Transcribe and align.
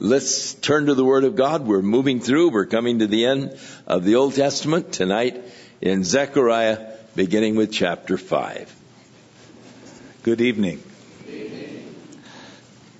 Let's 0.00 0.54
turn 0.54 0.86
to 0.86 0.94
the 0.94 1.04
Word 1.04 1.22
of 1.22 1.36
God. 1.36 1.64
We're 1.64 1.80
moving 1.80 2.18
through. 2.18 2.50
We're 2.50 2.66
coming 2.66 2.98
to 2.98 3.06
the 3.06 3.26
end 3.26 3.56
of 3.86 4.02
the 4.02 4.16
Old 4.16 4.34
Testament 4.34 4.92
tonight 4.92 5.40
in 5.80 6.02
Zechariah, 6.02 6.94
beginning 7.14 7.54
with 7.54 7.70
chapter 7.70 8.18
5. 8.18 8.74
Good 10.24 10.40
evening. 10.40 10.82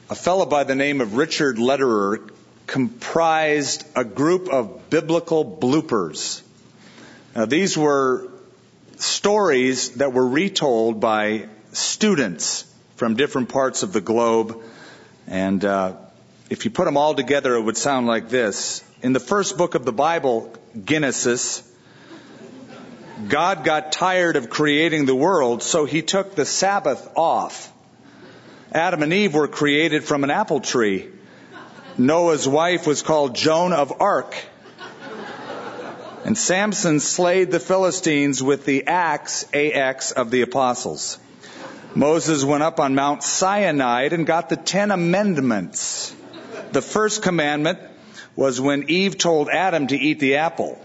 A 0.09 0.15
fellow 0.15 0.47
by 0.47 0.63
the 0.63 0.77
name 0.77 1.01
of 1.01 1.17
Richard 1.17 1.59
Lederer 1.59 2.31
comprised 2.69 3.85
a 3.97 4.05
group 4.05 4.49
of 4.49 4.89
biblical 4.89 5.45
bloopers. 5.45 6.43
Now, 7.35 7.47
these 7.47 7.77
were 7.77 8.31
stories 8.99 9.97
that 9.97 10.13
were 10.13 10.29
retold 10.29 11.01
by 11.01 11.49
students 11.73 12.73
from 12.95 13.17
different 13.17 13.49
parts 13.49 13.83
of 13.83 13.93
the 13.93 14.01
globe. 14.01 14.63
And 15.27 15.65
uh, 15.65 15.95
if 16.51 16.65
you 16.65 16.71
put 16.71 16.85
them 16.85 16.97
all 16.97 17.15
together, 17.15 17.55
it 17.55 17.63
would 17.63 17.77
sound 17.77 18.07
like 18.07 18.29
this. 18.29 18.85
In 19.03 19.13
the 19.13 19.21
first 19.21 19.57
book 19.57 19.75
of 19.75 19.85
the 19.85 19.93
Bible, 19.93 20.53
Genesis, 20.85 21.63
God 23.29 23.65
got 23.65 23.93
tired 23.93 24.37
of 24.37 24.51
creating 24.51 25.07
the 25.07 25.15
world, 25.15 25.63
so 25.63 25.85
he 25.85 26.03
took 26.03 26.35
the 26.35 26.45
Sabbath 26.45 27.09
off. 27.17 27.73
Adam 28.73 29.03
and 29.03 29.13
Eve 29.13 29.35
were 29.35 29.49
created 29.49 30.05
from 30.05 30.25
an 30.25 30.31
apple 30.31 30.61
tree. 30.61 31.09
Noah's 31.97 32.47
wife 32.47 32.87
was 32.87 33.03
called 33.03 33.37
Joan 33.37 33.73
of 33.73 34.01
Arc. 34.01 34.35
And 36.25 36.37
Samson 36.37 37.01
slayed 37.01 37.51
the 37.51 37.61
Philistines 37.61 38.43
with 38.43 38.65
the 38.65 38.87
axe, 38.87 39.47
AX, 39.55 40.11
of 40.11 40.31
the 40.31 40.43
apostles. 40.43 41.19
Moses 41.95 42.43
went 42.45 42.63
up 42.63 42.81
on 42.81 42.95
Mount 42.95 43.23
Sinai 43.23 44.09
and 44.11 44.27
got 44.27 44.49
the 44.49 44.57
Ten 44.57 44.91
Amendments. 44.91 46.15
The 46.75 46.83
first 46.83 47.23
commandment 47.23 47.79
was 48.35 48.61
when 48.61 48.91
Eve 48.91 49.17
told 49.17 49.49
Adam 49.49 49.87
to 49.87 49.97
eat 49.97 50.19
the 50.19 50.39
apple. 50.39 50.77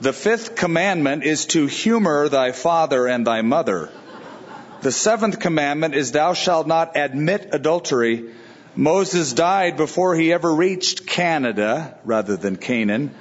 The 0.00 0.12
fifth 0.12 0.56
commandment 0.56 1.22
is 1.22 1.46
to 1.46 1.66
humor 1.66 2.28
thy 2.28 2.50
father 2.50 3.06
and 3.06 3.24
thy 3.24 3.42
mother. 3.42 3.88
The 4.82 4.90
seventh 4.90 5.38
commandment 5.38 5.94
is 5.94 6.10
thou 6.10 6.32
shalt 6.34 6.66
not 6.66 6.96
admit 6.96 7.50
adultery. 7.52 8.24
Moses 8.74 9.32
died 9.32 9.76
before 9.76 10.16
he 10.16 10.32
ever 10.32 10.52
reached 10.52 11.06
Canada 11.06 11.96
rather 12.04 12.36
than 12.36 12.56
Canaan. 12.56 13.14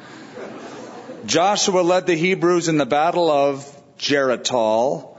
Joshua 1.27 1.81
led 1.81 2.08
the 2.08 2.15
Hebrews 2.15 2.67
in 2.67 2.77
the 2.77 2.87
battle 2.87 3.30
of 3.30 3.63
Jericho. 3.99 5.14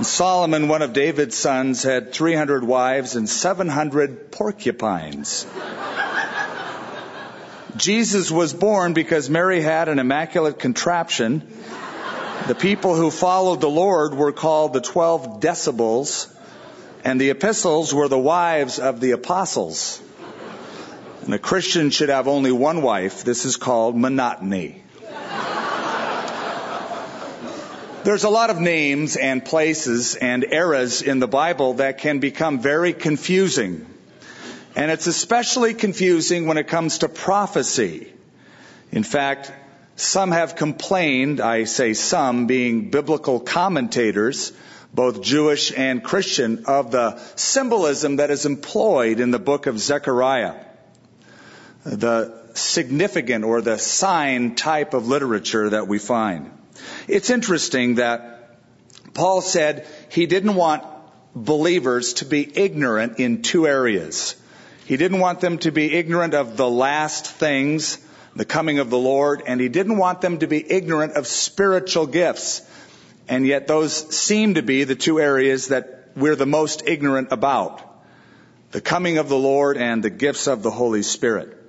Solomon, 0.00 0.68
one 0.68 0.82
of 0.82 0.92
David's 0.94 1.36
sons, 1.36 1.82
had 1.82 2.12
300 2.12 2.64
wives 2.64 3.14
and 3.14 3.28
700 3.28 4.32
porcupines. 4.32 5.46
Jesus 7.76 8.30
was 8.30 8.52
born 8.52 8.94
because 8.94 9.30
Mary 9.30 9.60
had 9.60 9.88
an 9.88 9.98
immaculate 9.98 10.58
contraption. 10.58 11.46
The 12.48 12.54
people 12.54 12.96
who 12.96 13.10
followed 13.10 13.60
the 13.60 13.70
Lord 13.70 14.14
were 14.14 14.32
called 14.32 14.72
the 14.72 14.80
12 14.80 15.40
decibels, 15.40 16.28
and 17.04 17.20
the 17.20 17.30
epistles 17.30 17.94
were 17.94 18.08
the 18.08 18.18
wives 18.18 18.78
of 18.78 19.00
the 19.00 19.12
apostles. 19.12 20.00
And 21.24 21.32
a 21.32 21.38
Christian 21.38 21.90
should 21.90 22.08
have 22.08 22.26
only 22.26 22.50
one 22.50 22.82
wife. 22.82 23.24
This 23.24 23.44
is 23.44 23.56
called 23.56 23.96
monotony. 23.96 24.81
There's 28.04 28.24
a 28.24 28.30
lot 28.30 28.50
of 28.50 28.58
names 28.58 29.16
and 29.16 29.44
places 29.44 30.16
and 30.16 30.44
eras 30.44 31.02
in 31.02 31.20
the 31.20 31.28
Bible 31.28 31.74
that 31.74 31.98
can 31.98 32.18
become 32.18 32.58
very 32.58 32.92
confusing. 32.92 33.86
And 34.74 34.90
it's 34.90 35.06
especially 35.06 35.74
confusing 35.74 36.46
when 36.46 36.58
it 36.58 36.66
comes 36.66 36.98
to 36.98 37.08
prophecy. 37.08 38.12
In 38.90 39.04
fact, 39.04 39.52
some 39.94 40.32
have 40.32 40.56
complained, 40.56 41.40
I 41.40 41.62
say 41.62 41.92
some 41.92 42.48
being 42.48 42.90
biblical 42.90 43.38
commentators, 43.38 44.52
both 44.92 45.22
Jewish 45.22 45.72
and 45.76 46.02
Christian, 46.02 46.64
of 46.66 46.90
the 46.90 47.20
symbolism 47.36 48.16
that 48.16 48.32
is 48.32 48.46
employed 48.46 49.20
in 49.20 49.30
the 49.30 49.38
book 49.38 49.66
of 49.68 49.78
Zechariah. 49.78 50.56
The 51.84 52.48
significant 52.54 53.44
or 53.44 53.60
the 53.60 53.78
sign 53.78 54.56
type 54.56 54.92
of 54.92 55.06
literature 55.06 55.70
that 55.70 55.86
we 55.86 56.00
find. 56.00 56.50
It's 57.08 57.30
interesting 57.30 57.96
that 57.96 58.58
Paul 59.14 59.40
said 59.40 59.86
he 60.10 60.26
didn't 60.26 60.54
want 60.54 60.84
believers 61.34 62.14
to 62.14 62.24
be 62.24 62.50
ignorant 62.56 63.18
in 63.18 63.42
two 63.42 63.66
areas. 63.66 64.36
He 64.84 64.96
didn't 64.96 65.20
want 65.20 65.40
them 65.40 65.58
to 65.58 65.70
be 65.70 65.94
ignorant 65.94 66.34
of 66.34 66.56
the 66.56 66.68
last 66.68 67.26
things, 67.26 67.98
the 68.34 68.44
coming 68.44 68.78
of 68.78 68.90
the 68.90 68.98
Lord, 68.98 69.42
and 69.46 69.60
he 69.60 69.68
didn't 69.68 69.98
want 69.98 70.20
them 70.20 70.38
to 70.38 70.46
be 70.46 70.64
ignorant 70.70 71.14
of 71.14 71.26
spiritual 71.26 72.06
gifts. 72.06 72.62
And 73.28 73.46
yet 73.46 73.66
those 73.66 73.94
seem 74.14 74.54
to 74.54 74.62
be 74.62 74.84
the 74.84 74.96
two 74.96 75.20
areas 75.20 75.68
that 75.68 76.10
we're 76.16 76.36
the 76.36 76.46
most 76.46 76.82
ignorant 76.86 77.28
about. 77.30 77.80
The 78.72 78.80
coming 78.80 79.18
of 79.18 79.28
the 79.28 79.38
Lord 79.38 79.76
and 79.76 80.02
the 80.02 80.10
gifts 80.10 80.46
of 80.46 80.62
the 80.62 80.70
Holy 80.70 81.02
Spirit. 81.02 81.61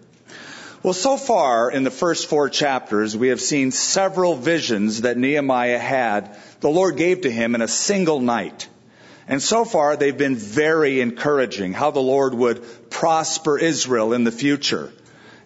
Well, 0.84 0.94
so 0.94 1.16
far 1.16 1.72
in 1.72 1.86
the 1.86 1.92
first 1.92 2.28
four 2.28 2.50
chapters, 2.50 3.16
we 3.16 3.30
have 3.30 3.40
seen 3.40 3.72
several 3.72 4.36
visions 4.36 5.04
that 5.04 5.18
Nehemiah 5.18 5.80
had, 5.80 6.38
the 6.60 6.70
Lord 6.70 6.98
gave 6.98 7.22
to 7.22 7.32
him 7.32 7.56
in 7.56 7.62
a 7.62 7.70
single 7.70 8.20
night. 8.20 8.68
And 9.26 9.42
so 9.42 9.64
far, 9.64 9.96
they've 9.96 10.18
been 10.18 10.36
very 10.36 11.00
encouraging, 11.00 11.72
how 11.72 11.92
the 11.92 12.02
Lord 12.02 12.34
would 12.34 12.90
prosper 12.90 13.58
Israel 13.58 14.12
in 14.12 14.26
the 14.26 14.32
future, 14.32 14.92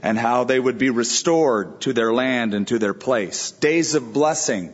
and 0.02 0.18
how 0.18 0.44
they 0.44 0.60
would 0.60 0.80
be 0.80 0.90
restored 0.90 1.82
to 1.82 1.94
their 1.94 2.12
land 2.12 2.56
and 2.56 2.68
to 2.70 2.80
their 2.80 2.96
place. 2.96 3.52
Days 3.52 3.94
of 3.94 4.14
blessing, 4.14 4.74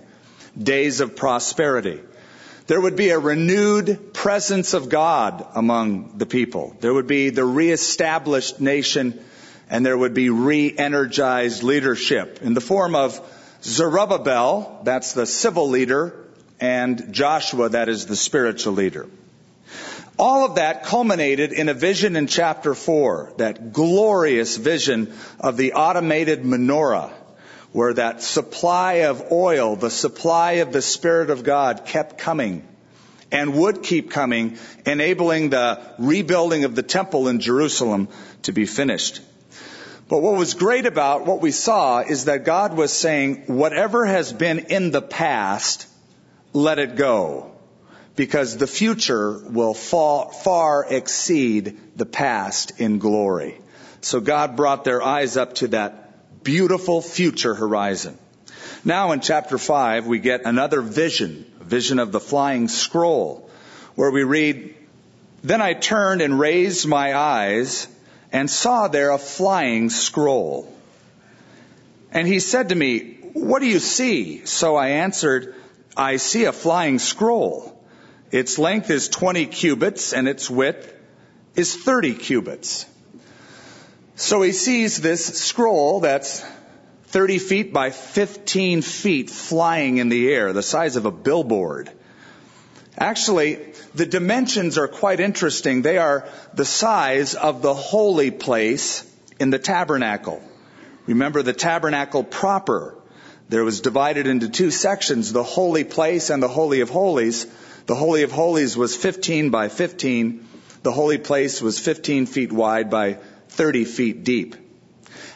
days 0.58 1.02
of 1.02 1.18
prosperity. 1.18 2.00
There 2.68 2.80
would 2.80 2.96
be 2.96 3.10
a 3.10 3.20
renewed 3.20 4.14
presence 4.14 4.74
of 4.74 4.88
God 4.88 5.46
among 5.56 6.18
the 6.20 6.26
people. 6.26 6.74
There 6.80 6.94
would 6.94 7.08
be 7.08 7.32
the 7.32 7.44
reestablished 7.44 8.62
nation 8.62 9.20
and 9.74 9.84
there 9.84 9.98
would 9.98 10.14
be 10.14 10.30
re-energized 10.30 11.64
leadership 11.64 12.44
in 12.44 12.54
the 12.54 12.62
form 12.62 12.94
of 12.94 13.20
Zerubbabel, 13.64 14.82
that's 14.84 15.14
the 15.14 15.26
civil 15.26 15.68
leader, 15.68 16.14
and 16.60 17.12
Joshua, 17.12 17.70
that 17.70 17.90
is 17.90 18.06
the 18.06 18.16
spiritual 18.16 18.74
leader. 18.74 19.08
All 20.20 20.46
of 20.46 20.56
that 20.56 20.84
culminated 20.84 21.54
in 21.54 21.70
a 21.70 21.74
vision 21.74 22.16
in 22.16 22.28
chapter 22.28 22.76
4, 22.76 23.34
that 23.38 23.74
glorious 23.74 24.58
vision 24.58 25.12
of 25.40 25.58
the 25.58 25.74
automated 25.74 26.44
menorah, 26.44 27.12
where 27.72 27.96
that 27.96 28.22
supply 28.22 29.06
of 29.08 29.32
oil, 29.32 29.76
the 29.76 29.90
supply 29.90 30.52
of 30.62 30.72
the 30.72 30.84
Spirit 30.84 31.32
of 31.32 31.44
God 31.44 31.84
kept 31.84 32.20
coming 32.20 32.64
and 33.32 33.56
would 33.56 33.82
keep 33.82 34.12
coming, 34.12 34.60
enabling 34.86 35.50
the 35.50 35.82
rebuilding 35.98 36.64
of 36.64 36.76
the 36.76 36.84
temple 36.84 37.28
in 37.28 37.40
Jerusalem 37.40 38.08
to 38.44 38.52
be 38.52 38.68
finished. 38.68 39.22
But 40.14 40.22
what 40.22 40.36
was 40.36 40.54
great 40.54 40.86
about 40.86 41.26
what 41.26 41.42
we 41.42 41.50
saw 41.50 42.02
is 42.02 42.26
that 42.26 42.46
God 42.46 42.78
was 42.78 42.94
saying, 42.94 43.46
whatever 43.48 44.06
has 44.06 44.32
been 44.32 44.60
in 44.60 44.92
the 44.92 45.02
past, 45.02 45.88
let 46.54 46.78
it 46.78 46.96
go. 46.96 47.56
Because 48.16 48.56
the 48.56 48.68
future 48.68 49.40
will 49.44 49.74
far, 49.74 50.32
far 50.32 50.86
exceed 50.88 51.80
the 51.96 52.06
past 52.06 52.80
in 52.80 53.00
glory. 53.00 53.60
So 54.02 54.20
God 54.20 54.56
brought 54.56 54.84
their 54.84 55.02
eyes 55.02 55.36
up 55.36 55.56
to 55.56 55.70
that 55.70 56.44
beautiful 56.44 57.02
future 57.02 57.56
horizon. 57.56 58.16
Now 58.86 59.14
in 59.14 59.20
chapter 59.20 59.58
5, 59.58 60.06
we 60.06 60.20
get 60.20 60.46
another 60.46 60.82
vision, 60.82 61.52
vision 61.60 61.98
of 61.98 62.12
the 62.12 62.20
flying 62.20 62.68
scroll, 62.68 63.50
where 63.96 64.12
we 64.12 64.24
read, 64.24 64.76
Then 65.42 65.60
I 65.60 65.74
turned 65.74 66.22
and 66.22 66.40
raised 66.40 66.86
my 66.86 67.18
eyes 67.18 67.88
and 68.34 68.50
saw 68.50 68.88
there 68.88 69.12
a 69.12 69.20
flying 69.20 69.92
scroll. 69.92 70.68
And 72.12 72.28
he 72.28 72.40
said 72.40 72.70
to 72.70 72.76
me, 72.76 73.20
What 73.34 73.60
do 73.60 73.68
you 73.68 73.80
see? 73.80 74.46
So 74.46 74.76
I 74.76 74.90
answered, 74.90 75.56
I 75.96 76.18
see 76.18 76.46
a 76.46 76.52
flying 76.52 76.98
scroll. 76.98 77.70
Its 78.32 78.58
length 78.58 78.90
is 78.90 79.10
20 79.10 79.46
cubits 79.46 80.12
and 80.12 80.28
its 80.28 80.50
width 80.50 80.92
is 81.56 81.76
30 81.76 82.16
cubits. 82.16 82.88
So 84.16 84.42
he 84.42 84.52
sees 84.52 84.98
this 84.98 85.26
scroll 85.40 86.00
that's 86.00 86.44
30 87.08 87.38
feet 87.38 87.74
by 87.74 87.92
15 87.92 88.82
feet 88.82 89.30
flying 89.30 89.98
in 89.98 90.10
the 90.10 90.34
air, 90.34 90.54
the 90.54 90.64
size 90.64 90.96
of 90.96 91.06
a 91.06 91.12
billboard. 91.12 91.92
Actually, 92.98 93.60
the 93.96 94.06
dimensions 94.06 94.78
are 94.78 94.88
quite 94.88 95.20
interesting. 95.20 95.82
They 95.82 95.98
are 95.98 96.28
the 96.54 96.66
size 96.66 97.34
of 97.34 97.62
the 97.62 97.74
holy 97.74 98.32
place 98.32 99.04
in 99.40 99.50
the 99.50 99.60
tabernacle. 99.60 100.42
Remember 101.06 101.42
the 101.42 101.54
tabernacle 101.54 102.24
proper. 102.24 102.96
There 103.50 103.64
was 103.64 103.82
divided 103.82 104.28
into 104.28 104.48
two 104.48 104.72
sections, 104.72 105.34
the 105.34 105.44
holy 105.44 105.84
place 105.84 106.30
and 106.30 106.42
the 106.42 106.48
holy 106.48 106.82
of 106.82 106.90
holies. 106.90 107.46
The 107.88 107.96
holy 107.96 108.24
of 108.24 108.32
holies 108.32 108.78
was 108.78 108.96
15 108.96 109.50
by 109.50 109.70
15. 109.70 110.48
The 110.84 110.92
holy 110.92 111.18
place 111.18 111.62
was 111.62 111.80
15 111.80 112.26
feet 112.28 112.52
wide 112.52 112.90
by 112.90 113.18
30 113.50 113.86
feet 113.86 114.24
deep. 114.24 114.56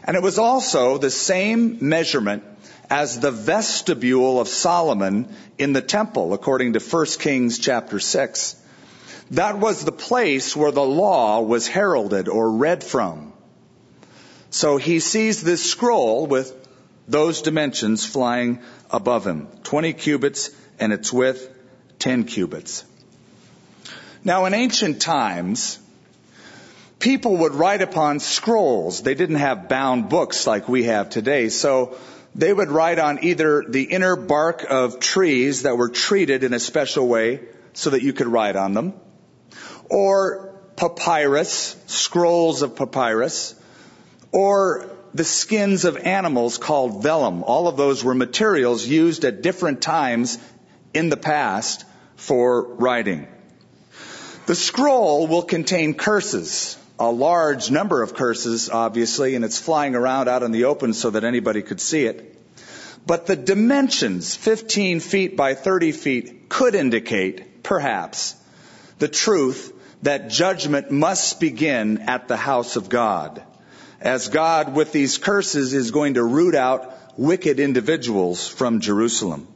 And 0.04 0.16
it 0.16 0.24
was 0.24 0.38
also 0.38 0.98
the 0.98 1.10
same 1.10 1.80
measurement 1.82 2.44
as 2.90 3.20
the 3.20 3.32
vestibule 3.32 4.40
of 4.40 4.48
Solomon 4.48 5.28
in 5.58 5.74
the 5.74 5.82
temple, 5.82 6.34
according 6.34 6.74
to 6.74 6.80
1 6.80 7.06
Kings 7.20 7.60
chapter 7.60 8.00
6. 8.00 8.56
That 9.32 9.58
was 9.60 9.84
the 9.84 9.92
place 9.92 10.56
where 10.56 10.72
the 10.72 10.86
law 10.86 11.42
was 11.42 11.68
heralded 11.68 12.30
or 12.30 12.50
read 12.52 12.84
from. 12.84 13.34
So 14.50 14.78
he 14.78 15.00
sees 15.02 15.42
this 15.42 15.70
scroll 15.70 16.28
with 16.28 16.54
those 17.08 17.42
dimensions 17.42 18.06
flying 18.06 18.60
above 18.90 19.28
him 19.28 19.48
20 19.64 19.94
cubits 19.94 20.50
and 20.80 20.94
its 20.94 21.12
width 21.12 21.50
10 22.00 22.24
cubits. 22.26 22.86
Now, 24.24 24.46
in 24.46 24.54
ancient 24.54 25.02
times, 25.02 25.80
people 27.00 27.38
would 27.38 27.54
write 27.54 27.82
upon 27.82 28.20
scrolls. 28.20 29.02
They 29.02 29.16
didn't 29.16 29.38
have 29.38 29.70
bound 29.70 30.10
books 30.10 30.48
like 30.48 30.68
we 30.68 30.84
have 30.84 31.10
today. 31.10 31.50
So 31.50 31.98
they 32.38 32.54
would 32.54 32.70
write 32.70 33.00
on 33.00 33.24
either 33.24 33.66
the 33.68 33.84
inner 33.84 34.16
bark 34.16 34.66
of 34.70 35.00
trees 35.00 35.64
that 35.64 35.78
were 35.78 35.90
treated 35.90 36.44
in 36.44 36.54
a 36.54 36.60
special 36.60 37.08
way 37.08 37.42
so 37.74 37.90
that 37.90 38.04
you 38.04 38.14
could 38.14 38.28
write 38.28 38.56
on 38.56 38.74
them, 38.74 38.94
or 39.90 40.54
papyrus, 40.76 41.76
scrolls 41.88 42.62
of 42.62 42.76
papyrus, 42.76 43.56
or 44.32 44.90
the 45.16 45.24
skins 45.24 45.84
of 45.84 45.98
animals 45.98 46.60
called 46.60 47.02
vellum. 47.02 47.44
All 47.44 47.68
of 47.68 47.76
those 47.76 48.04
were 48.04 48.14
materials 48.14 48.86
used 48.86 49.26
at 49.26 49.42
different 49.42 49.82
times 49.82 50.38
in 50.94 51.10
the 51.10 51.18
past 51.18 51.86
for 52.16 52.76
writing. 52.76 53.28
The 54.46 54.56
scroll 54.56 55.28
will 55.28 55.42
contain 55.44 55.96
curses, 55.96 56.78
a 57.00 57.12
large 57.12 57.70
number 57.70 58.02
of 58.02 58.16
curses, 58.16 58.70
obviously, 58.70 59.36
and 59.36 59.46
it's 59.46 59.60
flying 59.60 59.96
around 59.96 60.28
out 60.28 60.44
in 60.44 60.52
the 60.52 60.66
open 60.66 60.94
so 60.94 61.12
that 61.12 61.24
anybody 61.24 61.62
could 61.62 61.80
see 61.80 62.06
it. 62.06 62.36
But 63.06 63.26
the 63.26 63.36
dimensions, 63.36 64.36
15 64.36 65.00
feet 65.00 65.38
by 65.38 65.54
30 65.54 65.92
feet, 65.92 66.50
could 66.50 66.76
indicate, 66.76 67.64
perhaps, 67.64 68.36
the 69.00 69.08
truth 69.08 69.74
that 70.04 70.30
judgment 70.30 70.92
must 70.92 71.40
begin 71.40 72.00
at 72.00 72.28
the 72.28 72.38
house 72.38 72.76
of 72.76 72.90
God. 72.90 73.44
As 74.02 74.28
God, 74.28 74.76
with 74.76 74.92
these 74.92 75.18
curses, 75.18 75.74
is 75.74 75.92
going 75.92 76.16
to 76.16 76.24
root 76.24 76.56
out 76.56 76.94
wicked 77.18 77.60
individuals 77.60 78.48
from 78.48 78.80
Jerusalem. 78.80 79.48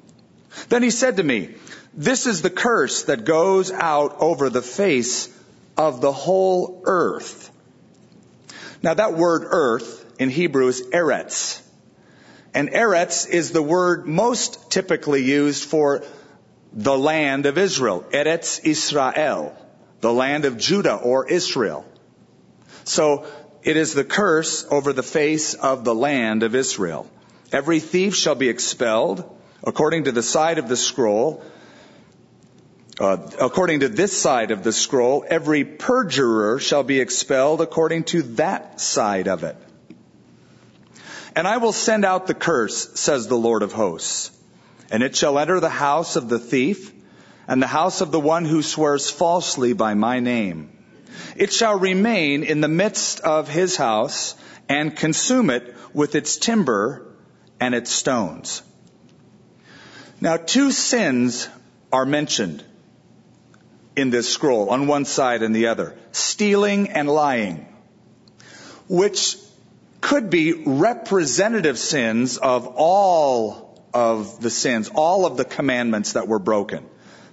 Then 0.70 0.84
he 0.84 0.90
said 0.90 1.18
to 1.18 1.24
me, 1.24 1.56
This 1.94 2.26
is 2.28 2.42
the 2.42 2.50
curse 2.50 3.04
that 3.04 3.26
goes 3.26 3.72
out 3.72 4.18
over 4.20 4.50
the 4.50 4.62
face 4.62 5.28
of 5.78 6.02
the 6.02 6.12
whole 6.12 6.84
earth. 6.86 7.50
Now 8.84 8.94
that 8.94 9.14
word 9.14 9.44
earth 9.46 10.06
in 10.20 10.30
Hebrew 10.30 10.68
is 10.68 10.82
eretz. 10.94 11.62
And 12.54 12.70
eretz 12.70 13.28
is 13.30 13.52
the 13.52 13.62
word 13.62 14.06
most 14.06 14.72
typically 14.72 15.24
used 15.24 15.64
for 15.64 16.04
the 16.74 16.98
land 16.98 17.46
of 17.46 17.58
Israel. 17.58 18.06
Eretz 18.12 18.60
Israel 18.64 19.58
the 20.02 20.12
land 20.12 20.46
of 20.46 20.58
Judah 20.58 20.96
or 20.96 21.28
Israel. 21.28 21.86
So 22.84 23.26
it 23.64 23.78
is 23.78 23.94
the 23.94 24.04
curse 24.04 24.66
over 24.70 24.92
the 24.92 25.04
face 25.04 25.54
of 25.54 25.84
the 25.84 25.96
land 25.96 26.44
of 26.44 26.56
Israel. 26.56 27.10
Every 27.52 27.80
thief 27.80 28.16
shall 28.16 28.36
be 28.36 28.50
expelled 28.50 29.24
according 29.64 30.06
to 30.06 30.12
the 30.12 30.24
side 30.24 30.58
of 30.58 30.68
the 30.68 30.76
scroll. 30.76 31.44
Uh, 33.02 33.18
according 33.40 33.80
to 33.80 33.90
this 33.90 34.16
side 34.16 34.52
of 34.52 34.62
the 34.62 34.72
scroll, 34.72 35.26
every 35.28 35.64
perjurer 35.66 36.60
shall 36.60 36.84
be 36.84 37.00
expelled 37.00 37.60
according 37.60 38.04
to 38.04 38.22
that 38.22 38.80
side 38.80 39.28
of 39.28 39.44
it. 39.44 39.58
And 41.36 41.48
I 41.48 41.58
will 41.58 41.72
send 41.72 42.06
out 42.06 42.28
the 42.28 42.36
curse, 42.36 43.00
says 43.00 43.26
the 43.26 43.36
Lord 43.36 43.64
of 43.64 43.74
hosts, 43.74 44.30
and 44.92 45.02
it 45.02 45.16
shall 45.16 45.40
enter 45.40 45.60
the 45.60 45.68
house 45.68 46.16
of 46.16 46.30
the 46.30 46.38
thief 46.38 46.94
and 47.48 47.60
the 47.60 47.66
house 47.66 48.02
of 48.02 48.12
the 48.12 48.20
one 48.20 48.46
who 48.46 48.62
swears 48.62 49.10
falsely 49.10 49.74
by 49.74 49.96
my 49.96 50.20
name. 50.20 50.70
It 51.36 51.52
shall 51.52 51.80
remain 51.80 52.44
in 52.44 52.62
the 52.62 52.68
midst 52.68 53.22
of 53.22 53.50
his 53.50 53.76
house 53.76 54.36
and 54.70 54.96
consume 54.96 55.50
it 55.50 55.76
with 55.92 56.14
its 56.14 56.38
timber 56.38 57.16
and 57.60 57.74
its 57.74 57.90
stones. 57.90 58.62
Now, 60.20 60.38
two 60.38 60.72
sins 60.72 61.50
are 61.92 62.06
mentioned 62.06 62.64
in 63.96 64.10
this 64.10 64.30
scroll 64.30 64.70
on 64.70 64.88
one 64.88 65.06
side 65.06 65.44
and 65.44 65.56
the 65.56 65.68
other 65.68 65.96
stealing 66.12 66.90
and 66.90 67.10
lying, 67.10 67.66
which 68.88 69.38
could 70.00 70.30
be 70.30 70.64
representative 70.66 71.78
sins 71.78 72.38
of 72.38 72.68
all 72.76 73.84
of 73.94 74.42
the 74.42 74.50
sins, 74.50 74.90
all 74.94 75.26
of 75.26 75.38
the 75.38 75.46
commandments 75.46 76.14
that 76.14 76.28
were 76.28 76.40
broken. 76.40 76.86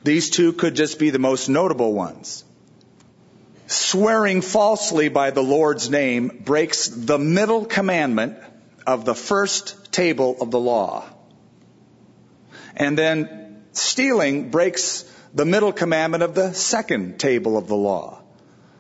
These 0.05 0.31
two 0.31 0.53
could 0.53 0.75
just 0.75 0.99
be 0.99 1.11
the 1.11 1.19
most 1.19 1.49
notable 1.49 1.93
ones. 1.93 2.45
Swearing 3.67 4.41
falsely 4.41 5.09
by 5.09 5.31
the 5.31 5.43
Lord's 5.43 5.91
name 5.91 6.43
breaks 6.45 6.89
the 6.89 7.19
middle 7.19 7.65
commandment 7.65 8.39
of 8.87 9.05
the 9.05 9.15
first 9.15 9.93
table 9.93 10.37
of 10.41 10.51
the 10.51 10.59
law. 10.59 11.05
And 12.77 12.97
then 12.97 13.63
stealing 13.73 14.51
breaks 14.51 15.05
the 15.39 15.45
middle 15.45 15.73
commandment 15.73 16.25
of 16.25 16.35
the 16.35 16.53
second 16.53 17.21
table 17.21 17.57
of 17.57 17.69
the 17.69 17.77
law. 17.77 18.21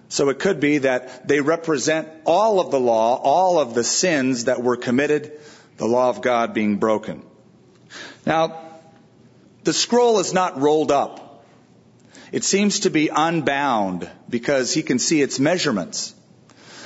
So 0.08 0.28
it 0.28 0.40
could 0.40 0.58
be 0.58 0.78
that 0.78 1.28
they 1.28 1.40
represent 1.40 2.08
all 2.24 2.58
of 2.58 2.72
the 2.72 2.80
law, 2.80 3.14
all 3.14 3.60
of 3.60 3.74
the 3.74 3.84
sins 3.84 4.46
that 4.46 4.60
were 4.60 4.76
committed, 4.76 5.38
the 5.76 5.86
law 5.86 6.08
of 6.08 6.20
God 6.20 6.54
being 6.54 6.78
broken. 6.78 7.22
Now, 8.26 8.60
the 9.62 9.72
scroll 9.72 10.18
is 10.18 10.32
not 10.32 10.60
rolled 10.60 10.90
up. 10.90 11.44
It 12.32 12.42
seems 12.42 12.80
to 12.80 12.90
be 12.90 13.08
unbound 13.08 14.10
because 14.28 14.74
he 14.74 14.82
can 14.82 14.98
see 14.98 15.22
its 15.22 15.38
measurements. 15.38 16.12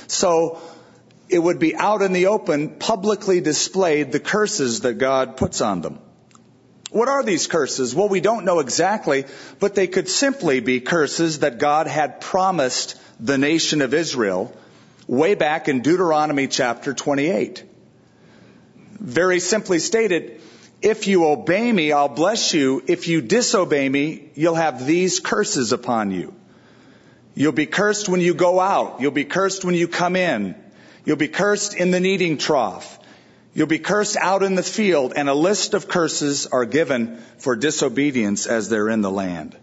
So 0.05 0.61
it 1.29 1.39
would 1.39 1.57
be 1.57 1.75
out 1.75 2.03
in 2.03 2.13
the 2.13 2.27
open, 2.27 2.77
publicly 2.77 3.41
displayed 3.41 4.11
the 4.11 4.19
curses 4.19 4.81
that 4.81 4.99
God 4.99 5.35
puts 5.35 5.61
on 5.61 5.81
them. 5.81 5.97
What 6.93 7.09
are 7.09 7.23
these 7.23 7.47
curses? 7.47 7.95
Well, 7.95 8.07
we 8.07 8.21
don't 8.21 8.45
know 8.45 8.59
exactly, 8.59 9.25
but 9.59 9.73
they 9.73 9.87
could 9.87 10.07
simply 10.07 10.59
be 10.59 10.79
curses 10.79 11.39
that 11.39 11.57
God 11.57 11.87
had 11.87 12.21
promised 12.21 12.99
the 13.19 13.39
nation 13.39 13.81
of 13.81 13.95
Israel 13.95 14.55
way 15.07 15.33
back 15.33 15.67
in 15.67 15.81
Deuteronomy 15.81 16.47
chapter 16.47 16.93
28. 16.93 17.63
Very 18.99 19.39
simply 19.39 19.79
stated, 19.79 20.39
if 20.83 21.07
you 21.07 21.25
obey 21.25 21.71
me, 21.71 21.91
I'll 21.91 22.09
bless 22.09 22.53
you. 22.53 22.83
If 22.85 23.07
you 23.07 23.21
disobey 23.21 23.89
me, 23.89 24.29
you'll 24.35 24.53
have 24.53 24.85
these 24.85 25.19
curses 25.19 25.73
upon 25.73 26.11
you. 26.11 26.31
You'll 27.33 27.53
be 27.53 27.65
cursed 27.65 28.07
when 28.07 28.21
you 28.21 28.35
go 28.35 28.59
out. 28.59 29.01
You'll 29.01 29.09
be 29.09 29.25
cursed 29.25 29.65
when 29.65 29.73
you 29.73 29.87
come 29.87 30.15
in. 30.15 30.53
You'll 31.05 31.17
be 31.17 31.27
cursed 31.27 31.73
in 31.73 31.89
the 31.89 31.99
kneading 31.99 32.37
trough. 32.37 32.99
You'll 33.53 33.67
be 33.67 33.79
cursed 33.79 34.17
out 34.17 34.41
in 34.41 34.55
the 34.55 34.63
field, 34.63 35.13
and 35.15 35.29
a 35.29 35.33
list 35.33 35.75
of 35.75 35.87
curses 35.87 36.47
are 36.47 36.65
given 36.65 37.17
for 37.37 37.55
disobedience 37.55 38.47
as 38.47 38.67
they're 38.67 38.89
in 38.89 39.01
the 39.01 39.11
land. 39.11 39.55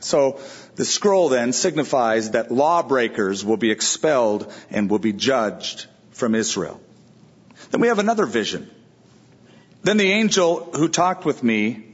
So 0.00 0.40
the 0.74 0.84
scroll 0.84 1.28
then 1.28 1.52
signifies 1.52 2.32
that 2.32 2.50
lawbreakers 2.50 3.44
will 3.44 3.56
be 3.56 3.70
expelled 3.70 4.52
and 4.70 4.90
will 4.90 4.98
be 4.98 5.12
judged 5.12 5.86
from 6.10 6.34
Israel. 6.34 6.80
Then 7.70 7.80
we 7.80 7.88
have 7.88 8.00
another 8.00 8.26
vision. 8.26 8.68
Then 9.82 9.96
the 9.96 10.10
angel 10.10 10.70
who 10.74 10.88
talked 10.88 11.24
with 11.24 11.42
me 11.42 11.84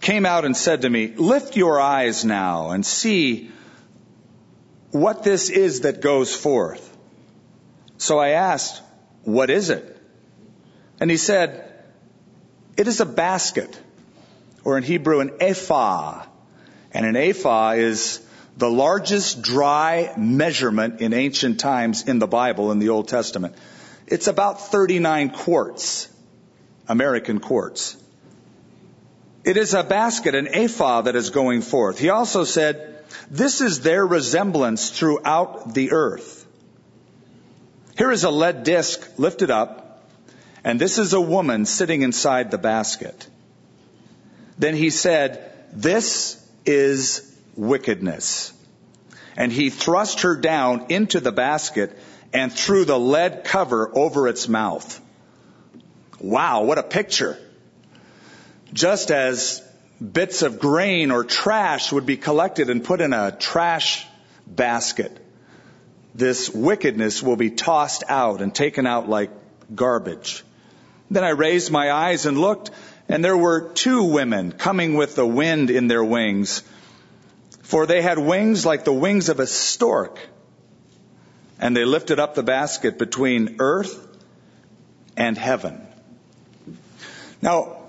came 0.00 0.26
out 0.26 0.44
and 0.44 0.56
said 0.56 0.82
to 0.82 0.90
me, 0.90 1.14
Lift 1.16 1.56
your 1.56 1.80
eyes 1.80 2.24
now 2.24 2.70
and 2.70 2.84
see 2.84 3.50
what 4.90 5.22
this 5.22 5.48
is 5.48 5.82
that 5.82 6.00
goes 6.00 6.34
forth. 6.34 6.88
So 7.98 8.18
I 8.18 8.30
asked, 8.30 8.82
What 9.22 9.48
is 9.48 9.70
it? 9.70 10.01
And 11.02 11.10
he 11.10 11.16
said, 11.16 11.68
It 12.76 12.86
is 12.86 13.00
a 13.00 13.04
basket, 13.04 13.76
or 14.62 14.78
in 14.78 14.84
Hebrew, 14.84 15.18
an 15.18 15.32
ephah. 15.40 16.24
And 16.92 17.04
an 17.04 17.16
ephah 17.16 17.72
is 17.72 18.24
the 18.56 18.70
largest 18.70 19.42
dry 19.42 20.14
measurement 20.16 21.00
in 21.00 21.12
ancient 21.12 21.58
times 21.58 22.04
in 22.06 22.20
the 22.20 22.28
Bible, 22.28 22.70
in 22.70 22.78
the 22.78 22.90
Old 22.90 23.08
Testament. 23.08 23.56
It's 24.06 24.28
about 24.28 24.60
39 24.60 25.30
quarts. 25.30 26.08
American 26.86 27.40
quarts. 27.40 27.96
It 29.42 29.56
is 29.56 29.74
a 29.74 29.82
basket, 29.82 30.36
an 30.36 30.46
ephah 30.46 31.00
that 31.00 31.16
is 31.16 31.30
going 31.30 31.62
forth. 31.62 31.98
He 31.98 32.10
also 32.10 32.44
said, 32.44 33.04
this 33.28 33.60
is 33.60 33.80
their 33.80 34.06
resemblance 34.06 34.90
throughout 34.90 35.74
the 35.74 35.90
earth. 35.90 36.46
Here 37.98 38.12
is 38.12 38.22
a 38.22 38.30
lead 38.30 38.62
disc 38.62 39.18
lifted 39.18 39.50
up, 39.50 39.81
and 40.64 40.80
this 40.80 40.98
is 40.98 41.12
a 41.12 41.20
woman 41.20 41.64
sitting 41.66 42.02
inside 42.02 42.50
the 42.50 42.58
basket. 42.58 43.26
Then 44.58 44.74
he 44.74 44.90
said, 44.90 45.52
this 45.72 46.38
is 46.64 47.22
wickedness. 47.56 48.52
and 49.36 49.52
he 49.52 49.70
thrust 49.70 50.22
her 50.22 50.36
down 50.36 50.86
into 50.88 51.20
the 51.20 51.32
basket 51.32 51.98
and 52.32 52.52
threw 52.52 52.84
the 52.84 52.98
lead 52.98 53.44
cover 53.44 53.90
over 53.96 54.28
its 54.28 54.48
mouth. 54.48 55.00
Wow, 56.20 56.64
what 56.64 56.78
a 56.78 56.82
picture. 56.82 57.38
Just 58.72 59.10
as 59.10 59.62
bits 60.00 60.42
of 60.42 60.58
grain 60.58 61.10
or 61.10 61.24
trash 61.24 61.92
would 61.92 62.06
be 62.06 62.16
collected 62.16 62.70
and 62.70 62.82
put 62.84 63.00
in 63.00 63.12
a 63.12 63.32
trash 63.32 64.06
basket, 64.46 65.18
this 66.14 66.50
wickedness 66.50 67.22
will 67.22 67.36
be 67.36 67.50
tossed 67.50 68.04
out 68.08 68.40
and 68.40 68.54
taken 68.54 68.86
out 68.86 69.08
like 69.08 69.30
garbage. 69.74 70.44
Then 71.12 71.24
I 71.24 71.30
raised 71.30 71.70
my 71.70 71.92
eyes 71.92 72.24
and 72.24 72.40
looked, 72.40 72.70
and 73.06 73.22
there 73.22 73.36
were 73.36 73.68
two 73.74 74.04
women 74.04 74.50
coming 74.50 74.94
with 74.94 75.14
the 75.14 75.26
wind 75.26 75.68
in 75.68 75.86
their 75.86 76.02
wings, 76.02 76.62
for 77.60 77.84
they 77.84 78.00
had 78.00 78.18
wings 78.18 78.64
like 78.64 78.84
the 78.84 78.94
wings 78.94 79.28
of 79.28 79.38
a 79.38 79.46
stork. 79.46 80.18
And 81.58 81.76
they 81.76 81.84
lifted 81.84 82.18
up 82.18 82.34
the 82.34 82.42
basket 82.42 82.98
between 82.98 83.56
earth 83.58 84.08
and 85.14 85.36
heaven. 85.36 85.86
Now, 87.42 87.82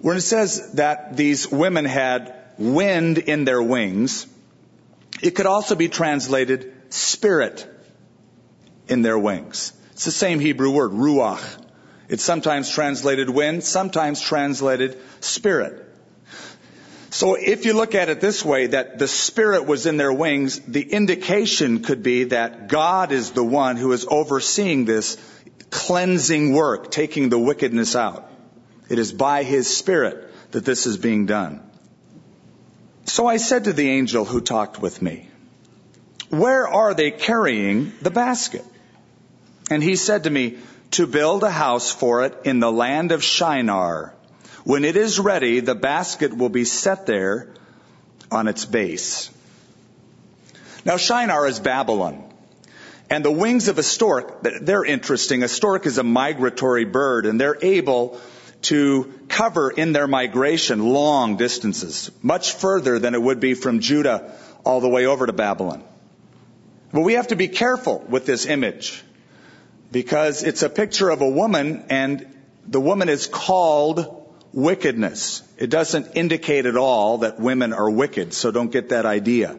when 0.00 0.16
it 0.16 0.20
says 0.20 0.74
that 0.74 1.16
these 1.16 1.50
women 1.50 1.84
had 1.84 2.32
wind 2.58 3.18
in 3.18 3.44
their 3.44 3.60
wings, 3.60 4.28
it 5.20 5.32
could 5.32 5.46
also 5.46 5.74
be 5.74 5.88
translated 5.88 6.72
spirit 6.90 7.66
in 8.86 9.02
their 9.02 9.18
wings. 9.18 9.72
It's 9.94 10.04
the 10.04 10.12
same 10.12 10.38
Hebrew 10.38 10.70
word, 10.70 10.92
ruach. 10.92 11.63
It's 12.08 12.22
sometimes 12.22 12.70
translated 12.70 13.30
wind, 13.30 13.64
sometimes 13.64 14.20
translated 14.20 14.98
spirit. 15.20 15.80
So 17.10 17.36
if 17.36 17.64
you 17.64 17.74
look 17.74 17.94
at 17.94 18.08
it 18.08 18.20
this 18.20 18.44
way, 18.44 18.66
that 18.66 18.98
the 18.98 19.06
spirit 19.06 19.66
was 19.66 19.86
in 19.86 19.96
their 19.96 20.12
wings, 20.12 20.58
the 20.58 20.82
indication 20.82 21.82
could 21.82 22.02
be 22.02 22.24
that 22.24 22.68
God 22.68 23.12
is 23.12 23.30
the 23.30 23.44
one 23.44 23.76
who 23.76 23.92
is 23.92 24.04
overseeing 24.08 24.84
this 24.84 25.16
cleansing 25.70 26.52
work, 26.52 26.90
taking 26.90 27.28
the 27.28 27.38
wickedness 27.38 27.94
out. 27.94 28.28
It 28.88 28.98
is 28.98 29.12
by 29.12 29.44
his 29.44 29.74
spirit 29.74 30.28
that 30.50 30.64
this 30.64 30.86
is 30.86 30.96
being 30.96 31.26
done. 31.26 31.62
So 33.06 33.26
I 33.26 33.36
said 33.36 33.64
to 33.64 33.72
the 33.72 33.90
angel 33.90 34.24
who 34.24 34.40
talked 34.40 34.80
with 34.82 35.00
me, 35.00 35.28
where 36.30 36.66
are 36.66 36.94
they 36.94 37.10
carrying 37.10 37.92
the 38.02 38.10
basket? 38.10 38.64
And 39.70 39.82
he 39.82 39.96
said 39.96 40.24
to 40.24 40.30
me, 40.30 40.58
to 40.94 41.08
build 41.08 41.42
a 41.42 41.50
house 41.50 41.90
for 41.90 42.24
it 42.24 42.34
in 42.44 42.60
the 42.60 42.70
land 42.70 43.10
of 43.10 43.22
Shinar. 43.22 44.14
When 44.62 44.84
it 44.84 44.96
is 44.96 45.18
ready, 45.18 45.58
the 45.58 45.74
basket 45.74 46.36
will 46.36 46.48
be 46.48 46.64
set 46.64 47.04
there 47.04 47.48
on 48.30 48.46
its 48.46 48.64
base. 48.64 49.28
Now 50.84 50.96
Shinar 50.96 51.48
is 51.48 51.58
Babylon. 51.58 52.22
And 53.10 53.24
the 53.24 53.32
wings 53.32 53.66
of 53.66 53.78
a 53.78 53.82
stork, 53.82 54.42
they're 54.42 54.84
interesting. 54.84 55.42
A 55.42 55.48
stork 55.48 55.84
is 55.86 55.98
a 55.98 56.04
migratory 56.04 56.84
bird 56.84 57.26
and 57.26 57.40
they're 57.40 57.58
able 57.60 58.20
to 58.62 59.12
cover 59.28 59.70
in 59.70 59.92
their 59.92 60.06
migration 60.06 60.92
long 60.92 61.36
distances, 61.36 62.10
much 62.22 62.52
further 62.52 63.00
than 63.00 63.14
it 63.14 63.20
would 63.20 63.40
be 63.40 63.54
from 63.54 63.80
Judah 63.80 64.32
all 64.64 64.80
the 64.80 64.88
way 64.88 65.06
over 65.06 65.26
to 65.26 65.32
Babylon. 65.32 65.82
But 66.92 67.00
we 67.00 67.14
have 67.14 67.28
to 67.28 67.36
be 67.36 67.48
careful 67.48 68.04
with 68.08 68.26
this 68.26 68.46
image 68.46 69.02
because 69.94 70.42
it's 70.42 70.64
a 70.64 70.68
picture 70.68 71.08
of 71.08 71.20
a 71.20 71.28
woman 71.28 71.84
and 71.88 72.26
the 72.66 72.80
woman 72.80 73.08
is 73.08 73.28
called 73.28 74.28
wickedness. 74.52 75.40
It 75.56 75.70
doesn't 75.70 76.16
indicate 76.16 76.66
at 76.66 76.76
all 76.76 77.18
that 77.18 77.38
women 77.38 77.72
are 77.72 77.88
wicked, 77.88 78.34
so 78.34 78.50
don't 78.50 78.72
get 78.72 78.88
that 78.88 79.06
idea. 79.06 79.56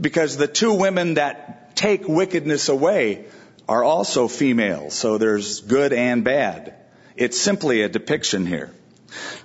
Because 0.00 0.36
the 0.36 0.46
two 0.46 0.74
women 0.74 1.14
that 1.14 1.74
take 1.74 2.06
wickedness 2.06 2.68
away 2.68 3.24
are 3.68 3.82
also 3.82 4.28
female, 4.28 4.90
so 4.90 5.18
there's 5.18 5.60
good 5.60 5.92
and 5.92 6.22
bad. 6.22 6.76
It's 7.16 7.40
simply 7.40 7.82
a 7.82 7.88
depiction 7.88 8.46
here. 8.46 8.72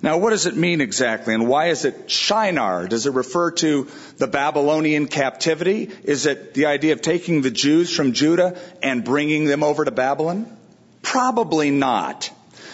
Now, 0.01 0.17
what 0.17 0.29
does 0.29 0.45
it 0.45 0.55
mean 0.55 0.81
exactly, 0.81 1.33
and 1.33 1.47
why 1.47 1.67
is 1.67 1.86
it 1.86 2.09
Shinar? 2.09 2.88
Does 2.88 3.05
it 3.05 3.13
refer 3.13 3.51
to 3.51 3.88
the 4.17 4.27
Babylonian 4.27 5.07
captivity? 5.07 5.89
Is 6.03 6.25
it 6.25 6.53
the 6.53 6.67
idea 6.67 6.93
of 6.93 7.01
taking 7.01 7.41
the 7.41 7.51
Jews 7.51 7.95
from 7.95 8.13
Judah 8.13 8.57
and 8.81 9.03
bringing 9.03 9.45
them 9.45 9.63
over 9.63 9.83
to 9.83 9.91
Babylon? 9.91 10.57
Probably 11.01 11.71
not. 11.71 12.29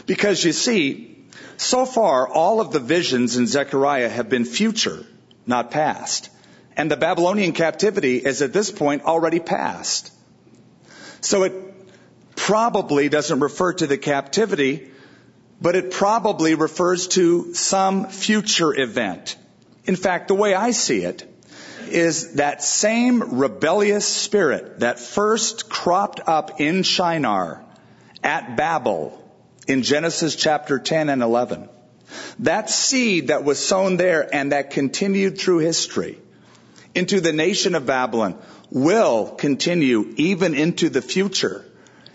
Because 0.05 0.43
you 0.43 0.51
see, 0.51 1.25
so 1.57 1.85
far, 1.85 2.27
all 2.27 2.59
of 2.59 2.71
the 2.71 2.79
visions 2.79 3.37
in 3.37 3.47
Zechariah 3.47 4.09
have 4.09 4.29
been 4.29 4.45
future, 4.45 5.05
not 5.45 5.71
past. 5.71 6.29
And 6.75 6.89
the 6.89 6.97
Babylonian 6.97 7.53
captivity 7.53 8.17
is 8.17 8.41
at 8.41 8.53
this 8.53 8.71
point 8.71 9.03
already 9.03 9.39
past. 9.39 10.11
So 11.21 11.43
it 11.43 11.53
probably 12.35 13.09
doesn't 13.09 13.39
refer 13.39 13.73
to 13.73 13.87
the 13.87 13.97
captivity, 13.97 14.91
but 15.63 15.77
it 15.77 15.91
probably 15.91 16.55
refers 16.55 17.07
to 17.07 17.53
some 17.53 18.09
future 18.09 18.77
event. 18.77 19.37
In 19.85 19.95
fact, 19.95 20.27
the 20.27 20.35
way 20.35 20.53
I 20.53 20.71
see 20.71 21.05
it 21.05 21.23
is 21.87 22.33
that 22.33 22.61
same 22.61 23.37
rebellious 23.39 24.05
spirit 24.05 24.81
that 24.81 24.99
first 24.99 25.69
cropped 25.69 26.19
up 26.27 26.59
in 26.59 26.83
Shinar 26.83 27.63
at 28.21 28.57
Babel 28.57 29.17
in 29.65 29.83
Genesis 29.83 30.35
chapter 30.35 30.79
10 30.79 31.07
and 31.07 31.23
11. 31.23 31.69
That 32.39 32.69
seed 32.69 33.29
that 33.29 33.45
was 33.45 33.57
sown 33.57 33.95
there 33.95 34.35
and 34.35 34.51
that 34.51 34.71
continued 34.71 35.37
through 35.37 35.59
history 35.59 36.17
into 36.93 37.21
the 37.21 37.31
nation 37.31 37.73
of 37.75 37.85
Babylon 37.85 38.37
will 38.69 39.29
continue 39.29 40.13
even 40.17 40.55
into 40.55 40.89
the 40.89 41.01
future 41.01 41.63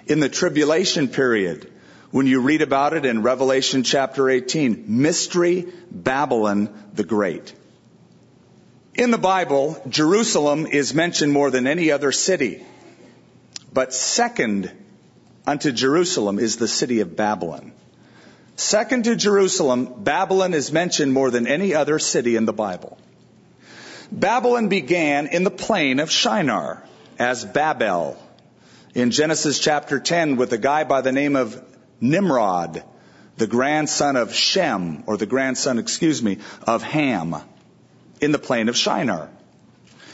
in 0.07 0.21
the 0.21 0.29
tribulation 0.29 1.09
period 1.09 1.73
when 2.11 2.27
you 2.27 2.41
read 2.41 2.63
about 2.63 2.95
it 2.95 3.05
in 3.05 3.23
Revelation 3.23 3.83
chapter 3.83 4.29
18. 4.31 4.85
Mystery 4.89 5.67
Babylon 5.91 6.91
the 6.95 7.05
Great. 7.05 7.55
In 8.95 9.11
the 9.11 9.19
Bible, 9.19 9.81
Jerusalem 9.89 10.67
is 10.67 10.95
mentioned 10.95 11.33
more 11.33 11.51
than 11.51 11.67
any 11.67 11.91
other 11.93 12.11
city. 12.11 12.65
But 13.73 13.95
second 13.95 14.73
unto 15.47 15.71
Jerusalem 15.71 16.39
is 16.39 16.57
the 16.57 16.67
city 16.67 17.01
of 17.01 17.15
Babylon. 17.15 17.73
Second 18.57 19.05
to 19.05 19.15
Jerusalem, 19.15 20.03
Babylon 20.03 20.53
is 20.53 20.73
mentioned 20.73 21.13
more 21.13 21.31
than 21.31 21.47
any 21.47 21.75
other 21.75 21.99
city 21.99 22.35
in 22.35 22.45
the 22.45 22.53
Bible. 22.53 22.99
Babylon 24.11 24.69
began 24.69 25.27
in 25.29 25.45
the 25.45 25.51
plain 25.51 26.01
of 26.01 26.11
Shinar 26.11 26.83
as 27.19 27.45
Babel 27.45 28.17
in 28.95 29.11
Genesis 29.11 29.59
chapter 29.61 30.01
10 30.01 30.37
with 30.37 30.53
a 30.53 30.59
guy 30.59 30.83
by 30.83 31.03
the 31.03 31.13
name 31.13 31.37
of 31.37 31.63
Nimrod, 32.01 32.85
the 33.37 33.47
grandson 33.47 34.17
of 34.17 34.35
Shem, 34.35 35.05
or 35.07 35.17
the 35.17 35.27
grandson, 35.27 35.79
excuse 35.79 36.23
me, 36.23 36.39
of 36.67 36.83
Ham, 36.83 37.37
in 38.21 38.33
the 38.33 38.39
plain 38.39 38.69
of 38.69 38.77
Shinar. 38.77 39.31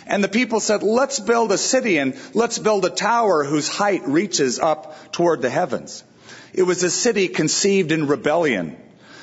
And 0.06 0.22
the 0.22 0.28
people 0.28 0.60
said, 0.60 0.82
let's 0.82 1.18
build 1.18 1.50
a 1.52 1.58
city 1.58 1.98
and 1.98 2.18
let's 2.34 2.58
build 2.58 2.84
a 2.84 2.90
tower 2.90 3.44
whose 3.44 3.68
height 3.68 4.06
reaches 4.06 4.58
up 4.58 5.12
toward 5.12 5.40
the 5.40 5.48
heavens. 5.48 6.04
It 6.52 6.62
was 6.64 6.82
a 6.82 6.90
city 6.90 7.28
conceived 7.28 7.90
in 7.90 8.06
rebellion. 8.06 8.76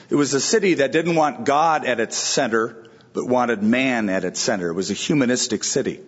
It 0.10 0.16
was 0.16 0.34
a 0.34 0.42
city 0.42 0.76
that 0.76 0.92
didn't 0.92 1.16
want 1.16 1.46
God 1.46 1.86
at 1.86 2.00
its 2.00 2.18
center, 2.18 2.90
but 3.14 3.28
wanted 3.28 3.62
man 3.62 4.10
at 4.10 4.26
its 4.26 4.40
center. 4.40 4.70
It 4.70 4.74
was 4.74 4.90
a 4.90 4.96
humanistic 4.96 5.64
city. 5.64 6.00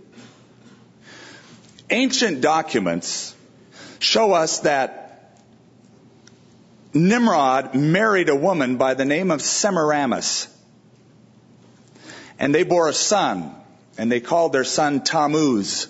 Ancient 1.89 2.41
documents 2.41 3.35
show 3.99 4.33
us 4.33 4.59
that 4.59 5.02
Nimrod 6.93 7.73
married 7.73 8.29
a 8.29 8.35
woman 8.35 8.77
by 8.77 8.93
the 8.93 9.05
name 9.05 9.31
of 9.31 9.41
Semiramis. 9.41 10.47
And 12.37 12.53
they 12.53 12.63
bore 12.63 12.87
a 12.87 12.93
son, 12.93 13.55
and 13.97 14.11
they 14.11 14.19
called 14.19 14.53
their 14.53 14.63
son 14.63 15.03
Tammuz. 15.03 15.87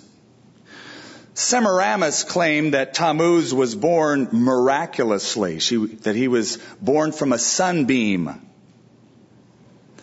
Semiramis 1.34 2.22
claimed 2.22 2.74
that 2.74 2.94
Tammuz 2.94 3.52
was 3.52 3.74
born 3.74 4.28
miraculously, 4.32 5.58
she, 5.58 5.76
that 5.76 6.14
he 6.14 6.28
was 6.28 6.58
born 6.80 7.12
from 7.12 7.32
a 7.32 7.38
sunbeam, 7.38 8.40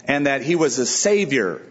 and 0.06 0.28
that 0.28 0.42
he 0.42 0.56
was 0.56 0.78
a 0.78 0.86
savior, 0.86 1.62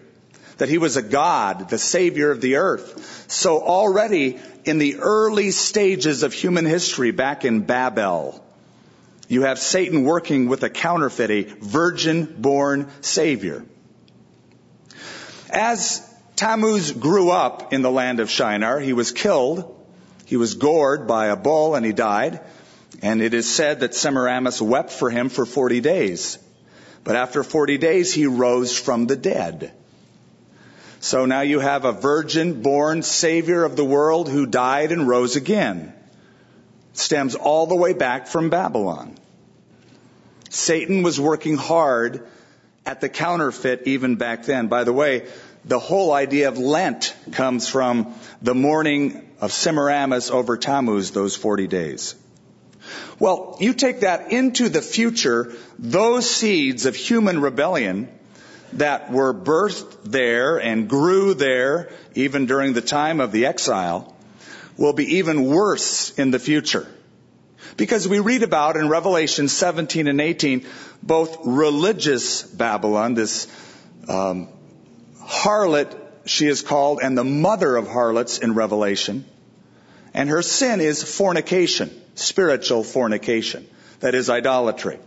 that 0.57 0.71
he 0.71 0.79
was 0.79 0.97
a 0.97 1.03
god, 1.03 1.69
the 1.69 1.79
savior 1.79 2.31
of 2.31 2.41
the 2.41 2.57
earth. 2.57 3.27
So 3.31 3.63
already 3.63 4.39
in 4.65 4.79
the 4.79 4.97
early 4.97 5.51
stages 5.51 6.23
of 6.23 6.33
human 6.33 6.65
history 6.65 7.11
back 7.11 7.45
in 7.45 7.61
Babel, 7.61 8.43
you 9.31 9.43
have 9.43 9.59
Satan 9.59 10.05
working 10.05 10.49
with 10.49 10.63
a 10.63 10.69
counterfeit, 10.69 11.31
a 11.31 11.43
virgin 11.45 12.27
born 12.27 12.91
savior. 13.01 13.65
As 15.49 16.07
Tammuz 16.41 16.93
grew 16.93 17.31
up 17.31 17.75
in 17.75 17.83
the 17.83 17.91
land 17.91 18.19
of 18.19 18.31
Shinar. 18.31 18.81
He 18.81 18.95
was 18.95 19.13
killed. 19.13 19.77
He 20.25 20.39
was 20.39 20.55
gored 20.55 21.07
by 21.07 21.27
a 21.27 21.37
bull 21.37 21.75
and 21.75 21.85
he 21.85 21.93
died. 21.93 22.41
And 23.03 23.21
it 23.21 23.35
is 23.35 23.47
said 23.47 23.81
that 23.81 23.95
Semiramis 23.95 24.63
wept 24.63 24.91
for 24.91 25.11
him 25.11 25.29
for 25.29 25.45
40 25.45 25.83
days. 25.83 26.39
But 27.05 27.15
after 27.15 27.45
40 27.45 27.77
days, 27.77 28.15
he 28.15 28.25
rose 28.25 28.79
from 28.79 29.07
the 29.07 29.17
dead. 29.17 29.73
So 31.01 31.27
now 31.27 31.43
you 31.43 31.61
have 31.61 31.85
a 31.85 31.93
virgin 31.93 32.63
born 32.63 33.03
savior 33.03 33.63
of 33.63 33.77
the 33.77 33.85
world 33.85 34.27
who 34.27 34.47
died 34.47 34.93
and 34.93 35.07
rose 35.07 35.37
again. 35.37 35.93
stems 36.95 37.35
all 37.35 37.67
the 37.67 37.77
way 37.77 37.93
back 37.93 38.29
from 38.29 38.49
Babylon. 38.49 39.20
Satan 40.50 41.02
was 41.02 41.19
working 41.19 41.57
hard 41.57 42.26
at 42.85 43.00
the 43.00 43.09
counterfeit 43.09 43.83
even 43.87 44.16
back 44.16 44.45
then. 44.45 44.66
By 44.66 44.85
the 44.85 44.92
way, 44.92 45.28
the 45.64 45.78
whole 45.78 46.12
idea 46.12 46.49
of 46.49 46.59
Lent 46.59 47.14
comes 47.33 47.69
from 47.69 48.14
the 48.42 48.54
mourning 48.54 49.30
of 49.40 49.52
Semiramis 49.52 50.30
over 50.30 50.57
Tammuz, 50.57 51.12
those 51.12 51.37
40 51.37 51.69
days. 51.69 52.14
Well, 53.19 53.57
you 53.61 53.75
take 53.75 54.00
that 54.00 54.33
into 54.33 54.69
the 54.69 54.83
future, 54.83 55.52
those 55.78 56.28
seeds 56.28 56.87
of 56.87 56.97
human 56.97 57.40
rebellion 57.40 58.09
that 58.73 59.12
were 59.12 59.35
birthed 59.35 60.04
there 60.04 60.59
and 60.59 60.88
grew 60.88 61.35
there 61.35 61.90
even 62.14 62.47
during 62.47 62.73
the 62.73 62.80
time 62.80 63.21
of 63.21 63.33
the 63.33 63.47
exile 63.47 64.16
will 64.76 64.95
be 64.95 65.16
even 65.16 65.45
worse 65.45 66.11
in 66.19 66.30
the 66.30 66.38
future. 66.38 66.87
Because 67.76 68.07
we 68.09 68.19
read 68.19 68.43
about 68.43 68.76
in 68.76 68.88
Revelation 68.88 69.49
17 69.49 70.07
and 70.07 70.21
18 70.21 70.67
both 71.02 71.38
religious 71.45 72.43
Babylon, 72.43 73.14
this 73.14 73.47
um, 74.09 74.49
harlot 75.19 75.97
she 76.26 76.47
is 76.47 76.62
called, 76.62 77.00
and 77.02 77.17
the 77.17 77.25
mother 77.25 77.76
of 77.76 77.88
harlots 77.88 78.38
in 78.38 78.55
Revelation, 78.55 79.25
and 80.14 80.29
her 80.29 80.43
sin 80.43 80.81
is 80.81 81.02
fornication, 81.02 81.90
spiritual 82.14 82.85
fornication, 82.85 83.67
that 84.00 84.14
is 84.14 84.29
idolatry. 84.29 84.99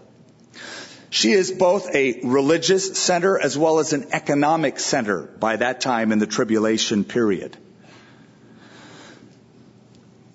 She 1.09 1.31
is 1.31 1.51
both 1.51 1.93
a 1.93 2.21
religious 2.23 2.97
center 2.97 3.39
as 3.39 3.55
well 3.55 3.79
as 3.79 3.93
an 3.93 4.07
economic 4.11 4.79
center 4.79 5.21
by 5.21 5.57
that 5.57 5.81
time 5.81 6.11
in 6.11 6.17
the 6.17 6.25
tribulation 6.25 7.03
period. 7.03 7.55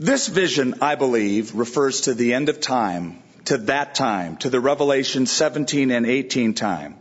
This 0.00 0.28
vision, 0.28 0.76
I 0.80 0.94
believe, 0.94 1.54
refers 1.54 2.02
to 2.02 2.14
the 2.14 2.34
end 2.34 2.48
of 2.48 2.60
time, 2.60 3.20
to 3.46 3.58
that 3.58 3.96
time, 3.96 4.36
to 4.38 4.50
the 4.50 4.60
Revelation 4.60 5.26
17 5.26 5.90
and 5.90 6.06
18 6.06 6.54
time. 6.54 6.96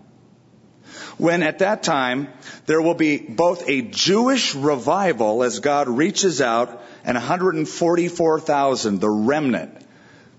When 1.17 1.43
at 1.43 1.59
that 1.59 1.83
time, 1.83 2.29
there 2.65 2.81
will 2.81 2.95
be 2.95 3.17
both 3.17 3.69
a 3.69 3.83
Jewish 3.83 4.55
revival 4.55 5.43
as 5.43 5.59
God 5.59 5.87
reaches 5.87 6.41
out 6.41 6.83
and 7.03 7.15
144,000, 7.15 8.99
the 8.99 9.09
remnant, 9.09 9.77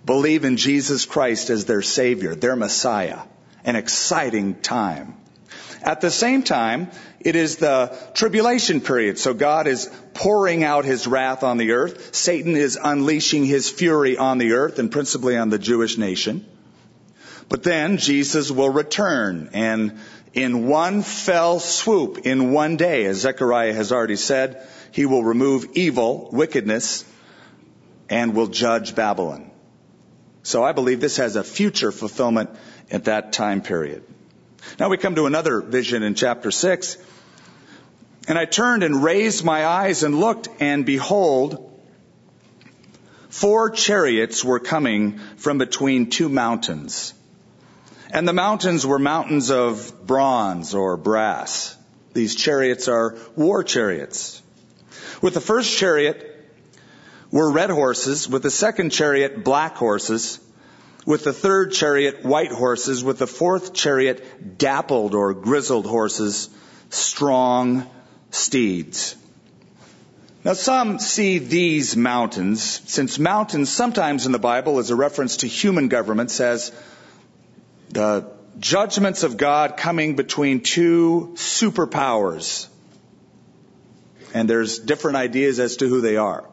believe 0.04 0.44
in 0.44 0.56
Jesus 0.56 1.06
Christ 1.06 1.50
as 1.50 1.64
their 1.64 1.82
Savior, 1.82 2.34
their 2.34 2.56
Messiah. 2.56 3.20
An 3.64 3.76
exciting 3.76 4.60
time. 4.60 5.14
At 5.82 6.00
the 6.00 6.10
same 6.10 6.42
time, 6.42 6.90
it 7.20 7.36
is 7.36 7.56
the 7.56 7.96
tribulation 8.14 8.80
period. 8.80 9.18
So 9.18 9.34
God 9.34 9.66
is 9.66 9.90
pouring 10.14 10.64
out 10.64 10.84
his 10.84 11.06
wrath 11.06 11.42
on 11.42 11.58
the 11.58 11.72
earth. 11.72 12.14
Satan 12.14 12.56
is 12.56 12.78
unleashing 12.82 13.44
his 13.44 13.70
fury 13.70 14.16
on 14.16 14.38
the 14.38 14.52
earth 14.52 14.78
and 14.78 14.90
principally 14.90 15.36
on 15.36 15.50
the 15.50 15.58
Jewish 15.58 15.98
nation. 15.98 16.46
But 17.48 17.62
then 17.62 17.96
Jesus 17.96 18.50
will 18.50 18.70
return 18.70 19.50
and 19.52 19.98
in 20.34 20.68
one 20.68 21.02
fell 21.02 21.58
swoop, 21.58 22.18
in 22.18 22.52
one 22.52 22.76
day, 22.76 23.06
as 23.06 23.18
Zechariah 23.18 23.72
has 23.72 23.92
already 23.92 24.16
said, 24.16 24.66
he 24.92 25.06
will 25.06 25.24
remove 25.24 25.70
evil, 25.74 26.28
wickedness, 26.30 27.04
and 28.08 28.34
will 28.34 28.46
judge 28.46 28.94
Babylon. 28.94 29.50
So 30.42 30.62
I 30.62 30.72
believe 30.72 31.00
this 31.00 31.16
has 31.16 31.36
a 31.36 31.44
future 31.44 31.92
fulfillment 31.92 32.50
at 32.90 33.04
that 33.04 33.32
time 33.32 33.62
period. 33.62 34.04
Now 34.78 34.88
we 34.88 34.96
come 34.96 35.14
to 35.14 35.26
another 35.26 35.60
vision 35.60 36.02
in 36.02 36.14
chapter 36.14 36.50
6. 36.50 36.96
And 38.28 38.38
I 38.38 38.44
turned 38.44 38.82
and 38.82 39.02
raised 39.02 39.44
my 39.44 39.66
eyes 39.66 40.02
and 40.02 40.20
looked, 40.20 40.48
and 40.60 40.84
behold, 40.84 41.80
four 43.30 43.70
chariots 43.70 44.44
were 44.44 44.60
coming 44.60 45.18
from 45.36 45.58
between 45.58 46.10
two 46.10 46.28
mountains. 46.28 47.14
And 48.10 48.26
the 48.26 48.32
mountains 48.32 48.86
were 48.86 48.98
mountains 48.98 49.50
of 49.50 50.06
bronze 50.06 50.74
or 50.74 50.96
brass. 50.96 51.76
These 52.14 52.34
chariots 52.36 52.88
are 52.88 53.16
war 53.36 53.62
chariots. 53.62 54.42
With 55.22 55.34
the 55.34 55.40
first 55.40 55.76
chariot 55.76 56.24
were 57.30 57.50
red 57.50 57.70
horses, 57.70 58.28
with 58.28 58.42
the 58.42 58.50
second 58.50 58.90
chariot 58.90 59.44
black 59.44 59.76
horses, 59.76 60.40
with 61.08 61.24
the 61.24 61.32
third 61.32 61.72
chariot 61.72 62.22
white 62.22 62.52
horses, 62.52 63.02
with 63.02 63.16
the 63.16 63.26
fourth 63.26 63.72
chariot 63.72 64.58
dappled 64.58 65.14
or 65.14 65.32
grizzled 65.32 65.86
horses, 65.86 66.50
strong 66.90 67.88
steeds. 68.30 69.16
Now 70.44 70.52
some 70.52 70.98
see 70.98 71.38
these 71.38 71.96
mountains, 71.96 72.82
since 72.86 73.18
mountains 73.18 73.70
sometimes 73.70 74.26
in 74.26 74.32
the 74.32 74.38
Bible 74.38 74.80
is 74.80 74.90
a 74.90 74.96
reference 74.96 75.38
to 75.38 75.46
human 75.46 75.88
governments 75.88 76.40
as 76.40 76.72
the 77.88 78.30
judgments 78.58 79.22
of 79.22 79.38
God 79.38 79.78
coming 79.78 80.14
between 80.14 80.60
two 80.60 81.30
superpowers. 81.36 82.68
And 84.34 84.46
there's 84.46 84.78
different 84.78 85.16
ideas 85.16 85.58
as 85.58 85.78
to 85.78 85.88
who 85.88 86.02
they 86.02 86.18
are. 86.18 86.44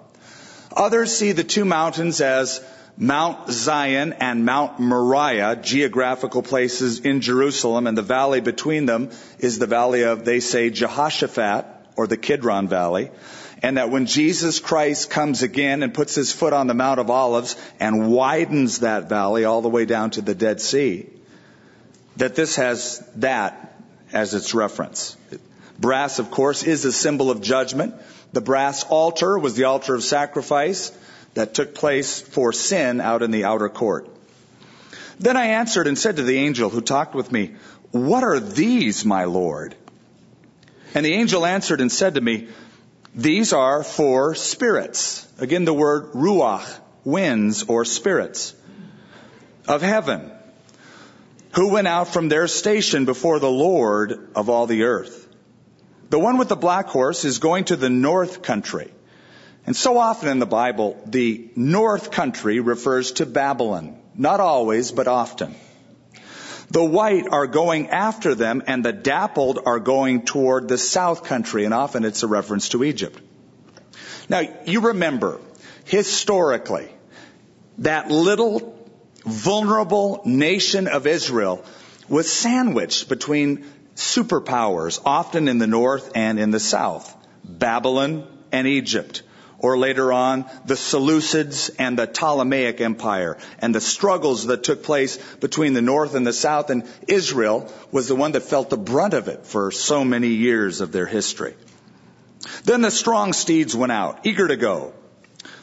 Others 0.71 1.13
see 1.13 1.33
the 1.33 1.43
two 1.43 1.65
mountains 1.65 2.21
as 2.21 2.61
Mount 2.97 3.49
Zion 3.51 4.13
and 4.13 4.45
Mount 4.45 4.79
Moriah, 4.79 5.57
geographical 5.57 6.41
places 6.41 6.99
in 7.01 7.19
Jerusalem, 7.19 7.87
and 7.87 7.97
the 7.97 8.01
valley 8.01 8.39
between 8.39 8.85
them 8.85 9.11
is 9.39 9.59
the 9.59 9.67
valley 9.67 10.03
of, 10.03 10.23
they 10.23 10.39
say, 10.39 10.69
Jehoshaphat, 10.69 11.65
or 11.97 12.07
the 12.07 12.17
Kidron 12.17 12.67
Valley. 12.67 13.11
And 13.61 13.77
that 13.77 13.89
when 13.89 14.05
Jesus 14.05 14.59
Christ 14.59 15.09
comes 15.09 15.41
again 15.41 15.83
and 15.83 15.93
puts 15.93 16.15
his 16.15 16.31
foot 16.31 16.53
on 16.53 16.67
the 16.67 16.73
Mount 16.73 16.99
of 16.99 17.09
Olives 17.09 17.55
and 17.79 18.11
widens 18.11 18.79
that 18.79 19.09
valley 19.09 19.43
all 19.43 19.61
the 19.61 19.69
way 19.69 19.85
down 19.85 20.11
to 20.11 20.21
the 20.21 20.35
Dead 20.35 20.61
Sea, 20.61 21.09
that 22.17 22.35
this 22.35 22.55
has 22.57 23.05
that 23.15 23.81
as 24.13 24.33
its 24.33 24.53
reference. 24.53 25.17
Brass, 25.79 26.19
of 26.19 26.31
course, 26.31 26.63
is 26.63 26.85
a 26.85 26.91
symbol 26.93 27.29
of 27.29 27.41
judgment. 27.41 27.95
The 28.31 28.41
brass 28.41 28.83
altar 28.85 29.37
was 29.37 29.55
the 29.55 29.65
altar 29.65 29.95
of 29.95 30.03
sacrifice 30.03 30.91
that 31.35 31.53
took 31.53 31.75
place 31.75 32.19
four 32.19 32.51
sin 32.51 32.99
out 32.99 33.21
in 33.21 33.31
the 33.31 33.43
outer 33.45 33.69
court. 33.69 34.09
Then 35.19 35.37
I 35.37 35.47
answered 35.47 35.87
and 35.87 35.97
said 35.97 36.15
to 36.17 36.23
the 36.23 36.37
angel 36.37 36.69
who 36.69 36.81
talked 36.81 37.13
with 37.13 37.31
me, 37.31 37.55
What 37.91 38.23
are 38.23 38.39
these, 38.39 39.05
my 39.05 39.25
Lord? 39.25 39.75
And 40.93 41.05
the 41.05 41.13
angel 41.13 41.45
answered 41.45 41.81
and 41.81 41.91
said 41.91 42.15
to 42.15 42.21
me, 42.21 42.47
These 43.13 43.53
are 43.53 43.83
for 43.83 44.33
spirits. 44.35 45.27
Again, 45.37 45.65
the 45.65 45.73
word 45.73 46.13
ruach, 46.13 46.65
winds 47.03 47.63
or 47.63 47.85
spirits 47.85 48.53
of 49.67 49.81
heaven, 49.81 50.31
who 51.53 51.69
went 51.69 51.87
out 51.87 52.07
from 52.09 52.29
their 52.29 52.47
station 52.47 53.05
before 53.05 53.39
the 53.39 53.51
Lord 53.51 54.29
of 54.35 54.49
all 54.49 54.67
the 54.67 54.83
earth. 54.83 55.27
The 56.09 56.19
one 56.19 56.37
with 56.37 56.49
the 56.49 56.55
black 56.55 56.87
horse 56.87 57.25
is 57.25 57.39
going 57.39 57.65
to 57.65 57.75
the 57.75 57.89
north 57.89 58.41
country 58.41 58.91
and 59.65 59.75
so 59.75 59.97
often 59.97 60.29
in 60.29 60.39
the 60.39 60.45
Bible, 60.45 61.01
the 61.05 61.49
north 61.55 62.11
country 62.11 62.59
refers 62.59 63.13
to 63.13 63.25
Babylon. 63.25 63.97
Not 64.15 64.39
always, 64.39 64.91
but 64.91 65.07
often. 65.07 65.55
The 66.69 66.83
white 66.83 67.27
are 67.31 67.47
going 67.47 67.89
after 67.89 68.35
them 68.35 68.63
and 68.67 68.83
the 68.83 68.93
dappled 68.93 69.59
are 69.65 69.79
going 69.79 70.23
toward 70.23 70.67
the 70.67 70.77
south 70.77 71.23
country 71.23 71.65
and 71.65 71.73
often 71.73 72.05
it's 72.05 72.23
a 72.23 72.27
reference 72.27 72.69
to 72.69 72.83
Egypt. 72.83 73.19
Now, 74.29 74.41
you 74.65 74.81
remember, 74.81 75.39
historically, 75.85 76.89
that 77.79 78.09
little 78.09 78.79
vulnerable 79.23 80.21
nation 80.25 80.87
of 80.87 81.07
Israel 81.07 81.63
was 82.07 82.31
sandwiched 82.31 83.09
between 83.09 83.65
superpowers, 83.95 85.01
often 85.05 85.47
in 85.47 85.57
the 85.57 85.67
north 85.67 86.11
and 86.15 86.39
in 86.39 86.51
the 86.51 86.59
south. 86.59 87.15
Babylon 87.43 88.27
and 88.51 88.67
Egypt 88.67 89.23
or 89.65 89.79
later 89.79 90.13
on 90.13 90.45
the 90.65 90.75
Seleucids 90.75 91.71
and 91.79 91.97
the 91.97 92.05
Ptolemaic 92.05 92.81
Empire 92.81 93.35
and 93.57 93.73
the 93.73 93.81
struggles 93.81 94.45
that 94.45 94.63
took 94.63 94.83
place 94.83 95.17
between 95.37 95.73
the 95.73 95.81
north 95.81 96.13
and 96.13 96.25
the 96.25 96.33
south 96.33 96.69
and 96.69 96.87
Israel 97.07 97.67
was 97.91 98.07
the 98.07 98.15
one 98.15 98.33
that 98.33 98.43
felt 98.43 98.69
the 98.69 98.77
brunt 98.77 99.15
of 99.15 99.27
it 99.27 99.47
for 99.47 99.71
so 99.71 100.05
many 100.05 100.27
years 100.27 100.81
of 100.81 100.91
their 100.91 101.07
history. 101.07 101.55
Then 102.63 102.81
the 102.81 102.91
strong 102.91 103.33
steeds 103.33 103.75
went 103.75 103.91
out, 103.91 104.19
eager 104.27 104.47
to 104.47 104.55
go, 104.55 104.93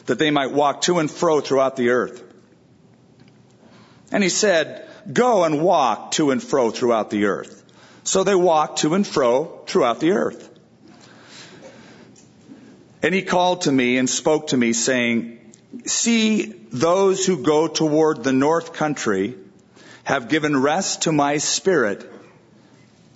that 0.07 0.19
they 0.19 0.31
might 0.31 0.51
walk 0.51 0.81
to 0.81 0.99
and 0.99 1.09
fro 1.09 1.39
throughout 1.39 1.77
the 1.77 1.91
earth. 1.91 2.21
And 4.11 4.21
he 4.21 4.27
said, 4.27 4.85
go 5.13 5.45
and 5.45 5.61
walk 5.61 6.11
to 6.11 6.31
and 6.31 6.43
fro 6.43 6.71
throughout 6.71 7.09
the 7.09 7.25
earth. 7.25 7.63
So 8.03 8.25
they 8.25 8.35
walked 8.35 8.79
to 8.79 8.95
and 8.95 9.07
fro 9.07 9.61
throughout 9.65 10.01
the 10.01 10.11
earth. 10.11 10.52
And 13.03 13.13
he 13.13 13.21
called 13.21 13.61
to 13.63 13.71
me 13.71 13.97
and 13.97 14.09
spoke 14.09 14.47
to 14.47 14.57
me 14.57 14.71
saying, 14.71 15.39
see 15.85 16.45
those 16.71 17.25
who 17.25 17.43
go 17.43 17.67
toward 17.67 18.23
the 18.23 18.31
north 18.31 18.73
country 18.73 19.35
have 20.05 20.29
given 20.29 20.61
rest 20.61 21.03
to 21.03 21.11
my 21.11 21.37
spirit 21.37 22.09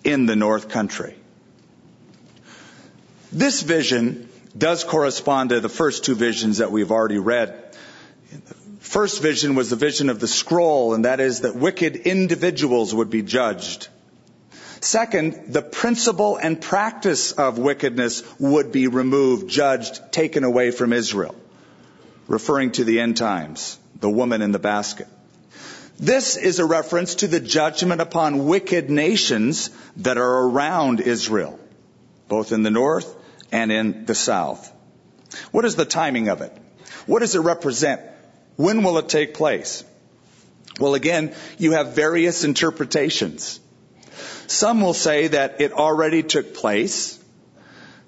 in 0.03 0.25
the 0.25 0.35
north 0.35 0.67
country. 0.67 1.15
This 3.31 3.61
vision 3.61 4.29
does 4.57 4.83
correspond 4.83 5.49
to 5.49 5.59
the 5.61 5.69
first 5.69 6.03
two 6.03 6.15
visions 6.15 6.57
that 6.57 6.71
we've 6.71 6.91
already 6.91 7.19
read. 7.19 7.75
The 8.31 8.55
First 8.79 9.21
vision 9.21 9.55
was 9.55 9.69
the 9.69 9.75
vision 9.75 10.09
of 10.09 10.19
the 10.19 10.27
scroll, 10.27 10.93
and 10.93 11.05
that 11.05 11.19
is 11.19 11.41
that 11.41 11.55
wicked 11.55 11.95
individuals 11.95 12.95
would 12.95 13.09
be 13.09 13.21
judged. 13.21 13.89
Second, 14.79 15.53
the 15.53 15.61
principle 15.61 16.37
and 16.37 16.61
practice 16.61 17.31
of 17.31 17.57
wickedness 17.57 18.23
would 18.39 18.71
be 18.71 18.87
removed, 18.87 19.49
judged, 19.49 20.11
taken 20.11 20.43
away 20.43 20.71
from 20.71 20.93
Israel, 20.93 21.35
referring 22.27 22.71
to 22.73 22.83
the 22.83 22.99
end 22.99 23.17
times, 23.17 23.79
the 23.99 24.09
woman 24.09 24.41
in 24.41 24.51
the 24.51 24.59
basket. 24.59 25.07
This 25.99 26.37
is 26.37 26.59
a 26.59 26.65
reference 26.65 27.15
to 27.15 27.27
the 27.27 27.39
judgment 27.39 28.01
upon 28.01 28.45
wicked 28.45 28.89
nations 28.89 29.71
that 29.97 30.17
are 30.17 30.47
around 30.47 31.01
Israel, 31.01 31.59
both 32.27 32.51
in 32.51 32.61
the 32.61 32.69
north 32.69 33.15
and 33.51 33.71
in 33.71 34.05
the 34.05 34.13
south. 34.13 34.71
What 35.51 35.65
is 35.65 35.75
the 35.75 35.85
timing 35.85 36.27
of 36.29 36.41
it? 36.41 36.55
What 37.07 37.19
does 37.19 37.33
it 37.33 37.39
represent? 37.39 38.01
When 38.57 38.83
will 38.83 38.99
it 38.99 39.09
take 39.09 39.33
place? 39.33 39.83
Well, 40.79 40.93
again, 40.93 41.33
you 41.57 41.71
have 41.71 41.93
various 41.93 42.43
interpretations. 42.43 43.59
Some 44.47 44.81
will 44.81 44.93
say 44.93 45.27
that 45.27 45.61
it 45.61 45.73
already 45.73 46.23
took 46.23 46.53
place, 46.53 47.19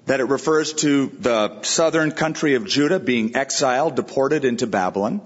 that 0.06 0.20
it 0.20 0.24
refers 0.24 0.72
to 0.74 1.06
the 1.18 1.62
southern 1.62 2.12
country 2.12 2.54
of 2.54 2.66
Judah 2.66 2.98
being 2.98 3.36
exiled, 3.36 3.96
deported 3.96 4.44
into 4.44 4.66
Babylon. 4.66 5.20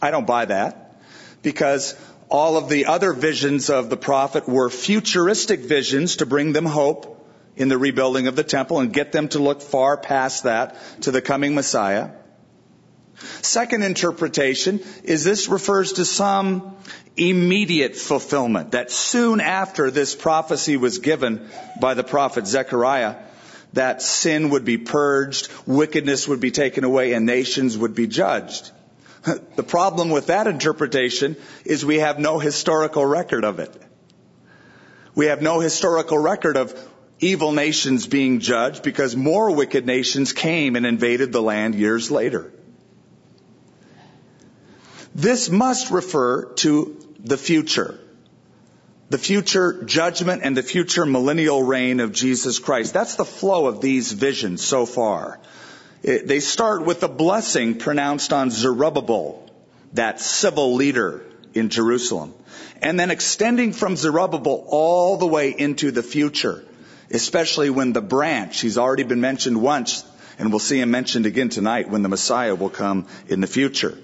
I 0.00 0.10
don't 0.10 0.26
buy 0.26 0.46
that 0.46 1.00
because 1.42 1.94
all 2.28 2.56
of 2.56 2.68
the 2.68 2.86
other 2.86 3.12
visions 3.12 3.70
of 3.70 3.90
the 3.90 3.96
prophet 3.96 4.48
were 4.48 4.70
futuristic 4.70 5.60
visions 5.60 6.16
to 6.16 6.26
bring 6.26 6.52
them 6.52 6.66
hope 6.66 7.28
in 7.56 7.68
the 7.68 7.78
rebuilding 7.78 8.26
of 8.26 8.36
the 8.36 8.42
temple 8.42 8.80
and 8.80 8.92
get 8.92 9.12
them 9.12 9.28
to 9.28 9.38
look 9.38 9.62
far 9.62 9.96
past 9.96 10.44
that 10.44 10.76
to 11.02 11.10
the 11.10 11.22
coming 11.22 11.54
Messiah. 11.54 12.10
Second 13.42 13.82
interpretation 13.82 14.80
is 15.02 15.24
this 15.24 15.48
refers 15.48 15.94
to 15.94 16.04
some 16.04 16.76
immediate 17.16 17.96
fulfillment 17.96 18.72
that 18.72 18.90
soon 18.90 19.40
after 19.40 19.90
this 19.90 20.14
prophecy 20.14 20.76
was 20.76 20.98
given 20.98 21.48
by 21.80 21.94
the 21.94 22.04
prophet 22.04 22.46
Zechariah, 22.46 23.16
that 23.72 24.02
sin 24.02 24.50
would 24.50 24.64
be 24.64 24.78
purged, 24.78 25.48
wickedness 25.66 26.28
would 26.28 26.40
be 26.40 26.50
taken 26.50 26.84
away, 26.84 27.12
and 27.12 27.26
nations 27.26 27.76
would 27.76 27.94
be 27.94 28.06
judged. 28.06 28.70
The 29.56 29.62
problem 29.62 30.10
with 30.10 30.26
that 30.26 30.46
interpretation 30.46 31.36
is 31.64 31.84
we 31.84 32.00
have 32.00 32.18
no 32.18 32.38
historical 32.38 33.06
record 33.06 33.44
of 33.44 33.58
it. 33.58 33.74
We 35.14 35.26
have 35.26 35.40
no 35.40 35.60
historical 35.60 36.18
record 36.18 36.58
of 36.58 36.74
evil 37.20 37.52
nations 37.52 38.06
being 38.06 38.40
judged 38.40 38.82
because 38.82 39.16
more 39.16 39.50
wicked 39.52 39.86
nations 39.86 40.32
came 40.32 40.76
and 40.76 40.84
invaded 40.84 41.32
the 41.32 41.40
land 41.40 41.74
years 41.74 42.10
later. 42.10 42.52
This 45.14 45.48
must 45.48 45.90
refer 45.90 46.46
to 46.56 46.96
the 47.20 47.36
future. 47.36 47.98
The 49.10 49.18
future 49.18 49.84
judgment 49.84 50.42
and 50.44 50.56
the 50.56 50.62
future 50.62 51.06
millennial 51.06 51.62
reign 51.62 52.00
of 52.00 52.12
Jesus 52.12 52.58
Christ. 52.58 52.94
That's 52.94 53.14
the 53.14 53.24
flow 53.24 53.66
of 53.66 53.80
these 53.80 54.12
visions 54.12 54.62
so 54.62 54.86
far. 54.86 55.38
It, 56.02 56.26
they 56.26 56.40
start 56.40 56.84
with 56.84 57.02
a 57.02 57.08
blessing 57.08 57.78
pronounced 57.78 58.32
on 58.32 58.50
Zerubbabel, 58.50 59.48
that 59.92 60.20
civil 60.20 60.74
leader 60.74 61.22
in 61.54 61.68
Jerusalem. 61.68 62.34
And 62.82 62.98
then 62.98 63.10
extending 63.10 63.72
from 63.72 63.96
Zerubbabel 63.96 64.66
all 64.68 65.16
the 65.16 65.26
way 65.26 65.50
into 65.50 65.90
the 65.90 66.02
future 66.02 66.64
especially 67.10 67.70
when 67.70 67.92
the 67.92 68.02
branch, 68.02 68.60
he's 68.60 68.78
already 68.78 69.02
been 69.02 69.20
mentioned 69.20 69.60
once, 69.60 70.04
and 70.38 70.50
we'll 70.50 70.58
see 70.58 70.80
him 70.80 70.90
mentioned 70.90 71.26
again 71.26 71.48
tonight 71.48 71.88
when 71.88 72.02
the 72.02 72.08
Messiah 72.08 72.54
will 72.54 72.70
come 72.70 73.06
in 73.28 73.40
the 73.40 73.46
future. 73.46 73.96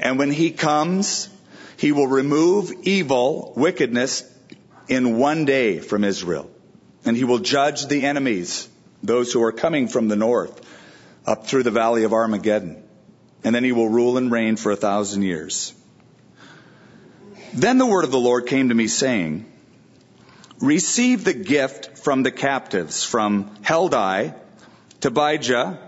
And 0.00 0.18
when 0.18 0.30
he 0.30 0.50
comes, 0.50 1.28
he 1.76 1.92
will 1.92 2.06
remove 2.06 2.72
evil, 2.82 3.52
wickedness, 3.54 4.24
in 4.88 5.18
one 5.18 5.44
day 5.44 5.78
from 5.78 6.04
Israel. 6.04 6.50
And 7.04 7.16
he 7.16 7.24
will 7.24 7.38
judge 7.38 7.86
the 7.86 8.04
enemies, 8.04 8.68
those 9.02 9.32
who 9.32 9.42
are 9.42 9.52
coming 9.52 9.88
from 9.88 10.08
the 10.08 10.16
north, 10.16 10.60
up 11.26 11.46
through 11.46 11.62
the 11.62 11.70
valley 11.70 12.04
of 12.04 12.12
Armageddon. 12.12 12.82
And 13.44 13.54
then 13.54 13.62
he 13.62 13.72
will 13.72 13.88
rule 13.88 14.16
and 14.16 14.32
reign 14.32 14.56
for 14.56 14.72
a 14.72 14.76
thousand 14.76 15.22
years. 15.22 15.74
Then 17.52 17.78
the 17.78 17.86
word 17.86 18.04
of 18.04 18.10
the 18.10 18.18
Lord 18.18 18.46
came 18.46 18.68
to 18.68 18.74
me 18.74 18.86
saying, 18.86 19.50
receive 20.60 21.24
the 21.24 21.34
gift 21.34 21.98
from 21.98 22.22
the 22.22 22.30
captives, 22.30 23.02
from 23.02 23.56
Heldai, 23.62 24.34
Tobijah, 25.00 25.78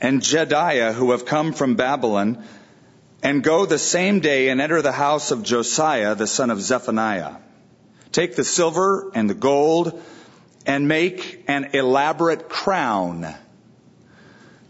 and 0.00 0.20
Jedaiah, 0.20 0.92
who 0.92 1.10
have 1.10 1.24
come 1.24 1.52
from 1.52 1.74
Babylon, 1.74 2.44
and 3.22 3.42
go 3.42 3.66
the 3.66 3.78
same 3.78 4.20
day 4.20 4.48
and 4.48 4.60
enter 4.60 4.82
the 4.82 4.92
house 4.92 5.30
of 5.30 5.42
Josiah, 5.42 6.14
the 6.14 6.26
son 6.26 6.50
of 6.50 6.60
Zephaniah. 6.60 7.36
Take 8.12 8.34
the 8.34 8.44
silver 8.44 9.10
and 9.14 9.28
the 9.28 9.34
gold 9.34 10.00
and 10.66 10.88
make 10.88 11.44
an 11.46 11.70
elaborate 11.74 12.48
crown. 12.48 13.34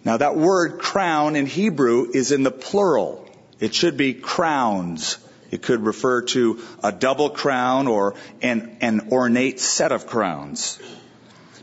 Now 0.04 0.16
that 0.16 0.36
word 0.36 0.78
crown 0.78 1.36
in 1.36 1.46
Hebrew 1.46 2.10
is 2.12 2.32
in 2.32 2.42
the 2.42 2.50
plural. 2.50 3.28
It 3.60 3.74
should 3.74 3.96
be 3.96 4.14
crowns. 4.14 5.18
It 5.50 5.62
could 5.62 5.84
refer 5.84 6.22
to 6.22 6.60
a 6.82 6.92
double 6.92 7.30
crown 7.30 7.86
or 7.86 8.14
an, 8.40 8.78
an 8.80 9.08
ornate 9.12 9.60
set 9.60 9.92
of 9.92 10.06
crowns. 10.06 10.78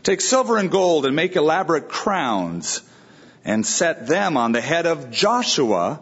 Take 0.02 0.20
silver 0.20 0.56
and 0.56 0.70
gold 0.70 1.06
and 1.06 1.16
make 1.16 1.36
elaborate 1.36 1.88
crowns 1.88 2.82
and 3.44 3.66
set 3.66 4.06
them 4.06 4.36
on 4.36 4.52
the 4.52 4.60
head 4.60 4.86
of 4.86 5.10
Joshua, 5.10 6.00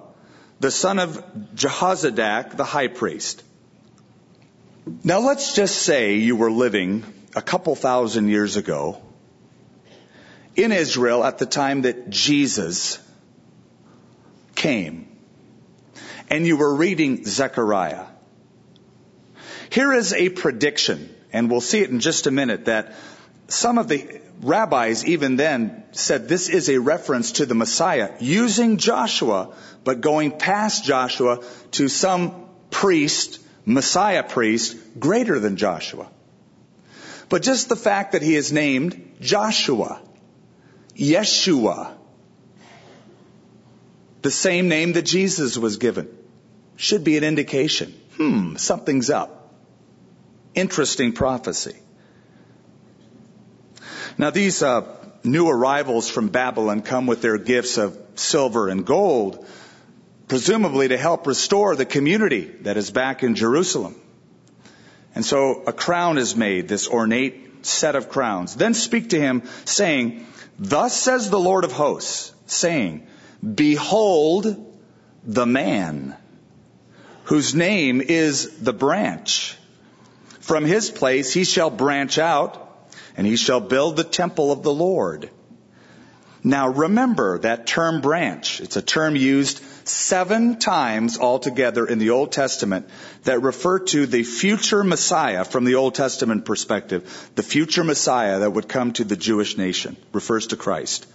the 0.61 0.71
son 0.71 0.99
of 0.99 1.23
Jehozadak, 1.55 2.57
the 2.57 2.65
high 2.65 2.89
priest. 2.89 3.43
Now 5.05 5.21
let's 5.21 5.55
just 5.55 5.77
say 5.83 6.17
you 6.17 6.37
were 6.37 6.51
living 6.51 7.05
a 7.35 7.43
couple 7.43 7.75
thousand 7.75 8.29
years 8.29 8.57
ago 8.57 9.03
in 10.55 10.73
Israel 10.73 11.25
at 11.25 11.39
the 11.39 11.47
time 11.47 11.83
that 11.83 12.09
Jesus 12.09 12.99
came 14.55 15.07
and 16.29 16.47
you 16.47 16.57
were 16.57 16.75
reading 16.75 17.25
Zechariah. 17.25 18.07
Here 19.71 19.93
is 19.93 20.13
a 20.13 20.29
prediction, 20.29 21.15
and 21.33 21.51
we'll 21.51 21.61
see 21.61 21.81
it 21.81 21.91
in 21.91 22.01
just 22.01 22.27
a 22.27 22.31
minute, 22.31 22.65
that 22.65 22.95
some 23.49 23.79
of 23.79 23.89
the 23.89 24.21
rabbis 24.43 25.05
even 25.05 25.37
then 25.37 25.85
said 25.93 26.29
this 26.29 26.49
is 26.49 26.69
a 26.69 26.79
reference 26.79 27.33
to 27.33 27.47
the 27.47 27.55
Messiah 27.55 28.13
using 28.21 28.77
Joshua, 28.77 29.55
but 29.85 30.01
going 30.01 30.33
past 30.33 30.85
Joshua 30.85 31.43
to 31.73 31.89
some 31.89 32.47
priest, 32.71 33.41
Messiah 33.65 34.23
priest, 34.23 34.77
greater 34.99 35.39
than 35.39 35.57
Joshua. 35.57 36.09
But 37.29 37.43
just 37.43 37.69
the 37.69 37.77
fact 37.77 38.13
that 38.13 38.23
he 38.23 38.37
is 38.37 38.53
named 38.53 39.17
Joshua, 39.21 40.01
Yeshua, 40.95 41.95
the 44.23 44.31
same 44.31 44.69
name 44.69 44.93
that 44.93 45.03
Jesus 45.03 45.57
was 45.59 45.77
given, 45.77 46.09
should 46.77 47.05
be 47.05 47.17
an 47.17 47.25
indication. 47.25 47.95
Hmm, 48.17 48.57
something's 48.57 49.11
up. 49.11 49.55
Interesting 50.55 51.13
prophecy. 51.13 51.77
Now 54.19 54.31
these 54.31 54.63
uh, 54.63 54.83
new 55.25 55.49
arrivals 55.49 56.09
from 56.09 56.29
Babylon 56.29 56.83
come 56.83 57.07
with 57.07 57.21
their 57.21 57.39
gifts 57.39 57.77
of 57.77 57.99
silver 58.15 58.69
and 58.69 58.87
gold, 58.87 59.47
presumably 60.29 60.89
to 60.89 60.97
help 60.97 61.27
restore 61.27 61.77
the 61.77 61.85
community 61.85 62.45
that 62.63 62.77
is 62.77 62.91
back 62.91 63.23
in 63.23 63.35
Jerusalem. 63.35 63.95
And 65.15 65.25
so 65.25 65.63
a 65.67 65.73
crown 65.73 66.19
is 66.19 66.37
made, 66.37 66.69
this 66.69 66.89
ornate 66.89 67.67
set 67.67 67.97
of 67.97 68.09
crowns. 68.09 68.55
Then 68.55 68.75
speak 68.75 69.11
to 69.11 69.21
him, 69.21 69.43
saying, 69.65 70.27
Thus 70.59 70.97
says 70.97 71.29
the 71.29 71.39
Lord 71.39 71.65
of 71.65 71.73
hosts, 71.73 72.33
saying, 72.47 73.07
Behold 73.55 74.75
the 75.25 75.47
man 75.47 76.17
whose 77.25 77.55
name 77.55 78.01
is 78.01 78.59
the 78.59 78.73
branch. 78.73 79.57
From 80.41 80.65
his 80.65 80.91
place 80.91 81.33
he 81.35 81.45
shall 81.45 81.71
branch 81.71 82.19
out 82.19 82.66
and 83.17 83.27
he 83.27 83.37
shall 83.37 83.61
build 83.61 83.97
the 83.97 84.05
temple 84.05 84.53
of 84.53 84.63
the 84.63 84.73
Lord. 84.73 85.31
Now 86.47 86.69
remember 86.69 87.39
that 87.39 87.67
term 87.67 88.01
branch. 88.01 88.61
It's 88.61 88.77
a 88.77 88.83
term 88.83 89.17
used 89.17 89.61
seven 89.89 90.61
times 90.61 91.19
altogether 91.19 91.85
in 91.85 91.99
the 91.99 92.11
Old 92.11 92.31
Testament 92.31 92.89
that 93.25 93.43
refer 93.43 93.81
to 93.81 94.07
the 94.07 94.23
future 94.23 94.85
Messiah 94.85 95.45
from 95.45 95.65
the 95.65 95.75
Old 95.75 95.97
Testament 95.97 96.45
perspective. 96.45 97.31
The 97.35 97.43
future 97.43 97.83
Messiah 97.83 98.41
that 98.41 98.53
would 98.53 98.69
come 98.69 98.93
to 98.93 99.05
the 99.05 99.17
Jewish 99.17 99.57
nation 99.57 99.97
refers 100.13 100.49
to 100.49 100.57
Christ. 100.57 101.07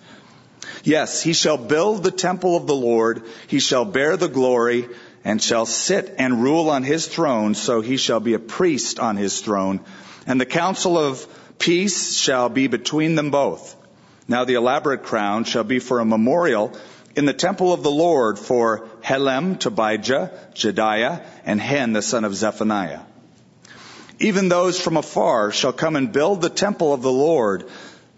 Yes, 0.84 1.22
he 1.22 1.34
shall 1.34 1.58
build 1.58 2.04
the 2.04 2.12
temple 2.12 2.58
of 2.58 2.68
the 2.68 2.76
Lord. 2.76 3.24
He 3.48 3.60
shall 3.60 3.86
bear 3.86 4.18
the 4.18 4.28
glory 4.28 4.90
and 5.24 5.42
shall 5.42 5.66
sit 5.66 6.16
and 6.18 6.44
rule 6.44 6.70
on 6.70 6.84
his 6.84 7.08
throne. 7.08 7.54
So 7.56 7.82
he 7.82 7.98
shall 7.98 8.20
be 8.20 8.34
a 8.34 8.40
priest 8.40 9.00
on 9.00 9.16
his 9.16 9.40
throne. 9.40 9.80
And 10.28 10.42
the 10.42 10.46
counsel 10.46 10.98
of 10.98 11.26
peace 11.62 12.18
shall 12.18 12.50
be 12.50 12.68
between 12.68 13.16
them 13.16 13.30
both. 13.30 13.76
Now 14.28 14.46
the 14.46 14.56
elaborate 14.56 15.04
crown 15.04 15.44
shall 15.44 15.64
be 15.64 15.80
for 15.80 16.00
a 16.00 16.06
memorial 16.06 16.76
in 17.16 17.26
the 17.26 17.34
temple 17.34 17.72
of 17.72 17.84
the 17.84 17.92
Lord 17.92 18.40
for 18.40 18.90
Helem, 19.02 19.58
Tobijah, 19.58 20.32
Jedaiah, 20.54 21.24
and 21.46 21.62
Hen, 21.62 21.94
the 21.94 22.02
son 22.02 22.26
of 22.26 22.36
Zephaniah. 22.36 23.02
Even 24.20 24.50
those 24.50 24.80
from 24.80 24.98
afar 24.98 25.52
shall 25.52 25.74
come 25.74 25.96
and 25.96 26.12
build 26.12 26.42
the 26.42 26.50
temple 26.50 26.94
of 26.94 27.02
the 27.02 27.12
Lord. 27.12 27.70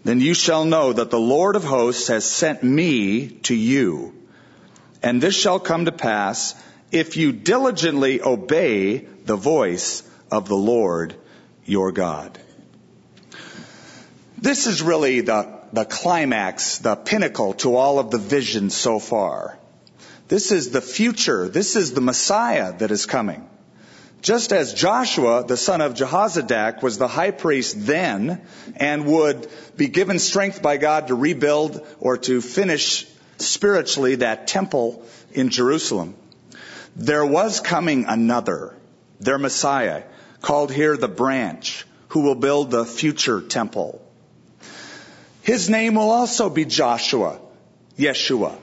Then 0.04 0.20
you 0.20 0.34
shall 0.34 0.64
know 0.64 0.92
that 0.92 1.10
the 1.10 1.18
Lord 1.18 1.56
of 1.56 1.64
hosts 1.64 2.08
has 2.08 2.24
sent 2.24 2.62
me 2.62 3.28
to 3.44 3.54
you. 3.54 4.14
And 5.02 5.20
this 5.20 5.34
shall 5.34 5.58
come 5.60 5.86
to 5.86 5.92
pass 5.92 6.54
if 6.92 7.16
you 7.16 7.32
diligently 7.32 8.22
obey 8.22 8.98
the 8.98 9.36
voice 9.36 10.02
of 10.30 10.48
the 10.48 10.56
Lord 10.56 11.14
your 11.64 11.92
God. 11.92 12.38
This 14.44 14.66
is 14.66 14.82
really 14.82 15.22
the, 15.22 15.58
the 15.72 15.86
climax, 15.86 16.76
the 16.76 16.96
pinnacle 16.96 17.54
to 17.54 17.76
all 17.76 17.98
of 17.98 18.10
the 18.10 18.18
visions 18.18 18.76
so 18.76 18.98
far. 18.98 19.58
This 20.28 20.52
is 20.52 20.68
the 20.68 20.82
future. 20.82 21.48
This 21.48 21.76
is 21.76 21.94
the 21.94 22.02
Messiah 22.02 22.76
that 22.76 22.90
is 22.90 23.06
coming. 23.06 23.48
Just 24.20 24.52
as 24.52 24.74
Joshua, 24.74 25.46
the 25.46 25.56
son 25.56 25.80
of 25.80 25.94
Jehozadak, 25.94 26.82
was 26.82 26.98
the 26.98 27.08
high 27.08 27.30
priest 27.30 27.86
then 27.86 28.42
and 28.76 29.06
would 29.06 29.48
be 29.78 29.88
given 29.88 30.18
strength 30.18 30.60
by 30.60 30.76
God 30.76 31.08
to 31.08 31.14
rebuild 31.14 31.80
or 31.98 32.18
to 32.18 32.42
finish 32.42 33.06
spiritually 33.38 34.16
that 34.16 34.46
temple 34.46 35.06
in 35.32 35.48
Jerusalem. 35.48 36.16
There 36.96 37.24
was 37.24 37.60
coming 37.60 38.04
another, 38.04 38.76
their 39.20 39.38
Messiah, 39.38 40.02
called 40.42 40.70
here 40.70 40.98
the 40.98 41.08
branch, 41.08 41.86
who 42.08 42.20
will 42.20 42.34
build 42.34 42.70
the 42.70 42.84
future 42.84 43.40
temple. 43.40 44.03
His 45.44 45.68
name 45.68 45.96
will 45.96 46.10
also 46.10 46.48
be 46.48 46.64
Joshua, 46.64 47.38
Yeshua. 47.98 48.56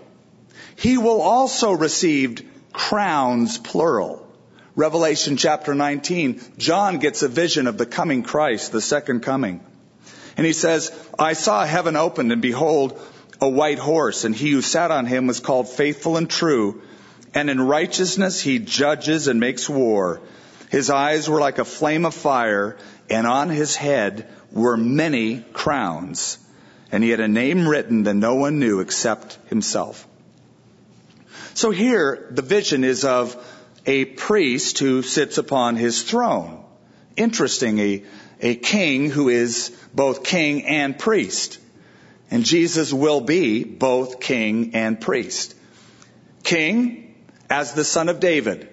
He 0.76 0.98
will 0.98 1.22
also 1.22 1.74
receive 1.74 2.42
crowns, 2.74 3.60
plural. 3.60 4.28
Revelation 4.76 5.38
chapter 5.38 5.76
19, 5.76 6.42
John 6.58 6.98
gets 6.98 7.22
a 7.22 7.28
vision 7.28 7.68
of 7.68 7.78
the 7.78 7.86
coming 7.86 8.24
Christ, 8.24 8.72
the 8.72 8.82
second 8.82 9.20
coming. 9.22 9.64
And 10.36 10.44
he 10.44 10.54
says, 10.54 10.92
I 11.20 11.34
saw 11.34 11.64
heaven 11.66 11.96
opened 11.96 12.32
and 12.32 12.42
behold 12.42 13.00
a 13.40 13.48
white 13.48 13.78
horse 13.78 14.26
and 14.26 14.36
he 14.36 14.50
who 14.50 14.64
sat 14.64 14.90
on 14.90 15.06
him 15.06 15.28
was 15.28 15.40
called 15.40 15.70
faithful 15.70 16.18
and 16.18 16.28
true. 16.28 16.82
And 17.36 17.52
in 17.52 17.62
righteousness 17.62 18.42
he 18.42 18.58
judges 18.58 19.28
and 19.28 19.40
makes 19.40 19.70
war. 19.70 20.20
His 20.72 20.90
eyes 20.90 21.30
were 21.30 21.40
like 21.40 21.60
a 21.60 21.66
flame 21.66 22.06
of 22.06 22.16
fire 22.16 22.76
and 23.08 23.28
on 23.28 23.50
his 23.50 23.76
head 23.76 24.28
were 24.52 24.78
many 24.78 25.42
crowns 25.54 26.40
and 26.92 27.04
he 27.04 27.10
had 27.10 27.20
a 27.20 27.28
name 27.28 27.68
written 27.68 28.04
that 28.04 28.14
no 28.14 28.36
one 28.36 28.60
knew 28.60 28.82
except 28.82 29.38
himself. 29.48 30.08
So 31.54 31.72
here, 31.72 32.28
the 32.32 32.42
vision 32.42 32.84
is 32.84 33.06
of 33.06 33.36
a 33.86 34.06
priest 34.06 34.80
who 34.80 35.02
sits 35.02 35.38
upon 35.38 35.76
his 35.76 36.04
throne. 36.04 36.64
Interesting, 37.16 37.80
a, 37.80 38.04
a 38.42 38.56
king 38.56 39.10
who 39.10 39.30
is 39.30 39.76
both 39.94 40.24
king 40.24 40.66
and 40.66 40.98
priest. 40.98 41.60
And 42.30 42.46
Jesus 42.46 42.94
will 42.94 43.22
be 43.22 43.64
both 43.64 44.20
king 44.20 44.76
and 44.76 45.00
priest. 45.00 45.56
King 46.44 47.16
as 47.50 47.74
the 47.74 47.84
son 47.84 48.08
of 48.10 48.20
David. 48.20 48.70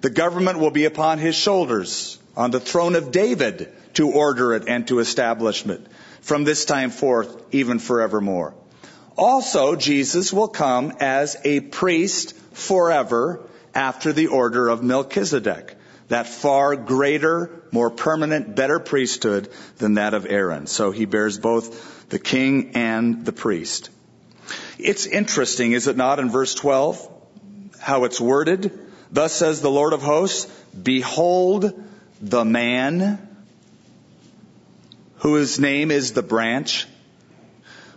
The 0.00 0.10
government 0.10 0.58
will 0.58 0.70
be 0.70 0.84
upon 0.84 1.18
his 1.18 1.34
shoulders 1.34 2.18
on 2.36 2.50
the 2.50 2.60
throne 2.60 2.94
of 2.94 3.10
David 3.10 3.72
to 3.94 4.10
order 4.12 4.54
it 4.54 4.68
and 4.68 4.86
to 4.88 4.98
establish 5.00 5.64
it 5.64 5.86
from 6.26 6.42
this 6.42 6.64
time 6.64 6.90
forth, 6.90 7.40
even 7.52 7.78
forevermore. 7.78 8.52
Also, 9.16 9.76
Jesus 9.76 10.32
will 10.32 10.48
come 10.48 10.92
as 10.98 11.36
a 11.44 11.60
priest 11.60 12.36
forever 12.52 13.48
after 13.72 14.12
the 14.12 14.26
order 14.26 14.68
of 14.68 14.82
Melchizedek, 14.82 15.76
that 16.08 16.26
far 16.26 16.74
greater, 16.74 17.62
more 17.70 17.90
permanent, 17.90 18.56
better 18.56 18.80
priesthood 18.80 19.48
than 19.78 19.94
that 19.94 20.14
of 20.14 20.26
Aaron. 20.26 20.66
So 20.66 20.90
he 20.90 21.04
bears 21.04 21.38
both 21.38 22.08
the 22.08 22.18
king 22.18 22.72
and 22.74 23.24
the 23.24 23.32
priest. 23.32 23.90
It's 24.80 25.06
interesting, 25.06 25.72
is 25.72 25.86
it 25.86 25.96
not, 25.96 26.18
in 26.18 26.30
verse 26.30 26.56
12, 26.56 27.08
how 27.78 28.02
it's 28.02 28.20
worded? 28.20 28.76
Thus 29.12 29.32
says 29.32 29.60
the 29.60 29.70
Lord 29.70 29.92
of 29.92 30.02
hosts, 30.02 30.52
behold 30.74 31.84
the 32.20 32.44
man 32.44 33.25
whose 35.32 35.58
name 35.58 35.90
is 35.90 36.12
the 36.12 36.22
branch. 36.22 36.86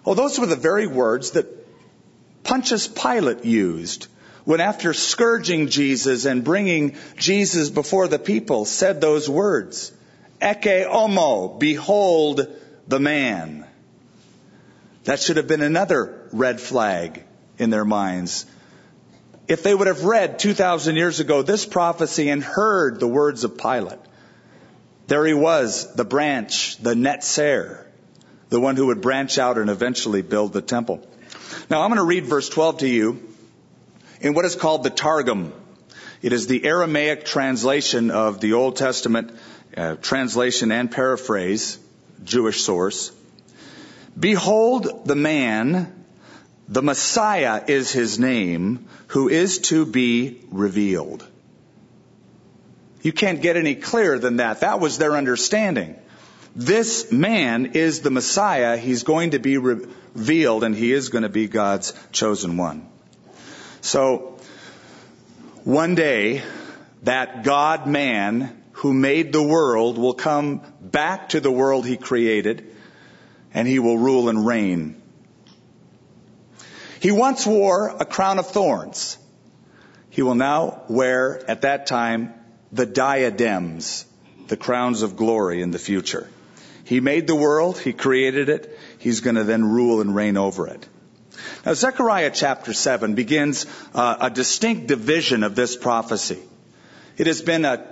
Oh, 0.06 0.14
those 0.14 0.40
were 0.40 0.46
the 0.46 0.56
very 0.56 0.88
words 0.88 1.32
that 1.32 1.46
Pontius 2.44 2.88
Pilate 2.88 3.46
used 3.46 4.08
when 4.46 4.62
after 4.62 4.94
scourging 4.94 5.68
Jesus 5.68 6.26
and 6.26 6.44
bringing 6.44 6.96
Jesus 7.18 7.70
before 7.70 8.08
the 8.08 8.18
people 8.18 8.66
said 8.66 9.00
those 9.00 9.30
words. 9.30 9.92
Ecce 10.42 10.90
homo, 10.90 11.50
behold 11.50 12.48
the 12.88 13.00
man. 13.00 13.68
That 15.04 15.20
should 15.20 15.38
have 15.38 15.48
been 15.48 15.62
another 15.62 16.28
red 16.32 16.60
flag 16.60 17.24
in 17.60 17.70
their 17.70 17.86
minds. 17.86 18.48
If 19.48 19.62
they 19.62 19.76
would 19.76 19.88
have 19.88 20.04
read 20.04 20.40
2,000 20.40 20.96
years 20.96 21.20
ago 21.20 21.44
this 21.44 21.66
prophecy 21.66 22.30
and 22.30 22.44
heard 22.44 23.00
the 23.00 23.08
words 23.08 23.44
of 23.44 23.58
Pilate, 23.58 24.00
there 25.10 25.26
he 25.26 25.34
was, 25.34 25.94
the 25.96 26.06
branch, 26.06 26.78
the 26.78 26.94
netzer, 26.94 27.84
the 28.50 28.60
one 28.60 28.76
who 28.76 28.88
would 28.88 29.02
branch 29.02 29.38
out 29.38 29.58
and 29.58 29.70
eventually 29.70 30.22
build 30.22 30.54
the 30.54 30.62
temple. 30.62 31.06
Now 31.70 31.82
I'm 31.82 31.90
going 31.90 31.98
to 31.98 32.06
read 32.06 32.26
verse 32.26 32.48
12 32.48 32.80
to 32.80 32.88
you 32.88 33.20
in 34.22 34.34
what 34.34 34.46
is 34.46 34.56
called 34.56 34.84
the 34.84 34.90
Targum. 34.90 35.54
It 36.22 36.34
is 36.34 36.48
the 36.48 36.66
Aramaic 36.66 37.26
translation 37.26 38.12
of 38.12 38.40
the 38.40 38.54
Old 38.54 38.76
Testament, 38.76 39.32
uh, 39.76 39.96
translation 39.96 40.72
and 40.72 40.92
paraphrase, 40.92 41.80
Jewish 42.24 42.62
source. 42.62 43.12
Behold 44.20 45.06
the 45.06 45.16
man, 45.16 46.06
the 46.68 46.84
Messiah 46.84 47.64
is 47.68 47.92
his 47.92 48.20
name, 48.20 48.88
who 49.08 49.30
is 49.30 49.60
to 49.60 49.86
be 49.86 50.42
revealed. 50.52 51.26
You 53.02 53.14
can't 53.14 53.42
get 53.42 53.56
any 53.56 53.76
clearer 53.76 54.20
than 54.20 54.38
that. 54.38 54.62
That 54.62 54.80
was 54.80 54.98
their 54.98 55.16
understanding. 55.16 55.96
This 56.56 57.12
man 57.12 57.68
is 57.74 58.02
the 58.02 58.12
Messiah. 58.12 58.78
He's 58.78 59.04
going 59.04 59.32
to 59.32 59.40
be 59.40 59.58
revealed 59.58 60.64
and 60.64 60.76
he 60.76 60.92
is 60.92 61.10
going 61.10 61.24
to 61.24 61.30
be 61.30 61.48
God's 61.48 61.94
chosen 62.12 62.58
one. 62.58 62.88
So, 63.82 64.38
one 65.64 65.96
day, 65.96 66.42
that 67.04 67.44
God 67.44 67.88
man 67.88 68.62
who 68.74 68.94
made 68.94 69.32
the 69.32 69.44
world 69.44 69.98
will 69.98 70.14
come 70.14 70.62
back 70.82 71.30
to 71.30 71.40
the 71.40 71.52
world 71.52 71.86
he 71.86 71.98
created 71.98 72.76
and 73.54 73.68
he 73.68 73.80
will 73.80 73.98
rule 73.98 74.30
and 74.30 74.46
reign. 74.46 75.02
He 77.00 77.12
once 77.12 77.46
wore 77.48 77.90
a 77.90 78.06
crown 78.06 78.40
of 78.40 78.48
thorns. 78.48 79.18
He 80.10 80.22
will 80.22 80.36
now 80.36 80.84
wear 80.90 81.42
at 81.50 81.62
that 81.62 81.88
time 81.88 82.34
the 82.72 82.86
diadems, 82.86 84.06
the 84.48 84.58
crowns 84.58 85.02
of 85.02 85.16
glory 85.16 85.62
in 85.62 85.72
the 85.72 85.80
future. 85.80 86.30
He 86.84 87.00
made 87.00 87.28
the 87.28 87.36
world, 87.36 87.78
He 87.78 87.94
created 87.94 88.50
it, 88.50 88.78
He's 88.98 89.22
going 89.22 89.36
to 89.36 89.44
then 89.44 89.64
rule 89.64 90.02
and 90.02 90.16
reign 90.16 90.38
over 90.38 90.68
it. 90.68 90.88
Now, 91.66 91.74
Zechariah 91.74 92.32
chapter 92.34 92.74
7 92.74 93.16
begins 93.16 93.66
uh, 93.94 94.18
a 94.22 94.30
distinct 94.30 94.88
division 94.88 95.44
of 95.44 95.56
this 95.56 95.76
prophecy. 95.76 96.40
It 97.18 97.28
has 97.28 97.42
been 97.42 97.66
a, 97.66 97.86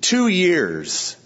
two 0.00 0.28
years 0.28 1.16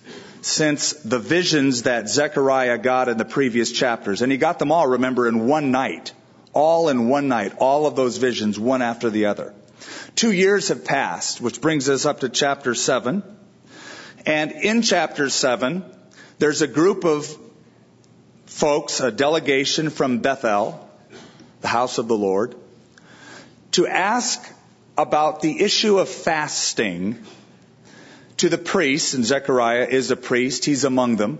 since 0.40 0.92
the 0.92 1.18
visions 1.18 1.83
that 1.83 2.09
Zechariah 2.09 2.78
got 2.78 3.09
in 3.09 3.18
the 3.18 3.24
previous 3.24 3.72
chapters, 3.72 4.22
and 4.22 4.31
he 4.31 4.38
got 4.38 4.59
them 4.59 4.72
all, 4.72 4.87
remember, 4.87 5.28
in 5.28 5.46
one 5.46 5.70
night. 5.70 6.12
All 6.52 6.88
in 6.88 7.09
one 7.09 7.28
night, 7.28 7.52
all 7.59 7.87
of 7.87 7.96
those 7.96 8.16
visions, 8.16 8.59
one 8.59 8.83
after 8.83 9.11
the 9.11 9.26
other. 9.26 9.54
Two 10.14 10.33
years 10.33 10.68
have 10.68 10.85
passed, 10.85 11.40
which 11.40 11.61
brings 11.61 11.88
us 11.88 12.05
up 12.05 12.20
to 12.20 12.29
chapter 12.29 12.74
7. 12.74 13.22
And 14.27 14.53
in 14.53 14.83
chapter 14.83 15.29
7, 15.31 15.85
there's 16.38 16.62
a 16.62 16.66
group 16.66 17.05
of 17.05 17.37
folks, 18.46 19.01
a 19.01 19.11
delegation 19.11 19.90
from 19.90 20.18
Bethel, 20.18 20.88
the 21.61 21.68
house 21.68 21.98
of 21.98 22.09
the 22.09 22.16
Lord, 22.16 22.55
to 23.72 23.87
ask 23.87 24.40
about 24.96 25.42
the 25.42 25.62
issue 25.62 25.98
of 25.98 26.09
fasting 26.09 27.24
to 28.38 28.48
the 28.48 28.59
priests, 28.59 29.14
and 29.14 29.24
Zechariah 29.24 29.87
is 29.88 30.11
a 30.11 30.16
priest, 30.16 30.64
he's 30.64 30.85
among 30.85 31.16
them. 31.16 31.38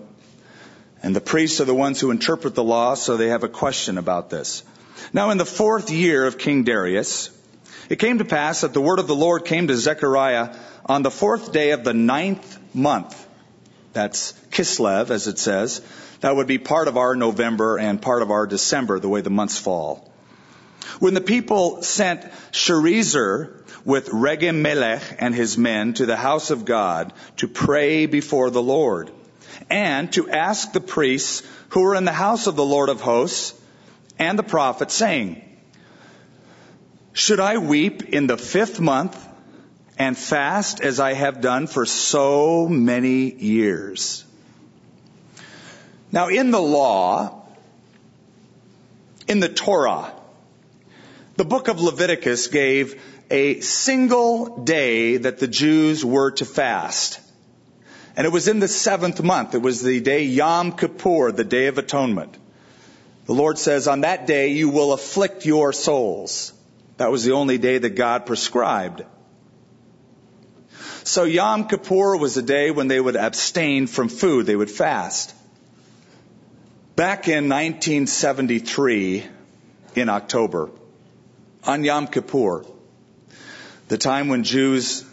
And 1.03 1.15
the 1.15 1.21
priests 1.21 1.61
are 1.61 1.65
the 1.65 1.75
ones 1.75 2.01
who 2.01 2.11
interpret 2.11 2.55
the 2.55 2.65
law, 2.65 2.95
so 2.95 3.17
they 3.17 3.29
have 3.29 3.45
a 3.45 3.49
question 3.49 3.99
about 3.99 4.31
this. 4.31 4.65
Now, 5.13 5.31
in 5.31 5.39
the 5.39 5.47
fourth 5.47 5.91
year 5.91 6.27
of 6.27 6.39
King 6.39 6.65
Darius, 6.65 7.31
it 7.89 7.99
came 7.99 8.19
to 8.19 8.25
pass 8.25 8.61
that 8.61 8.75
the 8.75 8.81
word 8.81 8.99
of 8.99 9.07
the 9.07 9.15
Lord 9.15 9.45
came 9.45 9.69
to 9.69 9.77
Zechariah 9.77 10.55
on 10.87 11.03
the 11.03 11.11
fourth 11.11 11.53
day 11.53 11.71
of 11.71 11.85
the 11.85 11.95
ninth 11.95 12.59
month. 12.75 13.27
That's 13.93 14.33
Kislev, 14.51 15.11
as 15.11 15.27
it 15.27 15.39
says. 15.39 15.81
That 16.21 16.37
would 16.37 16.47
be 16.47 16.59
part 16.59 16.89
of 16.89 16.97
our 16.97 17.15
November 17.15 17.79
and 17.79 18.03
part 18.03 18.23
of 18.23 18.31
our 18.31 18.47
December, 18.47 18.99
the 18.99 19.09
way 19.09 19.21
the 19.21 19.31
months 19.31 19.59
fall. 19.59 20.11
When 20.99 21.15
the 21.15 21.21
people 21.21 21.83
sent 21.83 22.23
Sherezer 22.53 23.55
with 23.85 24.09
Regem 24.09 24.61
Melech 24.61 25.03
and 25.19 25.35
his 25.35 25.57
men 25.57 25.95
to 25.95 26.07
the 26.07 26.17
house 26.17 26.51
of 26.51 26.65
God 26.65 27.13
to 27.37 27.49
pray 27.49 28.07
before 28.07 28.51
the 28.51 28.63
Lord 28.63 29.11
and 29.71 30.13
to 30.13 30.29
ask 30.29 30.73
the 30.73 30.81
priests 30.81 31.43
who 31.71 31.83
were 31.83 31.95
in 31.95 32.05
the 32.05 32.13
house 32.13 32.47
of 32.47 32.57
the 32.57 32.65
Lord 32.65 32.89
of 32.89 33.01
hosts 33.01 33.55
and 34.19 34.39
the 34.39 34.43
prophet 34.43 34.91
saying, 34.91 35.43
should 37.19 37.41
I 37.41 37.59
weep 37.59 38.05
in 38.11 38.29
the 38.29 38.37
fifth 38.37 38.79
month 38.79 39.17
and 39.99 40.17
fast 40.17 40.81
as 40.81 41.01
I 41.01 41.15
have 41.15 41.41
done 41.41 41.67
for 41.67 41.85
so 41.85 42.69
many 42.69 43.35
years? 43.35 44.25
Now 46.13 46.29
in 46.29 46.53
the 46.53 46.61
law, 46.61 47.43
in 49.27 49.41
the 49.41 49.49
Torah, 49.49 50.13
the 51.35 51.45
book 51.45 51.67
of 51.67 51.81
Leviticus 51.81 52.47
gave 52.47 53.03
a 53.33 53.61
single 53.63 54.63
day 54.63 55.17
that 55.17 55.41
the 55.41 55.49
Jews 55.49 56.05
were 56.05 56.31
to 56.31 56.45
fast. 56.45 57.19
And 58.17 58.27
it 58.27 58.31
was 58.31 58.47
in 58.47 58.61
the 58.61 58.69
seventh 58.69 59.21
month. 59.25 59.57
It 59.57 59.63
was 59.63 59.83
the 59.83 60.01
day 60.01 60.23
Yom 60.23 60.71
Kippur, 60.71 61.33
the 61.33 61.43
Day 61.43 61.67
of 61.67 61.79
Atonement. 61.79 62.37
The 63.27 63.35
Lord 63.35 63.59
says, 63.59 63.89
on 63.89 64.03
that 64.03 64.29
day 64.29 64.53
you 64.53 64.69
will 64.69 64.93
afflict 64.93 65.45
your 65.45 65.73
souls. 65.73 66.53
That 66.99 67.13
was 67.13 67.25
the 67.25 67.33
only 67.33 67.59
day 67.59 67.79
that 67.79 67.91
God 67.91 68.27
prescribed. 68.27 69.05
So 71.05 71.25
Yom 71.25 71.69
Kippur 71.69 72.17
was 72.17 72.37
a 72.37 72.43
day 72.43 72.71
when 72.73 72.89
they 72.89 73.01
would 73.01 73.17
abstain 73.17 73.87
from 73.87 74.09
food. 74.09 74.47
They 74.47 74.57
would 74.57 74.71
fast. 74.71 75.35
Back 76.97 77.29
in 77.29 77.49
1973, 77.49 79.25
in 79.95 80.09
October, 80.09 80.71
on 81.65 81.85
Yom 81.85 82.09
Kippur, 82.09 82.65
the 83.87 83.97
time 83.97 84.27
when 84.27 84.43
Jews 84.43 85.05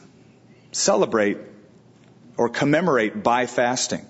celebrate 0.71 1.37
or 2.35 2.49
commemorate 2.49 3.23
by 3.23 3.45
fasting. 3.45 4.05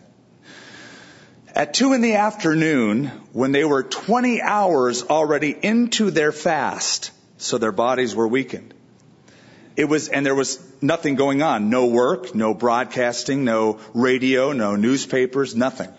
At 1.54 1.74
two 1.74 1.92
in 1.92 2.00
the 2.00 2.16
afternoon, 2.16 3.08
when 3.34 3.52
they 3.52 3.66
were 3.66 3.84
20 3.84 4.42
hours 4.42 5.04
already 5.04 5.52
into 5.52 6.10
their 6.10 6.32
fast, 6.32 7.12
so 7.38 7.58
their 7.58 7.72
bodies 7.72 8.16
were 8.16 8.28
weakened. 8.28 8.74
It 9.76 9.86
was, 9.86 10.08
and 10.08 10.26
there 10.26 10.36
was 10.36 10.60
nothing 10.82 11.16
going 11.16 11.42
on. 11.42 11.70
No 11.70 11.88
work, 11.88 12.34
no 12.34 12.54
broadcasting, 12.54 13.44
no 13.44 13.80
radio, 13.94 14.54
no 14.54 14.76
newspapers, 14.76 15.56
nothing. 15.56 15.90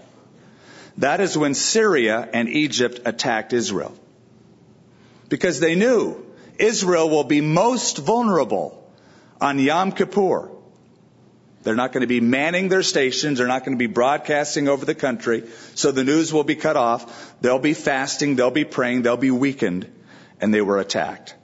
That 0.99 1.21
is 1.21 1.37
when 1.37 1.55
Syria 1.55 2.27
and 2.33 2.49
Egypt 2.49 3.01
attacked 3.05 3.53
Israel. 3.53 3.95
Because 5.29 5.61
they 5.61 5.75
knew 5.75 6.25
Israel 6.59 7.11
will 7.11 7.25
be 7.25 7.43
most 7.43 7.99
vulnerable 7.99 8.91
on 9.41 9.59
Yom 9.59 9.93
Kippur. 9.93 10.51
They're 11.63 11.75
not 11.75 11.93
going 11.93 12.03
to 12.03 12.07
be 12.07 12.21
manning 12.21 12.69
their 12.69 12.85
stations. 12.85 13.39
They're 13.39 13.49
not 13.49 13.65
going 13.65 13.77
to 13.77 13.79
be 13.79 13.93
broadcasting 13.93 14.69
over 14.69 14.85
the 14.85 14.95
country. 14.95 15.43
So 15.75 15.91
the 15.91 16.05
news 16.05 16.33
will 16.33 16.45
be 16.45 16.55
cut 16.55 16.77
off. 16.77 17.35
They'll 17.41 17.59
be 17.59 17.75
fasting. 17.75 18.37
They'll 18.37 18.53
be 18.53 18.65
praying. 18.65 19.03
They'll 19.03 19.17
be 19.17 19.33
weakened. 19.33 19.91
And 20.41 20.53
they 20.53 20.61
were 20.61 20.79
attacked. 20.79 21.35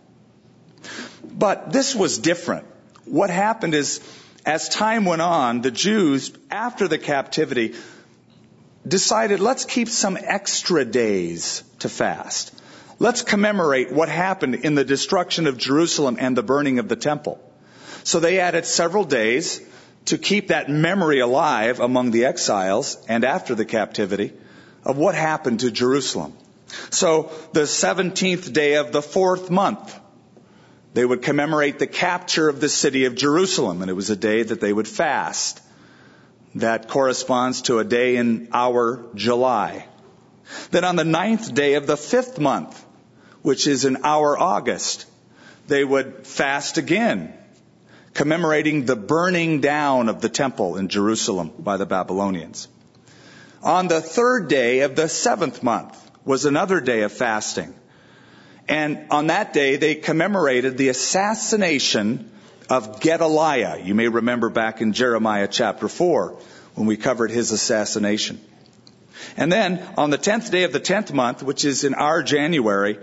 But 1.24 1.72
this 1.72 1.94
was 1.94 2.18
different. 2.18 2.66
What 3.04 3.30
happened 3.30 3.74
is, 3.74 4.00
as 4.44 4.68
time 4.68 5.04
went 5.04 5.22
on, 5.22 5.60
the 5.62 5.70
Jews, 5.70 6.32
after 6.50 6.88
the 6.88 6.98
captivity, 6.98 7.74
decided 8.86 9.40
let's 9.40 9.64
keep 9.64 9.88
some 9.88 10.18
extra 10.20 10.84
days 10.84 11.62
to 11.80 11.88
fast. 11.88 12.52
Let's 12.98 13.22
commemorate 13.22 13.92
what 13.92 14.08
happened 14.08 14.56
in 14.56 14.74
the 14.74 14.84
destruction 14.84 15.46
of 15.46 15.58
Jerusalem 15.58 16.16
and 16.20 16.36
the 16.36 16.42
burning 16.42 16.78
of 16.78 16.88
the 16.88 16.96
temple. 16.96 17.40
So 18.04 18.20
they 18.20 18.40
added 18.40 18.66
several 18.66 19.04
days 19.04 19.60
to 20.06 20.18
keep 20.18 20.48
that 20.48 20.68
memory 20.68 21.20
alive 21.20 21.80
among 21.80 22.10
the 22.10 22.24
exiles 22.24 22.96
and 23.08 23.24
after 23.24 23.54
the 23.54 23.64
captivity 23.64 24.32
of 24.84 24.98
what 24.98 25.14
happened 25.14 25.60
to 25.60 25.70
Jerusalem. 25.70 26.36
So 26.90 27.30
the 27.52 27.62
17th 27.62 28.52
day 28.52 28.74
of 28.74 28.92
the 28.92 29.02
fourth 29.02 29.50
month, 29.50 29.98
they 30.94 31.04
would 31.04 31.22
commemorate 31.22 31.78
the 31.78 31.86
capture 31.86 32.48
of 32.48 32.60
the 32.60 32.68
city 32.68 33.06
of 33.06 33.14
Jerusalem, 33.14 33.82
and 33.82 33.90
it 33.90 33.94
was 33.94 34.10
a 34.10 34.16
day 34.16 34.42
that 34.42 34.60
they 34.60 34.72
would 34.72 34.88
fast. 34.88 35.60
That 36.56 36.88
corresponds 36.88 37.62
to 37.62 37.78
a 37.78 37.84
day 37.84 38.16
in 38.16 38.48
our 38.52 39.06
July. 39.14 39.86
Then 40.70 40.84
on 40.84 40.96
the 40.96 41.04
ninth 41.04 41.54
day 41.54 41.74
of 41.74 41.86
the 41.86 41.96
fifth 41.96 42.38
month, 42.38 42.84
which 43.42 43.66
is 43.66 43.84
in 43.84 43.98
our 44.04 44.38
August. 44.38 45.06
They 45.68 45.84
would 45.84 46.26
fast 46.26 46.78
again, 46.78 47.34
commemorating 48.14 48.84
the 48.84 48.96
burning 48.96 49.60
down 49.60 50.08
of 50.08 50.20
the 50.20 50.28
temple 50.28 50.76
in 50.76 50.88
Jerusalem 50.88 51.52
by 51.58 51.76
the 51.76 51.86
Babylonians. 51.86 52.68
On 53.62 53.88
the 53.88 54.00
third 54.00 54.48
day 54.48 54.80
of 54.80 54.96
the 54.96 55.08
seventh 55.08 55.62
month 55.62 55.98
was 56.24 56.44
another 56.44 56.80
day 56.80 57.02
of 57.02 57.12
fasting. 57.12 57.74
And 58.68 59.06
on 59.10 59.26
that 59.26 59.52
day, 59.52 59.76
they 59.76 59.94
commemorated 59.96 60.78
the 60.78 60.88
assassination 60.88 62.30
of 62.70 63.00
Gedaliah. 63.00 63.82
You 63.82 63.94
may 63.94 64.08
remember 64.08 64.48
back 64.48 64.80
in 64.80 64.92
Jeremiah 64.92 65.48
chapter 65.48 65.88
4 65.88 66.38
when 66.74 66.86
we 66.86 66.96
covered 66.96 67.30
his 67.30 67.50
assassination. 67.50 68.40
And 69.36 69.50
then 69.50 69.86
on 69.96 70.10
the 70.10 70.18
10th 70.18 70.50
day 70.50 70.64
of 70.64 70.72
the 70.72 70.80
10th 70.80 71.12
month, 71.12 71.42
which 71.42 71.64
is 71.64 71.84
in 71.84 71.94
our 71.94 72.22
January, 72.22 72.98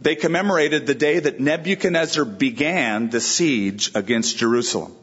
they 0.00 0.14
commemorated 0.14 0.86
the 0.86 0.94
day 0.94 1.18
that 1.18 1.40
Nebuchadnezzar 1.40 2.24
began 2.24 3.10
the 3.10 3.20
siege 3.20 3.92
against 3.94 4.38
Jerusalem. 4.38 4.94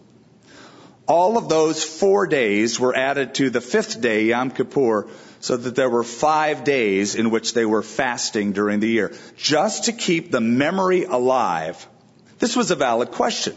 All 1.07 1.37
of 1.37 1.49
those 1.49 1.83
four 1.83 2.27
days 2.27 2.79
were 2.79 2.95
added 2.95 3.35
to 3.35 3.49
the 3.49 3.61
fifth 3.61 4.01
day, 4.01 4.25
Yom 4.25 4.51
Kippur, 4.51 5.07
so 5.39 5.57
that 5.57 5.75
there 5.75 5.89
were 5.89 6.03
five 6.03 6.63
days 6.63 7.15
in 7.15 7.29
which 7.29 7.53
they 7.53 7.65
were 7.65 7.83
fasting 7.83 8.53
during 8.53 8.79
the 8.79 8.89
year, 8.89 9.15
just 9.35 9.85
to 9.85 9.93
keep 9.93 10.31
the 10.31 10.41
memory 10.41 11.03
alive. 11.03 11.87
This 12.39 12.55
was 12.55 12.71
a 12.71 12.75
valid 12.75 13.11
question. 13.11 13.55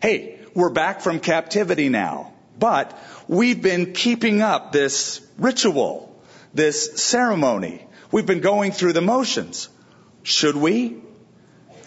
Hey, 0.00 0.40
we're 0.54 0.70
back 0.70 1.00
from 1.00 1.20
captivity 1.20 1.88
now, 1.88 2.32
but 2.58 2.98
we've 3.28 3.60
been 3.60 3.92
keeping 3.92 4.42
up 4.42 4.72
this 4.72 5.20
ritual, 5.38 6.14
this 6.52 7.02
ceremony. 7.02 7.86
We've 8.12 8.26
been 8.26 8.40
going 8.40 8.72
through 8.72 8.92
the 8.92 9.00
motions. 9.00 9.68
Should 10.22 10.56
we? 10.56 10.96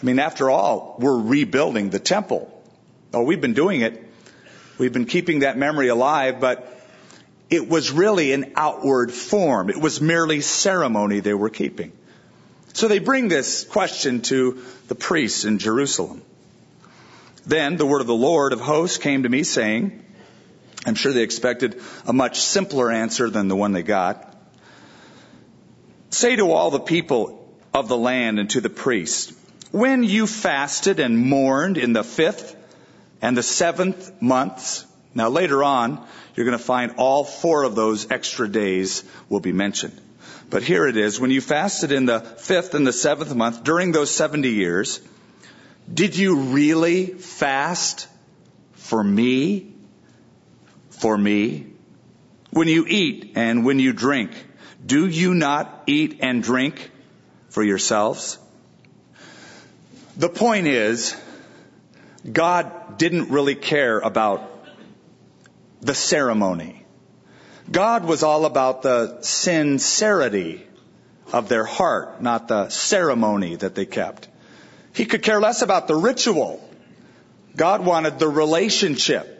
I 0.00 0.04
mean, 0.04 0.18
after 0.18 0.50
all, 0.50 0.96
we're 0.98 1.18
rebuilding 1.18 1.90
the 1.90 1.98
temple. 1.98 2.54
Oh, 3.12 3.22
we've 3.22 3.40
been 3.40 3.54
doing 3.54 3.80
it. 3.80 4.04
We've 4.78 4.92
been 4.92 5.06
keeping 5.06 5.40
that 5.40 5.58
memory 5.58 5.88
alive, 5.88 6.38
but 6.40 6.77
it 7.50 7.68
was 7.68 7.90
really 7.90 8.32
an 8.32 8.52
outward 8.56 9.12
form. 9.12 9.70
It 9.70 9.80
was 9.80 10.00
merely 10.00 10.40
ceremony 10.40 11.20
they 11.20 11.34
were 11.34 11.50
keeping. 11.50 11.92
So 12.74 12.88
they 12.88 12.98
bring 12.98 13.28
this 13.28 13.64
question 13.64 14.20
to 14.22 14.62
the 14.88 14.94
priests 14.94 15.44
in 15.44 15.58
Jerusalem. 15.58 16.22
Then 17.46 17.76
the 17.76 17.86
word 17.86 18.02
of 18.02 18.06
the 18.06 18.14
Lord 18.14 18.52
of 18.52 18.60
hosts 18.60 18.98
came 18.98 19.22
to 19.22 19.28
me 19.28 19.42
saying, 19.42 20.04
I'm 20.86 20.94
sure 20.94 21.12
they 21.12 21.22
expected 21.22 21.80
a 22.06 22.12
much 22.12 22.40
simpler 22.40 22.90
answer 22.90 23.30
than 23.30 23.48
the 23.48 23.56
one 23.56 23.72
they 23.72 23.82
got. 23.82 24.36
Say 26.10 26.36
to 26.36 26.52
all 26.52 26.70
the 26.70 26.80
people 26.80 27.56
of 27.74 27.88
the 27.88 27.96
land 27.96 28.38
and 28.38 28.50
to 28.50 28.60
the 28.60 28.70
priests, 28.70 29.32
When 29.70 30.04
you 30.04 30.26
fasted 30.26 31.00
and 31.00 31.18
mourned 31.18 31.78
in 31.78 31.94
the 31.94 32.04
fifth 32.04 32.54
and 33.20 33.36
the 33.36 33.42
seventh 33.42 34.20
months, 34.20 34.86
now 35.14 35.30
later 35.30 35.64
on, 35.64 36.06
you're 36.38 36.44
going 36.46 36.56
to 36.56 36.64
find 36.64 36.94
all 36.98 37.24
four 37.24 37.64
of 37.64 37.74
those 37.74 38.12
extra 38.12 38.48
days 38.48 39.02
will 39.28 39.40
be 39.40 39.50
mentioned. 39.50 40.00
But 40.50 40.62
here 40.62 40.86
it 40.86 40.96
is. 40.96 41.18
When 41.18 41.32
you 41.32 41.40
fasted 41.40 41.90
in 41.90 42.06
the 42.06 42.20
fifth 42.20 42.74
and 42.74 42.86
the 42.86 42.92
seventh 42.92 43.34
month 43.34 43.64
during 43.64 43.90
those 43.90 44.12
70 44.12 44.48
years, 44.48 45.00
did 45.92 46.16
you 46.16 46.36
really 46.36 47.06
fast 47.06 48.06
for 48.74 49.02
me? 49.02 49.74
For 50.90 51.18
me? 51.18 51.66
When 52.50 52.68
you 52.68 52.86
eat 52.86 53.32
and 53.34 53.64
when 53.64 53.80
you 53.80 53.92
drink, 53.92 54.30
do 54.86 55.08
you 55.08 55.34
not 55.34 55.82
eat 55.88 56.20
and 56.20 56.40
drink 56.40 56.92
for 57.48 57.62
yourselves. 57.64 58.38
The 60.16 60.28
point 60.28 60.66
is, 60.66 61.16
God 62.30 62.98
didn't 62.98 63.30
really 63.30 63.54
care 63.54 63.98
about 63.98 64.57
the 65.80 65.94
ceremony. 65.94 66.84
God 67.70 68.04
was 68.04 68.22
all 68.22 68.44
about 68.44 68.82
the 68.82 69.20
sincerity 69.20 70.66
of 71.32 71.48
their 71.48 71.64
heart, 71.64 72.22
not 72.22 72.48
the 72.48 72.68
ceremony 72.70 73.56
that 73.56 73.74
they 73.74 73.86
kept. 73.86 74.28
He 74.94 75.04
could 75.04 75.22
care 75.22 75.40
less 75.40 75.62
about 75.62 75.86
the 75.86 75.94
ritual. 75.94 76.66
God 77.54 77.84
wanted 77.84 78.18
the 78.18 78.28
relationship. 78.28 79.34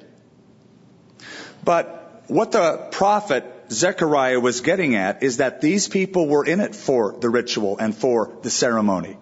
But 1.64 2.24
what 2.26 2.52
the 2.52 2.88
prophet 2.90 3.44
Zechariah 3.70 4.40
was 4.40 4.60
getting 4.60 4.94
at 4.94 5.22
is 5.22 5.38
that 5.38 5.60
these 5.60 5.88
people 5.88 6.26
were 6.26 6.44
in 6.44 6.60
it 6.60 6.74
for 6.74 7.16
the 7.18 7.28
ritual 7.28 7.78
and 7.78 7.94
for 7.94 8.32
the 8.42 8.50
ceremony. 8.50 9.16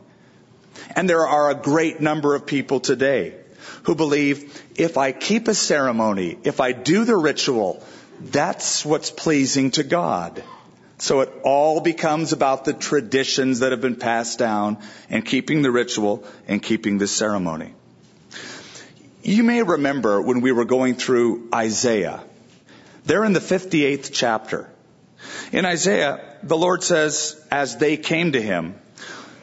And 0.94 1.08
there 1.08 1.26
are 1.26 1.50
a 1.50 1.54
great 1.54 2.00
number 2.00 2.34
of 2.34 2.46
people 2.46 2.80
today 2.80 3.34
who 3.87 3.95
believe 3.95 4.62
if 4.74 4.99
I 4.99 5.12
keep 5.12 5.47
a 5.47 5.55
ceremony, 5.55 6.37
if 6.43 6.61
I 6.61 6.72
do 6.72 7.05
the 7.05 7.16
ritual, 7.16 7.82
that's 8.20 8.84
what's 8.84 9.11
pleasing 9.11 9.70
to 9.72 9.84
God. 9.84 10.43
So 10.99 11.20
it 11.20 11.32
all 11.45 11.80
becomes 11.80 12.32
about 12.32 12.64
the 12.64 12.72
traditions 12.72 13.61
that 13.61 13.70
have 13.70 13.80
been 13.80 13.95
passed 13.95 14.41
down 14.41 14.78
and 15.09 15.24
keeping 15.24 15.62
the 15.62 15.70
ritual 15.70 16.24
and 16.49 16.61
keeping 16.61 16.99
the 16.99 17.07
ceremony. 17.07 17.74
You 19.22 19.45
may 19.45 19.62
remember 19.62 20.20
when 20.20 20.41
we 20.41 20.51
were 20.51 20.64
going 20.64 20.95
through 20.95 21.49
Isaiah. 21.55 22.24
They're 23.05 23.24
in 23.24 23.34
the 23.34 23.41
58th 23.41 24.11
chapter. 24.12 24.68
In 25.53 25.64
Isaiah, 25.64 26.39
the 26.43 26.57
Lord 26.57 26.82
says, 26.82 27.41
as 27.53 27.76
they 27.76 27.97
came 27.97 28.32
to 28.32 28.43
him, 28.43 28.74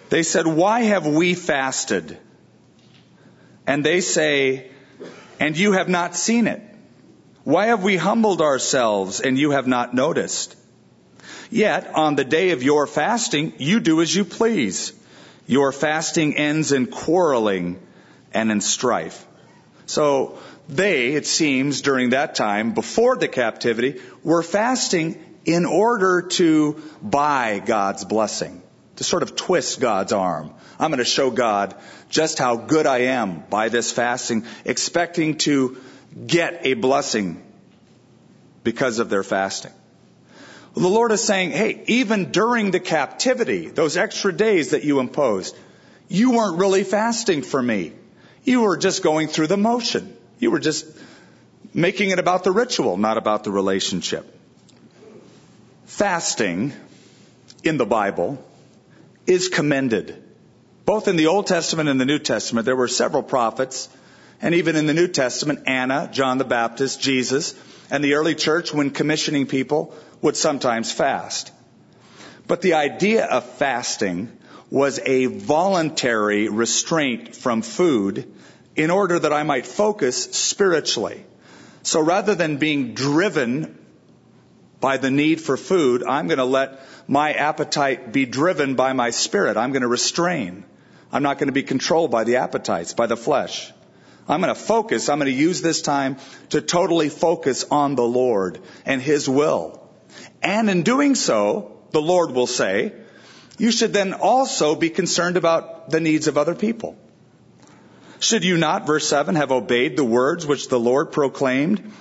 they 0.09 0.23
said, 0.23 0.45
why 0.47 0.81
have 0.81 1.07
we 1.07 1.33
fasted? 1.33 2.17
And 3.67 3.85
they 3.85 4.01
say, 4.01 4.69
and 5.39 5.57
you 5.57 5.73
have 5.73 5.89
not 5.89 6.15
seen 6.15 6.47
it. 6.47 6.61
Why 7.43 7.67
have 7.67 7.83
we 7.83 7.97
humbled 7.97 8.41
ourselves 8.41 9.19
and 9.19 9.37
you 9.37 9.51
have 9.51 9.67
not 9.67 9.93
noticed? 9.93 10.55
Yet, 11.49 11.93
on 11.93 12.15
the 12.15 12.23
day 12.23 12.51
of 12.51 12.63
your 12.63 12.87
fasting, 12.87 13.53
you 13.57 13.79
do 13.79 14.01
as 14.01 14.15
you 14.15 14.25
please. 14.25 14.93
Your 15.45 15.71
fasting 15.71 16.35
ends 16.37 16.71
in 16.71 16.87
quarreling 16.87 17.79
and 18.33 18.51
in 18.51 18.61
strife. 18.61 19.25
So, 19.85 20.39
they, 20.69 21.13
it 21.13 21.27
seems, 21.27 21.81
during 21.81 22.11
that 22.11 22.35
time, 22.35 22.73
before 22.73 23.17
the 23.17 23.27
captivity, 23.27 24.01
were 24.23 24.41
fasting 24.41 25.21
in 25.45 25.65
order 25.65 26.21
to 26.21 26.81
buy 27.01 27.61
God's 27.63 28.05
blessing, 28.05 28.62
sort 29.03 29.23
of 29.23 29.35
twist 29.35 29.79
God's 29.79 30.11
arm. 30.11 30.53
I'm 30.79 30.89
going 30.89 30.99
to 30.99 31.05
show 31.05 31.31
God 31.31 31.75
just 32.09 32.39
how 32.39 32.55
good 32.55 32.85
I 32.85 32.99
am 32.99 33.43
by 33.49 33.69
this 33.69 33.91
fasting, 33.91 34.45
expecting 34.65 35.37
to 35.39 35.77
get 36.27 36.65
a 36.65 36.73
blessing 36.73 37.43
because 38.63 38.99
of 38.99 39.09
their 39.09 39.23
fasting. 39.23 39.71
The 40.75 40.87
Lord 40.87 41.11
is 41.11 41.23
saying, 41.23 41.51
hey, 41.51 41.83
even 41.87 42.31
during 42.31 42.71
the 42.71 42.79
captivity, 42.79 43.67
those 43.67 43.95
extra 43.95 44.33
days 44.33 44.71
that 44.71 44.83
you 44.83 44.99
imposed, 44.99 45.55
you 46.07 46.31
weren't 46.31 46.57
really 46.57 46.83
fasting 46.83 47.43
for 47.43 47.61
me. 47.61 47.93
You 48.43 48.61
were 48.61 48.77
just 48.77 49.03
going 49.03 49.27
through 49.27 49.47
the 49.47 49.57
motion. 49.57 50.17
You 50.39 50.49
were 50.49 50.59
just 50.59 50.85
making 51.73 52.09
it 52.09 52.19
about 52.19 52.43
the 52.43 52.51
ritual, 52.51 52.97
not 52.97 53.17
about 53.17 53.43
the 53.43 53.51
relationship. 53.51 54.25
Fasting 55.85 56.73
in 57.63 57.77
the 57.77 57.85
Bible 57.85 58.43
is 59.25 59.47
commended. 59.47 60.21
Both 60.85 61.07
in 61.07 61.15
the 61.15 61.27
Old 61.27 61.47
Testament 61.47 61.89
and 61.89 61.99
the 61.99 62.05
New 62.05 62.19
Testament, 62.19 62.65
there 62.65 62.75
were 62.75 62.87
several 62.87 63.23
prophets, 63.23 63.89
and 64.41 64.55
even 64.55 64.75
in 64.75 64.85
the 64.85 64.93
New 64.93 65.07
Testament, 65.07 65.63
Anna, 65.65 66.09
John 66.11 66.37
the 66.37 66.43
Baptist, 66.43 67.01
Jesus, 67.01 67.55
and 67.89 68.03
the 68.03 68.15
early 68.15 68.35
church, 68.35 68.73
when 68.73 68.89
commissioning 68.89 69.47
people, 69.47 69.95
would 70.21 70.35
sometimes 70.35 70.91
fast. 70.91 71.51
But 72.47 72.61
the 72.61 72.73
idea 72.73 73.25
of 73.25 73.45
fasting 73.45 74.31
was 74.69 74.99
a 75.05 75.27
voluntary 75.27 76.49
restraint 76.49 77.35
from 77.35 77.61
food 77.61 78.33
in 78.75 78.89
order 78.89 79.19
that 79.19 79.31
I 79.31 79.43
might 79.43 79.65
focus 79.65 80.23
spiritually. 80.23 81.25
So 81.83 82.01
rather 82.01 82.35
than 82.35 82.57
being 82.57 82.93
driven 82.93 83.77
by 84.83 84.97
the 84.97 85.09
need 85.09 85.39
for 85.39 85.55
food, 85.55 86.03
I'm 86.03 86.27
going 86.27 86.39
to 86.39 86.53
let 86.53 86.81
my 87.07 87.31
appetite 87.31 88.11
be 88.11 88.25
driven 88.25 88.75
by 88.75 88.91
my 88.91 89.11
spirit. 89.11 89.55
I'm 89.55 89.71
going 89.71 89.83
to 89.83 89.87
restrain. 89.87 90.65
I'm 91.09 91.23
not 91.23 91.37
going 91.37 91.47
to 91.47 91.53
be 91.53 91.63
controlled 91.63 92.11
by 92.11 92.25
the 92.25 92.35
appetites, 92.35 92.93
by 92.93 93.07
the 93.07 93.15
flesh. 93.15 93.71
I'm 94.27 94.41
going 94.41 94.53
to 94.53 94.59
focus. 94.59 95.07
I'm 95.07 95.19
going 95.19 95.31
to 95.31 95.37
use 95.43 95.61
this 95.61 95.81
time 95.81 96.17
to 96.49 96.59
totally 96.59 97.07
focus 97.07 97.63
on 97.71 97.95
the 97.95 98.03
Lord 98.03 98.59
and 98.85 99.01
His 99.01 99.29
will. 99.29 99.89
And 100.41 100.69
in 100.69 100.83
doing 100.83 101.15
so, 101.15 101.77
the 101.91 102.01
Lord 102.01 102.31
will 102.31 102.47
say, 102.47 102.91
you 103.57 103.71
should 103.71 103.93
then 103.93 104.13
also 104.13 104.75
be 104.75 104.89
concerned 104.89 105.37
about 105.37 105.91
the 105.91 106.01
needs 106.01 106.27
of 106.27 106.37
other 106.37 106.55
people. 106.55 106.97
Should 108.19 108.43
you 108.43 108.57
not, 108.57 108.85
verse 108.85 109.07
7, 109.07 109.35
have 109.35 109.53
obeyed 109.53 109.95
the 109.95 110.03
words 110.03 110.45
which 110.45 110.67
the 110.67 110.79
Lord 110.79 111.13
proclaimed 111.13 111.93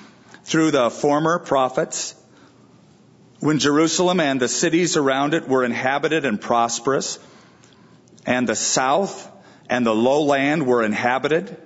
through 0.43 0.73
the 0.73 0.91
former 0.91 1.39
prophets 1.39 2.17
when 3.43 3.59
Jerusalem 3.59 4.21
and 4.21 4.41
the 4.41 4.47
cities 4.47 4.97
around 4.97 5.35
it 5.35 5.49
were 5.49 5.65
inhabited 5.65 6.25
and 6.25 6.41
prosperous, 6.41 7.19
and 8.25 8.49
the 8.49 8.55
south 8.55 9.29
and 9.69 9.85
the 9.85 9.95
lowland 9.95 10.65
were 10.65 10.85
inhabited? 10.85 11.57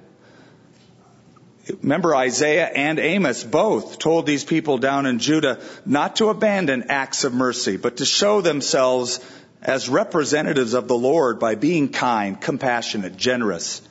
Remember 1.82 2.16
Isaiah 2.16 2.64
and 2.64 2.98
Amos 2.98 3.44
both 3.44 3.98
told 3.98 4.24
these 4.24 4.42
people 4.42 4.78
down 4.78 5.04
in 5.04 5.18
Judah 5.18 5.60
not 5.84 6.16
to 6.16 6.28
abandon 6.28 6.86
acts 6.88 7.24
of 7.24 7.34
mercy, 7.34 7.76
but 7.76 7.98
to 7.98 8.06
show 8.06 8.40
themselves 8.40 9.20
as 9.60 9.90
representatives 9.90 10.72
of 10.72 10.88
the 10.88 10.96
Lord 10.96 11.38
by 11.38 11.56
being 11.56 11.90
kind, 11.90 12.40
compassionate, 12.40 13.18
generous. 13.18 13.82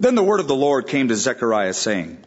Then 0.00 0.14
the 0.14 0.22
word 0.22 0.40
of 0.40 0.48
the 0.48 0.54
Lord 0.54 0.86
came 0.86 1.08
to 1.08 1.16
Zechariah 1.16 1.74
saying, 1.74 2.24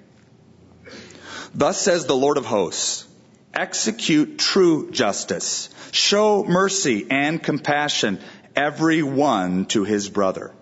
Thus 1.56 1.82
says 1.82 2.06
the 2.06 2.16
Lord 2.16 2.38
of 2.38 2.46
hosts, 2.46 3.08
execute 3.54 4.38
true 4.40 4.92
justice, 4.92 5.70
show 5.92 6.44
mercy 6.44 7.08
and 7.10 7.42
compassion, 7.42 8.20
every 8.56 9.04
one 9.04 9.66
to 9.66 9.84
his 9.84 10.10
brother. 10.10 10.54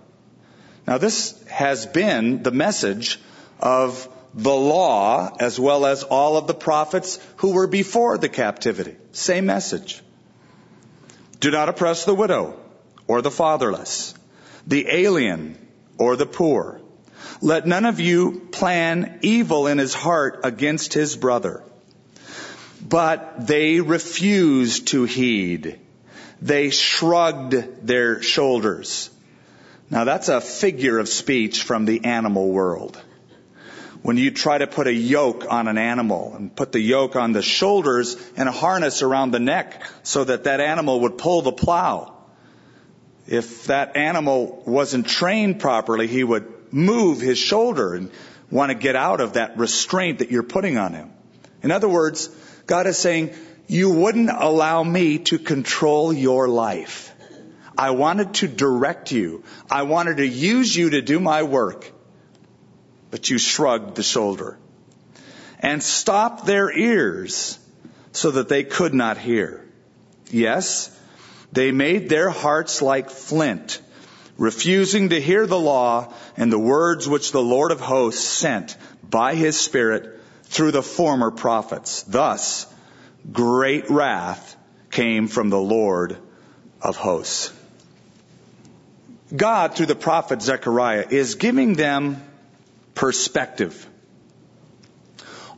Now 0.87 0.97
this 0.97 1.41
has 1.47 1.85
been 1.85 2.43
the 2.43 2.51
message 2.51 3.19
of 3.59 4.07
the 4.33 4.55
law 4.55 5.35
as 5.39 5.59
well 5.59 5.85
as 5.85 6.03
all 6.03 6.37
of 6.37 6.47
the 6.47 6.53
prophets 6.53 7.19
who 7.37 7.53
were 7.53 7.67
before 7.67 8.17
the 8.17 8.29
captivity. 8.29 8.95
Same 9.11 9.45
message. 9.45 10.01
Do 11.39 11.51
not 11.51 11.69
oppress 11.69 12.05
the 12.05 12.15
widow 12.15 12.59
or 13.07 13.21
the 13.21 13.31
fatherless, 13.31 14.13
the 14.67 14.87
alien 14.89 15.57
or 15.97 16.15
the 16.15 16.25
poor. 16.25 16.81
Let 17.41 17.65
none 17.65 17.85
of 17.85 17.99
you 17.99 18.47
plan 18.51 19.19
evil 19.21 19.67
in 19.67 19.77
his 19.77 19.93
heart 19.93 20.41
against 20.43 20.93
his 20.93 21.15
brother. 21.15 21.63
But 22.89 23.47
they 23.47 23.79
refused 23.79 24.87
to 24.89 25.03
heed. 25.03 25.79
They 26.41 26.71
shrugged 26.71 27.85
their 27.85 28.21
shoulders. 28.21 29.09
Now 29.89 30.03
that's 30.03 30.29
a 30.29 30.41
figure 30.41 30.97
of 30.99 31.07
speech 31.07 31.63
from 31.63 31.85
the 31.85 32.05
animal 32.05 32.49
world 32.49 33.01
when 34.01 34.17
you 34.17 34.31
try 34.31 34.57
to 34.57 34.67
put 34.67 34.87
a 34.87 34.93
yoke 34.93 35.45
on 35.49 35.67
an 35.67 35.77
animal 35.77 36.33
and 36.35 36.55
put 36.55 36.71
the 36.71 36.79
yoke 36.79 37.15
on 37.15 37.33
the 37.33 37.41
shoulders 37.41 38.15
and 38.37 38.47
a 38.47 38.51
harness 38.51 39.01
around 39.01 39.31
the 39.31 39.39
neck 39.39 39.83
so 40.03 40.23
that 40.23 40.45
that 40.45 40.61
animal 40.61 41.01
would 41.01 41.17
pull 41.17 41.41
the 41.41 41.51
plow. 41.51 42.15
If 43.27 43.65
that 43.65 43.95
animal 43.97 44.63
wasn't 44.65 45.07
trained 45.07 45.59
properly, 45.59 46.07
he 46.07 46.23
would 46.23 46.73
move 46.73 47.19
his 47.19 47.37
shoulder 47.37 47.93
and 47.93 48.11
want 48.49 48.71
to 48.71 48.75
get 48.75 48.95
out 48.95 49.21
of 49.21 49.33
that 49.33 49.57
restraint 49.57 50.19
that 50.19 50.31
you're 50.31 50.43
putting 50.43 50.77
on 50.77 50.93
him. 50.93 51.11
In 51.61 51.71
other 51.71 51.89
words, 51.89 52.29
God 52.69 52.87
is 52.87 52.97
saying, 52.97 53.31
you 53.67 53.91
wouldn't 53.91 54.29
allow 54.29 54.83
me 54.83 55.19
to 55.29 55.37
control 55.37 56.13
your 56.13 56.47
life. 56.47 57.13
I 57.77 57.91
wanted 57.91 58.33
to 58.41 58.47
direct 58.47 59.11
you. 59.11 59.43
I 59.69 59.83
wanted 59.93 60.17
to 60.17 60.27
use 60.27 60.75
you 60.75 60.91
to 60.91 61.01
do 61.01 61.19
my 61.19 61.43
work 61.43 61.91
but 63.11 63.29
you 63.29 63.37
shrugged 63.37 63.95
the 63.95 64.03
shoulder 64.03 64.57
and 65.59 65.81
stopped 65.83 66.45
their 66.45 66.71
ears 66.71 67.59
so 68.11 68.31
that 68.31 68.49
they 68.49 68.63
could 68.63 68.93
not 68.93 69.17
hear. 69.17 69.65
Yes, 70.31 70.95
they 71.51 71.71
made 71.71 72.09
their 72.09 72.29
hearts 72.29 72.81
like 72.81 73.09
flint, 73.09 73.81
refusing 74.37 75.09
to 75.09 75.19
hear 75.19 75.45
the 75.45 75.59
law 75.59 76.13
and 76.37 76.51
the 76.51 76.59
words 76.59 77.09
which 77.09 77.31
the 77.31 77.41
Lord 77.41 77.71
of 77.71 77.81
hosts 77.81 78.23
sent 78.23 78.77
by 79.03 79.35
his 79.35 79.59
Spirit 79.59 80.18
through 80.49 80.71
the 80.71 80.83
former 80.83 81.31
prophets. 81.31 82.03
Thus, 82.03 82.65
great 83.31 83.89
wrath 83.89 84.57
came 84.91 85.27
from 85.27 85.49
the 85.49 85.59
Lord 85.59 86.17
of 86.81 86.97
hosts. 86.97 87.53
God, 89.35 89.75
through 89.75 89.85
the 89.85 89.95
prophet 89.95 90.41
Zechariah, 90.41 91.05
is 91.09 91.35
giving 91.35 91.75
them 91.75 92.23
perspective. 92.95 93.87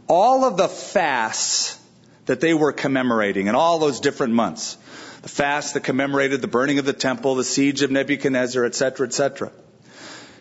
All 0.08 0.44
of 0.44 0.58
the 0.58 0.68
fasts 0.68 1.80
that 2.26 2.42
they 2.42 2.54
were 2.54 2.74
commemorating 2.74 3.48
in 3.48 3.56
all 3.56 3.80
those 3.80 4.02
different 4.02 4.34
months, 4.34 4.78
the 5.22 5.30
fast 5.30 5.74
that 5.76 5.86
commemorated 5.86 6.42
the 6.42 6.50
burning 6.50 6.80
of 6.80 6.86
the 6.86 6.94
temple, 6.94 7.36
the 7.36 7.46
siege 7.46 7.82
of 7.82 7.92
Nebuchadnezzar, 7.92 8.66
etc., 8.66 9.08
etc. 9.08 9.52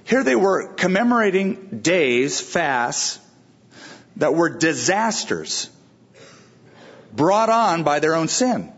Here 0.02 0.24
they 0.24 0.34
were 0.34 0.72
commemorating 0.74 1.80
days, 1.82 2.40
fasts, 2.40 3.19
that 4.16 4.34
were 4.34 4.48
disasters 4.48 5.70
brought 7.12 7.48
on 7.48 7.82
by 7.82 8.00
their 8.00 8.14
own 8.14 8.28
sin. 8.28 8.72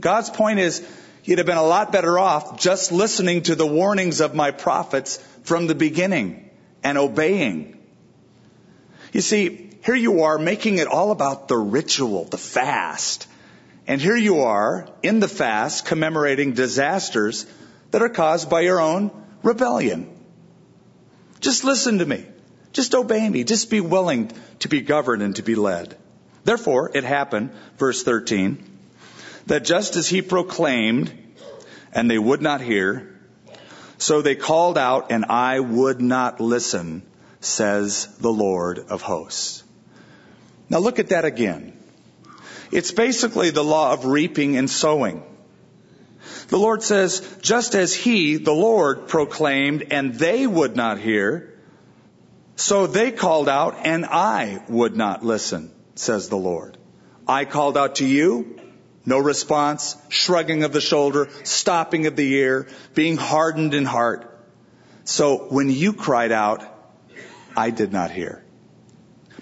God's 0.00 0.30
point 0.30 0.58
is, 0.58 0.86
you'd 1.24 1.38
have 1.38 1.46
been 1.46 1.56
a 1.56 1.62
lot 1.62 1.92
better 1.92 2.18
off 2.18 2.58
just 2.58 2.90
listening 2.90 3.42
to 3.42 3.54
the 3.54 3.66
warnings 3.66 4.20
of 4.20 4.34
my 4.34 4.50
prophets 4.50 5.18
from 5.44 5.66
the 5.66 5.74
beginning 5.74 6.50
and 6.82 6.98
obeying. 6.98 7.78
You 9.12 9.20
see, 9.20 9.70
here 9.84 9.94
you 9.94 10.22
are 10.22 10.38
making 10.38 10.78
it 10.78 10.86
all 10.86 11.10
about 11.10 11.48
the 11.48 11.56
ritual, 11.56 12.24
the 12.24 12.38
fast. 12.38 13.28
And 13.86 14.00
here 14.00 14.16
you 14.16 14.40
are 14.40 14.88
in 15.02 15.20
the 15.20 15.28
fast 15.28 15.84
commemorating 15.84 16.54
disasters 16.54 17.46
that 17.90 18.02
are 18.02 18.08
caused 18.08 18.48
by 18.48 18.62
your 18.62 18.80
own 18.80 19.10
rebellion. 19.42 20.10
Just 21.40 21.64
listen 21.64 21.98
to 21.98 22.06
me. 22.06 22.26
Just 22.74 22.94
obey 22.94 23.26
me. 23.28 23.44
Just 23.44 23.70
be 23.70 23.80
willing 23.80 24.30
to 24.58 24.68
be 24.68 24.82
governed 24.82 25.22
and 25.22 25.34
to 25.36 25.42
be 25.42 25.54
led. 25.54 25.96
Therefore, 26.42 26.90
it 26.92 27.04
happened, 27.04 27.52
verse 27.78 28.02
13, 28.02 28.62
that 29.46 29.64
just 29.64 29.96
as 29.96 30.08
he 30.08 30.20
proclaimed, 30.20 31.10
and 31.92 32.10
they 32.10 32.18
would 32.18 32.42
not 32.42 32.60
hear, 32.60 33.18
so 33.96 34.20
they 34.20 34.34
called 34.34 34.76
out, 34.76 35.12
and 35.12 35.24
I 35.26 35.60
would 35.60 36.02
not 36.02 36.40
listen, 36.40 37.02
says 37.40 38.06
the 38.18 38.32
Lord 38.32 38.78
of 38.78 39.02
hosts. 39.02 39.62
Now 40.68 40.78
look 40.78 40.98
at 40.98 41.10
that 41.10 41.24
again. 41.24 41.78
It's 42.72 42.90
basically 42.90 43.50
the 43.50 43.62
law 43.62 43.92
of 43.92 44.04
reaping 44.04 44.56
and 44.56 44.68
sowing. 44.68 45.22
The 46.48 46.58
Lord 46.58 46.82
says, 46.82 47.20
just 47.40 47.76
as 47.76 47.94
He, 47.94 48.36
the 48.36 48.52
Lord, 48.52 49.06
proclaimed 49.06 49.84
and 49.92 50.14
they 50.14 50.46
would 50.46 50.74
not 50.74 50.98
hear, 50.98 51.53
so 52.56 52.86
they 52.86 53.10
called 53.10 53.48
out 53.48 53.78
and 53.84 54.04
I 54.06 54.62
would 54.68 54.96
not 54.96 55.24
listen, 55.24 55.72
says 55.94 56.28
the 56.28 56.36
Lord. 56.36 56.78
I 57.26 57.44
called 57.44 57.76
out 57.76 57.96
to 57.96 58.06
you, 58.06 58.58
no 59.06 59.18
response, 59.18 59.96
shrugging 60.08 60.62
of 60.62 60.72
the 60.72 60.80
shoulder, 60.80 61.28
stopping 61.42 62.06
of 62.06 62.16
the 62.16 62.32
ear, 62.34 62.68
being 62.94 63.16
hardened 63.16 63.74
in 63.74 63.84
heart. 63.84 64.30
So 65.04 65.46
when 65.50 65.70
you 65.70 65.92
cried 65.92 66.32
out, 66.32 66.64
I 67.56 67.70
did 67.70 67.92
not 67.92 68.10
hear. 68.10 68.44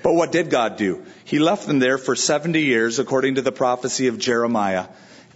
But 0.03 0.15
what 0.15 0.33
did 0.33 0.51
God 0.51 0.77
do? 0.77 1.05
He 1.25 1.39
left 1.39 1.67
them 1.67 1.79
there 1.79 1.99
for 1.99 2.17
70 2.17 2.61
years 2.61 2.99
according 2.99 3.37
to 3.37 3.43
the 3.43 3.53
prophecy 3.53 4.09
of 4.09 4.19
Jeremiah. 4.19 4.89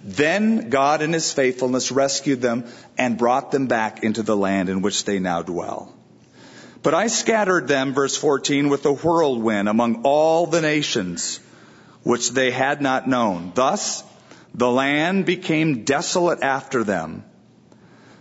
Then 0.02 0.70
God 0.70 1.02
in 1.02 1.12
his 1.12 1.32
faithfulness 1.32 1.92
rescued 1.92 2.40
them 2.40 2.66
and 2.98 3.18
brought 3.18 3.50
them 3.50 3.66
back 3.66 4.02
into 4.02 4.22
the 4.22 4.36
land 4.36 4.68
in 4.68 4.82
which 4.82 5.04
they 5.04 5.18
now 5.18 5.42
dwell. 5.42 5.95
But 6.82 6.94
I 6.94 7.08
scattered 7.08 7.68
them, 7.68 7.94
verse 7.94 8.16
14, 8.16 8.68
with 8.68 8.84
a 8.86 8.92
whirlwind 8.92 9.68
among 9.68 10.02
all 10.04 10.46
the 10.46 10.60
nations 10.60 11.40
which 12.02 12.30
they 12.30 12.50
had 12.50 12.80
not 12.80 13.08
known. 13.08 13.52
Thus, 13.54 14.04
the 14.54 14.70
land 14.70 15.26
became 15.26 15.84
desolate 15.84 16.42
after 16.42 16.84
them, 16.84 17.24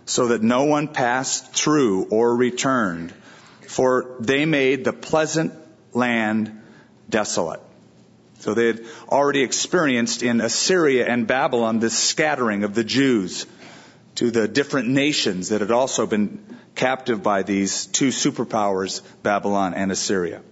so 0.04 0.28
that 0.28 0.42
no 0.42 0.64
one 0.64 0.88
passed 0.88 1.54
through 1.54 2.04
or 2.10 2.34
returned, 2.36 3.12
for 3.66 4.16
they 4.20 4.44
made 4.44 4.84
the 4.84 4.92
pleasant 4.92 5.52
land 5.92 6.60
desolate. 7.08 7.60
So 8.40 8.54
they 8.54 8.66
had 8.66 8.84
already 9.08 9.42
experienced 9.42 10.22
in 10.22 10.40
Assyria 10.40 11.06
and 11.06 11.26
Babylon 11.26 11.78
this 11.78 11.96
scattering 11.96 12.64
of 12.64 12.74
the 12.74 12.84
Jews 12.84 13.46
to 14.16 14.30
the 14.30 14.46
different 14.48 14.88
nations 14.88 15.48
that 15.48 15.60
had 15.60 15.70
also 15.70 16.06
been 16.06 16.44
captive 16.76 17.22
by 17.22 17.42
these 17.42 17.86
two 17.86 18.08
superpowers, 18.08 19.02
Babylon 19.22 19.74
and 19.74 19.90
Assyria. 19.90 20.42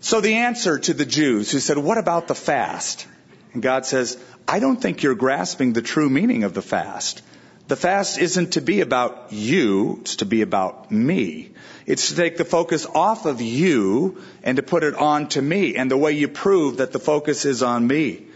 So 0.00 0.20
the 0.20 0.34
answer 0.34 0.78
to 0.78 0.94
the 0.94 1.04
Jews 1.04 1.50
who 1.50 1.58
said, 1.58 1.78
what 1.78 1.98
about 1.98 2.28
the 2.28 2.34
fast? 2.34 3.06
And 3.52 3.62
God 3.62 3.86
says, 3.86 4.18
I 4.46 4.58
don't 4.60 4.80
think 4.80 5.02
you're 5.02 5.14
grasping 5.14 5.72
the 5.72 5.82
true 5.82 6.08
meaning 6.08 6.44
of 6.44 6.54
the 6.54 6.62
fast. 6.62 7.22
The 7.68 7.76
fast 7.76 8.18
isn't 8.18 8.52
to 8.52 8.60
be 8.60 8.80
about 8.80 9.32
you, 9.32 9.98
it's 10.02 10.16
to 10.16 10.26
be 10.26 10.42
about 10.42 10.92
me. 10.92 11.50
It's 11.84 12.10
to 12.10 12.16
take 12.16 12.36
the 12.36 12.44
focus 12.44 12.86
off 12.86 13.26
of 13.26 13.40
you 13.40 14.22
and 14.44 14.56
to 14.56 14.62
put 14.62 14.84
it 14.84 14.94
on 14.94 15.28
to 15.30 15.42
me. 15.42 15.74
And 15.74 15.90
the 15.90 15.96
way 15.96 16.12
you 16.12 16.28
prove 16.28 16.76
that 16.76 16.92
the 16.92 17.00
focus 17.00 17.44
is 17.44 17.64
on 17.64 17.86
me 17.86 18.26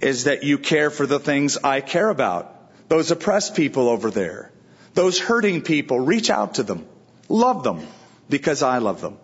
is 0.00 0.24
that 0.24 0.42
you 0.42 0.58
care 0.58 0.90
for 0.90 1.06
the 1.06 1.20
things 1.20 1.56
I 1.58 1.80
care 1.80 2.08
about. 2.08 2.57
Those 2.88 3.10
oppressed 3.10 3.54
people 3.54 3.88
over 3.88 4.10
there. 4.10 4.50
Those 4.94 5.18
hurting 5.18 5.62
people, 5.62 6.00
reach 6.00 6.30
out 6.30 6.54
to 6.54 6.62
them. 6.62 6.86
Love 7.28 7.62
them 7.62 7.86
because 8.28 8.62
I 8.62 8.78
love 8.78 9.00
them. 9.00 9.18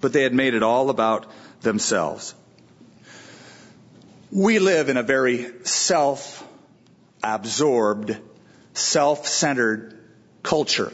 But 0.00 0.12
they 0.12 0.22
had 0.22 0.32
made 0.32 0.54
it 0.54 0.62
all 0.62 0.90
about 0.90 1.26
themselves. 1.60 2.34
We 4.30 4.60
live 4.60 4.88
in 4.88 4.96
a 4.96 5.02
very 5.02 5.50
self-absorbed 5.64 8.16
self-centered 8.74 9.98
culture. 10.42 10.92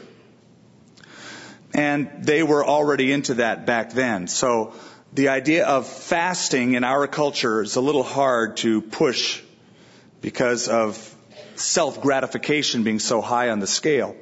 And 1.73 2.09
they 2.21 2.41
were 2.41 2.65
already 2.65 3.11
into 3.11 3.35
that 3.35 3.65
back 3.65 3.93
then. 3.93 4.27
So 4.27 4.73
the 5.13 5.29
idea 5.29 5.65
of 5.65 5.87
fasting 5.87 6.73
in 6.73 6.83
our 6.83 7.07
culture 7.07 7.61
is 7.61 7.75
a 7.75 7.81
little 7.81 8.03
hard 8.03 8.57
to 8.57 8.81
push 8.81 9.41
because 10.21 10.67
of 10.67 11.14
self-gratification 11.55 12.83
being 12.83 12.99
so 12.99 13.21
high 13.21 13.49
on 13.49 13.59
the 13.59 13.67
scale. 13.67 14.15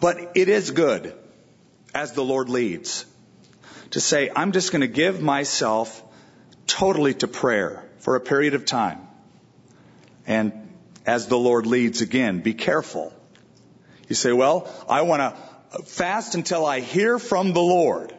But 0.00 0.32
it 0.34 0.48
is 0.48 0.70
good, 0.70 1.14
as 1.94 2.12
the 2.12 2.24
Lord 2.24 2.48
leads, 2.48 3.04
to 3.90 4.00
say, 4.00 4.30
I'm 4.34 4.52
just 4.52 4.72
going 4.72 4.80
to 4.80 4.88
give 4.88 5.20
myself 5.20 6.02
totally 6.66 7.14
to 7.14 7.28
prayer 7.28 7.84
for 7.98 8.16
a 8.16 8.20
period 8.20 8.54
of 8.54 8.64
time. 8.64 9.00
And 10.26 10.70
as 11.06 11.26
the 11.26 11.38
Lord 11.38 11.66
leads 11.66 12.02
again. 12.02 12.40
Be 12.40 12.54
careful. 12.54 13.12
You 14.08 14.14
say, 14.14 14.32
well, 14.32 14.72
I 14.88 15.02
want 15.02 15.20
to 15.22 15.82
fast 15.82 16.34
until 16.34 16.66
I 16.66 16.80
hear 16.80 17.18
from 17.18 17.52
the 17.52 17.60
Lord. 17.60 18.14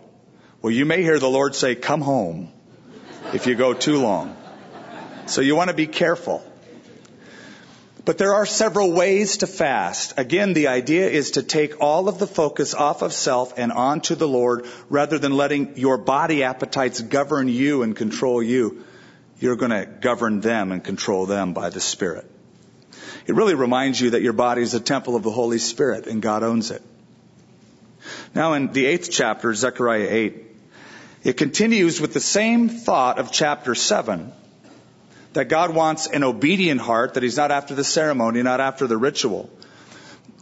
Well, 0.62 0.72
you 0.72 0.86
may 0.86 1.02
hear 1.02 1.20
the 1.20 1.30
Lord 1.30 1.56
say, 1.56 1.76
come 1.76 2.02
home 2.02 2.52
if 3.34 3.48
you 3.48 3.56
go 3.56 3.74
too 3.74 4.02
long. 4.02 4.36
So 5.26 5.42
you 5.42 5.56
want 5.56 5.70
to 5.70 5.76
be 5.76 5.88
careful. 5.88 6.46
But 8.04 8.18
there 8.18 8.34
are 8.34 8.48
several 8.48 8.92
ways 8.92 9.38
to 9.38 9.48
fast. 9.48 10.16
Again, 10.18 10.54
the 10.54 10.70
idea 10.70 11.08
is 11.08 11.32
to 11.32 11.44
take 11.44 11.80
all 11.80 12.10
of 12.10 12.18
the 12.18 12.28
focus 12.28 12.74
off 12.74 13.04
of 13.04 13.14
self 13.14 13.54
and 13.58 13.72
onto 13.72 14.16
the 14.16 14.28
Lord 14.28 14.66
rather 14.90 15.20
than 15.20 15.38
letting 15.38 15.78
your 15.78 15.98
body 15.98 16.44
appetites 16.44 17.00
govern 17.00 17.48
you 17.48 17.84
and 17.84 17.96
control 17.96 18.42
you. 18.42 18.84
You're 19.40 19.56
going 19.56 19.72
to 19.72 19.86
govern 19.86 20.42
them 20.42 20.72
and 20.72 20.84
control 20.84 21.28
them 21.28 21.54
by 21.54 21.70
the 21.70 21.80
Spirit. 21.80 22.30
It 23.28 23.36
really 23.36 23.54
reminds 23.56 24.02
you 24.02 24.12
that 24.12 24.24
your 24.24 24.34
body 24.34 24.64
is 24.64 24.74
a 24.74 24.80
temple 24.80 25.16
of 25.16 25.22
the 25.22 25.32
Holy 25.32 25.60
Spirit 25.60 26.08
and 26.08 26.24
God 26.24 26.42
owns 26.42 26.72
it. 26.72 26.82
Now 28.34 28.54
in 28.54 28.72
the 28.72 28.88
eighth 28.88 29.12
chapter, 29.12 29.54
Zechariah 29.54 30.08
8, 30.10 30.46
it 31.24 31.34
continues 31.38 32.02
with 32.02 32.16
the 32.16 32.20
same 32.20 32.68
thought 32.68 33.20
of 33.20 33.32
chapter 33.32 33.76
7 33.76 34.34
that 35.34 35.46
God 35.46 35.74
wants 35.74 36.08
an 36.08 36.24
obedient 36.24 36.82
heart, 36.82 37.14
that 37.14 37.24
He's 37.24 37.38
not 37.38 37.52
after 37.52 37.74
the 37.74 37.84
ceremony, 37.84 38.44
not 38.44 38.60
after 38.60 38.88
the 38.88 38.98
ritual. 38.98 39.50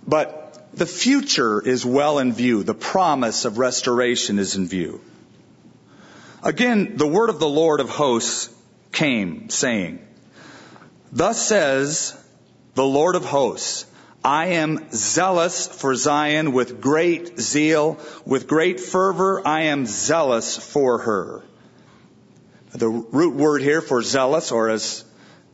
But 0.08 0.50
the 0.74 0.86
future 0.86 1.62
is 1.62 1.86
well 1.86 2.20
in 2.20 2.34
view. 2.34 2.64
The 2.64 2.74
promise 2.74 3.46
of 3.46 3.58
restoration 3.58 4.40
is 4.40 4.56
in 4.56 4.68
view. 4.68 5.02
Again, 6.42 6.96
the 6.96 7.08
word 7.08 7.30
of 7.30 7.40
the 7.40 7.50
Lord 7.50 7.80
of 7.80 7.90
hosts 7.90 8.50
came 8.92 9.50
saying, 9.50 10.00
Thus 11.12 11.46
says 11.46 12.16
the 12.76 12.86
Lord 12.86 13.16
of 13.16 13.26
hosts. 13.26 13.86
I 14.24 14.48
am 14.48 14.90
zealous 14.92 15.68
for 15.68 15.96
Zion 15.96 16.52
with 16.52 16.82
great 16.82 17.40
zeal, 17.40 18.00
with 18.26 18.48
great 18.48 18.80
fervor. 18.80 19.46
I 19.46 19.64
am 19.64 19.86
zealous 19.86 20.58
for 20.58 21.00
her. 21.00 21.44
The 22.72 22.90
root 22.90 23.36
word 23.36 23.62
here 23.62 23.82
for 23.82 24.02
zealous, 24.02 24.52
or 24.52 24.70
as 24.70 25.04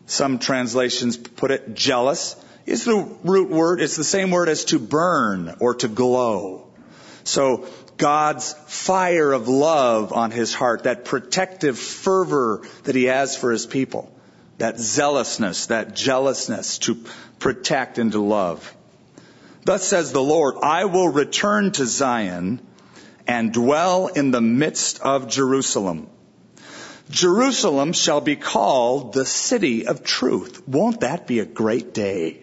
some 0.06 0.40
translations 0.40 1.18
put 1.18 1.52
it, 1.52 1.74
jealous, 1.74 2.36
is 2.66 2.86
the 2.86 2.98
root 3.24 3.50
word. 3.50 3.82
It's 3.82 3.96
the 3.96 4.04
same 4.04 4.32
word 4.32 4.50
as 4.50 4.66
to 4.66 4.80
burn 4.80 5.56
or 5.60 5.76
to 5.76 5.88
glow. 5.88 6.68
So 7.24 7.68
God's 7.98 8.54
fire 8.68 9.32
of 9.32 9.48
love 9.48 10.14
on 10.14 10.32
his 10.32 10.54
heart, 10.54 10.84
that 10.84 11.06
protective 11.06 11.80
fervor 11.80 12.62
that 12.84 12.96
he 12.96 13.06
has 13.06 13.38
for 13.38 13.52
his 13.52 13.66
people 13.66 14.12
that 14.58 14.80
zealousness, 14.80 15.68
that 15.68 15.96
jealousness 15.96 16.80
to 16.80 16.96
protect 17.40 17.98
and 17.98 18.12
to 18.14 18.22
love. 18.22 18.76
Thus 19.64 19.88
says 19.88 20.12
the 20.12 20.22
Lord, 20.22 20.56
I 20.64 20.86
will 20.86 21.10
return 21.10 21.72
to 21.74 21.86
Zion 21.86 22.62
and 23.28 23.52
dwell 23.52 24.08
in 24.08 24.32
the 24.32 24.42
midst 24.42 25.02
of 25.02 25.28
Jerusalem. 25.28 26.08
Jerusalem 27.10 27.94
shall 27.94 28.22
be 28.22 28.36
called 28.36 29.14
the 29.14 29.26
city 29.26 29.88
of 29.88 30.04
truth. 30.04 30.68
Won't 30.68 31.02
that 31.02 31.28
be 31.28 31.40
a 31.40 31.46
great 31.46 31.94
day? 31.94 32.40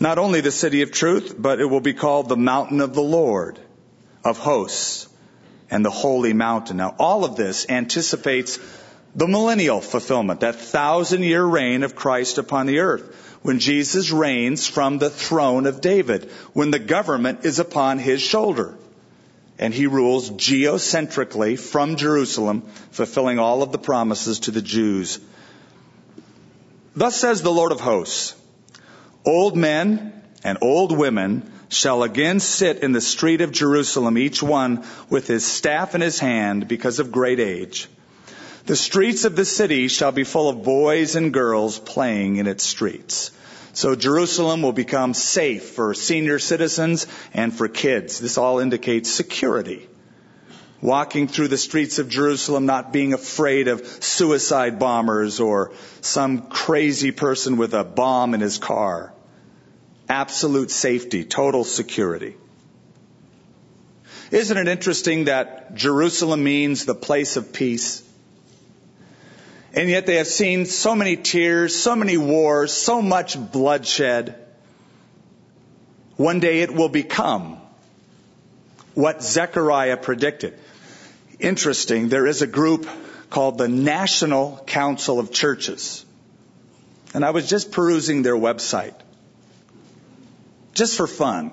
Not 0.00 0.18
only 0.18 0.40
the 0.40 0.50
city 0.50 0.82
of 0.82 0.92
truth, 0.92 1.34
but 1.38 1.60
it 1.60 1.64
will 1.64 1.80
be 1.80 1.94
called 1.94 2.28
the 2.28 2.36
mountain 2.36 2.80
of 2.80 2.94
the 2.94 3.02
Lord 3.02 3.58
of 4.24 4.38
hosts 4.38 5.08
and 5.70 5.84
the 5.84 5.90
holy 5.90 6.32
mountain. 6.32 6.76
Now 6.76 6.94
all 6.98 7.24
of 7.24 7.36
this 7.36 7.66
anticipates 7.68 8.58
the 9.14 9.28
millennial 9.28 9.80
fulfillment, 9.80 10.40
that 10.40 10.56
thousand 10.56 11.22
year 11.22 11.44
reign 11.44 11.84
of 11.84 11.94
Christ 11.94 12.38
upon 12.38 12.66
the 12.66 12.80
earth, 12.80 13.38
when 13.42 13.60
Jesus 13.60 14.10
reigns 14.10 14.66
from 14.66 14.98
the 14.98 15.10
throne 15.10 15.66
of 15.66 15.80
David, 15.80 16.30
when 16.52 16.70
the 16.70 16.78
government 16.78 17.44
is 17.44 17.58
upon 17.58 17.98
his 17.98 18.20
shoulder. 18.20 18.76
And 19.58 19.72
he 19.72 19.86
rules 19.86 20.30
geocentrically 20.30 21.58
from 21.58 21.96
Jerusalem, 21.96 22.62
fulfilling 22.90 23.38
all 23.38 23.62
of 23.62 23.72
the 23.72 23.78
promises 23.78 24.40
to 24.40 24.50
the 24.50 24.62
Jews. 24.62 25.20
Thus 26.96 27.16
says 27.16 27.42
the 27.42 27.52
Lord 27.52 27.72
of 27.72 27.80
hosts, 27.80 28.34
old 29.24 29.56
men 29.56 30.12
and 30.42 30.58
old 30.60 30.96
women 30.96 31.50
shall 31.68 32.02
again 32.02 32.40
sit 32.40 32.78
in 32.78 32.92
the 32.92 33.00
street 33.00 33.40
of 33.40 33.52
Jerusalem, 33.52 34.18
each 34.18 34.42
one 34.42 34.84
with 35.08 35.26
his 35.26 35.44
staff 35.44 35.94
in 35.94 36.00
his 36.00 36.18
hand 36.18 36.68
because 36.68 36.98
of 36.98 37.12
great 37.12 37.40
age. 37.40 37.88
The 38.66 38.76
streets 38.76 39.24
of 39.24 39.36
the 39.36 39.44
city 39.44 39.88
shall 39.88 40.12
be 40.12 40.24
full 40.24 40.48
of 40.48 40.62
boys 40.62 41.16
and 41.16 41.32
girls 41.32 41.78
playing 41.78 42.36
in 42.36 42.46
its 42.46 42.64
streets. 42.64 43.30
So 43.74 43.96
Jerusalem 43.96 44.62
will 44.62 44.72
become 44.72 45.14
safe 45.14 45.70
for 45.70 45.94
senior 45.94 46.38
citizens 46.38 47.08
and 47.32 47.52
for 47.52 47.66
kids. 47.66 48.20
This 48.20 48.38
all 48.38 48.60
indicates 48.60 49.10
security. 49.10 49.88
Walking 50.80 51.26
through 51.26 51.48
the 51.48 51.58
streets 51.58 51.98
of 51.98 52.08
Jerusalem, 52.08 52.66
not 52.66 52.92
being 52.92 53.14
afraid 53.14 53.66
of 53.66 53.84
suicide 53.84 54.78
bombers 54.78 55.40
or 55.40 55.72
some 56.02 56.42
crazy 56.42 57.10
person 57.10 57.56
with 57.56 57.74
a 57.74 57.82
bomb 57.82 58.34
in 58.34 58.40
his 58.40 58.58
car. 58.58 59.12
Absolute 60.08 60.70
safety, 60.70 61.24
total 61.24 61.64
security. 61.64 62.36
Isn't 64.30 64.56
it 64.56 64.68
interesting 64.68 65.24
that 65.24 65.74
Jerusalem 65.74 66.44
means 66.44 66.84
the 66.84 66.94
place 66.94 67.36
of 67.36 67.52
peace? 67.52 68.03
And 69.74 69.90
yet 69.90 70.06
they 70.06 70.16
have 70.16 70.28
seen 70.28 70.66
so 70.66 70.94
many 70.94 71.16
tears, 71.16 71.74
so 71.74 71.96
many 71.96 72.16
wars, 72.16 72.72
so 72.72 73.02
much 73.02 73.36
bloodshed. 73.36 74.36
One 76.16 76.38
day 76.38 76.60
it 76.60 76.72
will 76.72 76.88
become 76.88 77.58
what 78.94 79.22
Zechariah 79.22 79.96
predicted. 79.96 80.56
Interesting, 81.40 82.08
there 82.08 82.26
is 82.26 82.40
a 82.40 82.46
group 82.46 82.88
called 83.30 83.58
the 83.58 83.66
National 83.66 84.62
Council 84.64 85.18
of 85.18 85.32
Churches. 85.32 86.06
And 87.12 87.24
I 87.24 87.30
was 87.30 87.48
just 87.48 87.72
perusing 87.72 88.22
their 88.22 88.36
website. 88.36 88.94
Just 90.72 90.96
for 90.96 91.08
fun. 91.08 91.50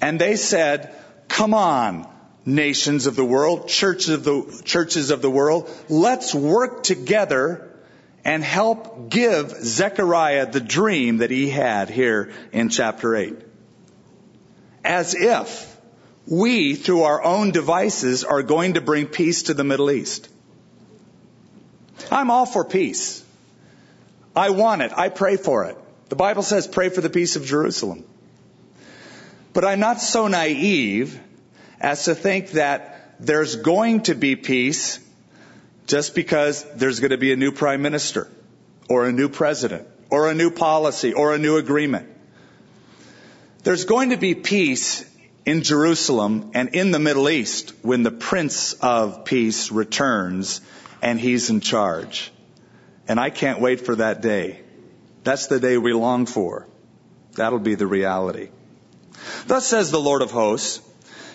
And 0.00 0.18
they 0.18 0.36
said, 0.36 0.94
come 1.28 1.52
on, 1.52 2.08
nations 2.46 3.06
of 3.06 3.16
the 3.16 3.24
world, 3.24 3.68
churches 3.68 4.08
of 4.08 4.24
the, 4.24 4.62
churches 4.64 5.10
of 5.10 5.20
the 5.20 5.30
world, 5.30 5.68
let's 5.88 6.34
work 6.34 6.84
together 6.84 7.68
and 8.24 8.42
help 8.42 9.10
give 9.10 9.50
Zechariah 9.50 10.50
the 10.50 10.60
dream 10.60 11.18
that 11.18 11.30
he 11.30 11.48
had 11.48 11.90
here 11.90 12.32
in 12.52 12.68
chapter 12.68 13.14
8. 13.14 13.36
As 14.84 15.14
if 15.14 15.76
we, 16.26 16.74
through 16.74 17.02
our 17.02 17.22
own 17.22 17.50
devices, 17.50 18.24
are 18.24 18.42
going 18.42 18.74
to 18.74 18.80
bring 18.80 19.06
peace 19.06 19.44
to 19.44 19.54
the 19.54 19.64
Middle 19.64 19.90
East. 19.90 20.28
I'm 22.10 22.30
all 22.30 22.46
for 22.46 22.64
peace. 22.64 23.24
I 24.34 24.50
want 24.50 24.82
it. 24.82 24.92
I 24.96 25.08
pray 25.08 25.36
for 25.36 25.64
it. 25.64 25.76
The 26.08 26.16
Bible 26.16 26.42
says 26.42 26.66
pray 26.66 26.88
for 26.88 27.00
the 27.00 27.10
peace 27.10 27.36
of 27.36 27.44
Jerusalem. 27.44 28.04
But 29.52 29.64
I'm 29.64 29.80
not 29.80 30.00
so 30.00 30.28
naive 30.28 31.18
as 31.80 32.04
to 32.06 32.14
think 32.14 32.52
that 32.52 33.14
there's 33.20 33.56
going 33.56 34.02
to 34.02 34.14
be 34.14 34.36
peace 34.36 35.00
just 35.86 36.14
because 36.14 36.64
there's 36.74 37.00
going 37.00 37.10
to 37.10 37.18
be 37.18 37.32
a 37.32 37.36
new 37.36 37.52
prime 37.52 37.82
minister 37.82 38.28
or 38.88 39.06
a 39.06 39.12
new 39.12 39.28
president 39.28 39.86
or 40.10 40.30
a 40.30 40.34
new 40.34 40.50
policy 40.50 41.12
or 41.12 41.34
a 41.34 41.38
new 41.38 41.56
agreement. 41.56 42.08
There's 43.62 43.84
going 43.84 44.10
to 44.10 44.16
be 44.16 44.34
peace 44.34 45.04
in 45.44 45.62
Jerusalem 45.62 46.50
and 46.54 46.70
in 46.70 46.90
the 46.90 46.98
Middle 46.98 47.28
East 47.28 47.72
when 47.82 48.02
the 48.02 48.10
Prince 48.10 48.74
of 48.74 49.24
Peace 49.24 49.70
returns 49.70 50.60
and 51.02 51.20
he's 51.20 51.50
in 51.50 51.60
charge. 51.60 52.32
And 53.08 53.20
I 53.20 53.30
can't 53.30 53.60
wait 53.60 53.80
for 53.80 53.96
that 53.96 54.22
day. 54.22 54.60
That's 55.22 55.46
the 55.46 55.60
day 55.60 55.78
we 55.78 55.92
long 55.92 56.26
for. 56.26 56.66
That'll 57.34 57.58
be 57.58 57.74
the 57.74 57.86
reality. 57.86 58.48
Thus 59.46 59.66
says 59.66 59.90
the 59.90 60.00
Lord 60.00 60.22
of 60.22 60.30
hosts, 60.30 60.80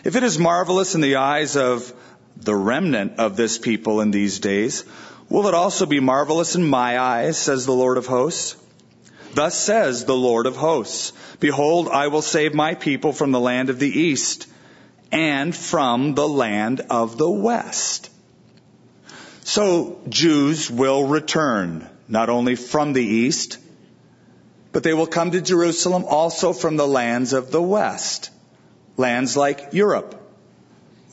if 0.03 0.15
it 0.15 0.23
is 0.23 0.39
marvelous 0.39 0.95
in 0.95 1.01
the 1.01 1.17
eyes 1.17 1.55
of 1.55 1.93
the 2.37 2.55
remnant 2.55 3.19
of 3.19 3.35
this 3.35 3.57
people 3.57 4.01
in 4.01 4.11
these 4.11 4.39
days, 4.39 4.83
will 5.29 5.47
it 5.47 5.53
also 5.53 5.85
be 5.85 5.99
marvelous 5.99 6.55
in 6.55 6.63
my 6.63 6.99
eyes, 6.99 7.37
says 7.37 7.65
the 7.65 7.71
Lord 7.71 7.97
of 7.97 8.07
hosts? 8.07 8.55
Thus 9.33 9.55
says 9.57 10.05
the 10.05 10.15
Lord 10.15 10.45
of 10.45 10.55
hosts, 10.57 11.13
Behold, 11.39 11.87
I 11.87 12.07
will 12.07 12.21
save 12.21 12.53
my 12.53 12.75
people 12.75 13.13
from 13.13 13.31
the 13.31 13.39
land 13.39 13.69
of 13.69 13.79
the 13.79 13.99
east 13.99 14.47
and 15.11 15.55
from 15.55 16.15
the 16.15 16.27
land 16.27 16.81
of 16.89 17.17
the 17.17 17.29
west. 17.29 18.09
So 19.43 19.99
Jews 20.09 20.69
will 20.69 21.05
return, 21.05 21.87
not 22.07 22.29
only 22.29 22.55
from 22.55 22.93
the 22.93 23.03
east, 23.03 23.57
but 24.71 24.83
they 24.83 24.93
will 24.93 25.07
come 25.07 25.31
to 25.31 25.41
Jerusalem 25.41 26.05
also 26.07 26.53
from 26.53 26.77
the 26.77 26.87
lands 26.87 27.33
of 27.33 27.51
the 27.51 27.61
west 27.61 28.29
lands 28.97 29.37
like 29.37 29.73
Europe, 29.73 30.15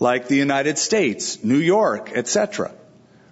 like 0.01 0.29
the 0.29 0.37
United 0.37 0.79
States, 0.79 1.43
New 1.43 1.59
York, 1.59 2.13
etc., 2.15 2.73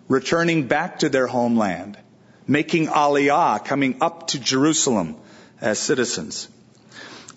returning 0.09 0.67
back 0.69 1.01
to 1.01 1.09
their 1.09 1.27
homeland, 1.27 1.99
making 2.47 2.87
aliyah, 2.87 3.65
coming 3.65 3.97
up 4.01 4.29
to 4.29 4.39
Jerusalem 4.39 5.17
as 5.61 5.79
citizens. 5.79 6.49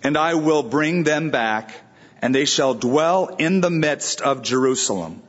And 0.04 0.18
I 0.18 0.36
will 0.36 0.64
bring 0.64 1.04
them 1.04 1.30
back, 1.30 1.74
and 2.22 2.34
they 2.34 2.46
shall 2.46 2.74
dwell 2.74 3.36
in 3.38 3.62
the 3.62 3.70
midst 3.70 4.22
of 4.22 4.42
Jerusalem. 4.42 5.22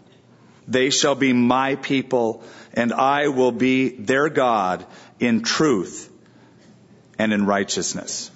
They 0.68 0.90
shall 0.90 1.14
be 1.14 1.32
my 1.32 1.76
people, 1.76 2.44
and 2.74 2.92
I 2.92 3.28
will 3.28 3.52
be 3.52 3.88
their 3.88 4.28
God 4.28 4.86
in 5.18 5.42
truth 5.42 6.08
and 7.18 7.32
in 7.32 7.46
righteousness. 7.46 8.30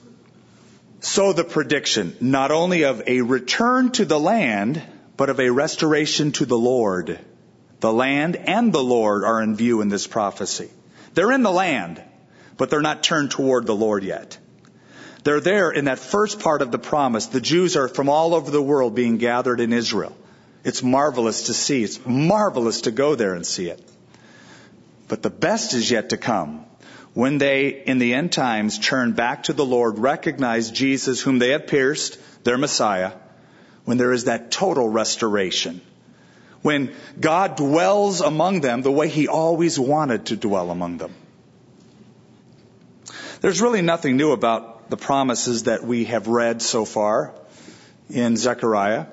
So 1.04 1.34
the 1.34 1.44
prediction, 1.44 2.16
not 2.22 2.50
only 2.50 2.84
of 2.84 3.02
a 3.06 3.20
return 3.20 3.90
to 3.92 4.06
the 4.06 4.18
land, 4.18 4.82
but 5.18 5.28
of 5.28 5.38
a 5.38 5.50
restoration 5.50 6.32
to 6.32 6.46
the 6.46 6.56
Lord. 6.56 7.18
The 7.80 7.92
land 7.92 8.36
and 8.36 8.72
the 8.72 8.82
Lord 8.82 9.22
are 9.22 9.42
in 9.42 9.54
view 9.54 9.82
in 9.82 9.90
this 9.90 10.06
prophecy. 10.06 10.70
They're 11.12 11.32
in 11.32 11.42
the 11.42 11.52
land, 11.52 12.02
but 12.56 12.70
they're 12.70 12.80
not 12.80 13.02
turned 13.02 13.32
toward 13.32 13.66
the 13.66 13.74
Lord 13.74 14.02
yet. 14.02 14.38
They're 15.24 15.42
there 15.42 15.70
in 15.70 15.84
that 15.84 15.98
first 15.98 16.40
part 16.40 16.62
of 16.62 16.72
the 16.72 16.78
promise. 16.78 17.26
The 17.26 17.38
Jews 17.38 17.76
are 17.76 17.88
from 17.88 18.08
all 18.08 18.34
over 18.34 18.50
the 18.50 18.62
world 18.62 18.94
being 18.94 19.18
gathered 19.18 19.60
in 19.60 19.74
Israel. 19.74 20.16
It's 20.64 20.82
marvelous 20.82 21.48
to 21.48 21.54
see. 21.54 21.84
It's 21.84 22.00
marvelous 22.06 22.80
to 22.82 22.90
go 22.90 23.14
there 23.14 23.34
and 23.34 23.46
see 23.46 23.68
it. 23.68 23.86
But 25.08 25.22
the 25.22 25.28
best 25.28 25.74
is 25.74 25.90
yet 25.90 26.08
to 26.08 26.16
come 26.16 26.64
when 27.14 27.38
they, 27.38 27.68
in 27.68 27.98
the 27.98 28.12
end 28.12 28.32
times, 28.32 28.78
turn 28.78 29.12
back 29.12 29.44
to 29.44 29.52
the 29.52 29.64
Lord, 29.64 29.98
recognize 29.98 30.70
Jesus, 30.70 31.20
whom 31.20 31.38
they 31.38 31.50
have 31.50 31.68
pierced, 31.68 32.18
their 32.44 32.58
Messiah, 32.58 33.12
when 33.84 33.98
there 33.98 34.12
is 34.12 34.24
that 34.24 34.50
total 34.50 34.88
restoration. 34.88 35.80
When 36.62 36.92
God 37.20 37.56
dwells 37.56 38.20
among 38.20 38.62
them 38.62 38.82
the 38.82 38.90
way 38.90 39.08
He 39.08 39.28
always 39.28 39.78
wanted 39.78 40.26
to 40.26 40.36
dwell 40.36 40.70
among 40.70 40.98
them. 40.98 41.14
There's 43.40 43.60
really 43.60 43.82
nothing 43.82 44.16
new 44.16 44.32
about 44.32 44.90
the 44.90 44.96
promises 44.96 45.64
that 45.64 45.84
we 45.84 46.06
have 46.06 46.26
read 46.26 46.62
so 46.62 46.84
far 46.84 47.34
in 48.10 48.36
Zechariah. 48.36 49.06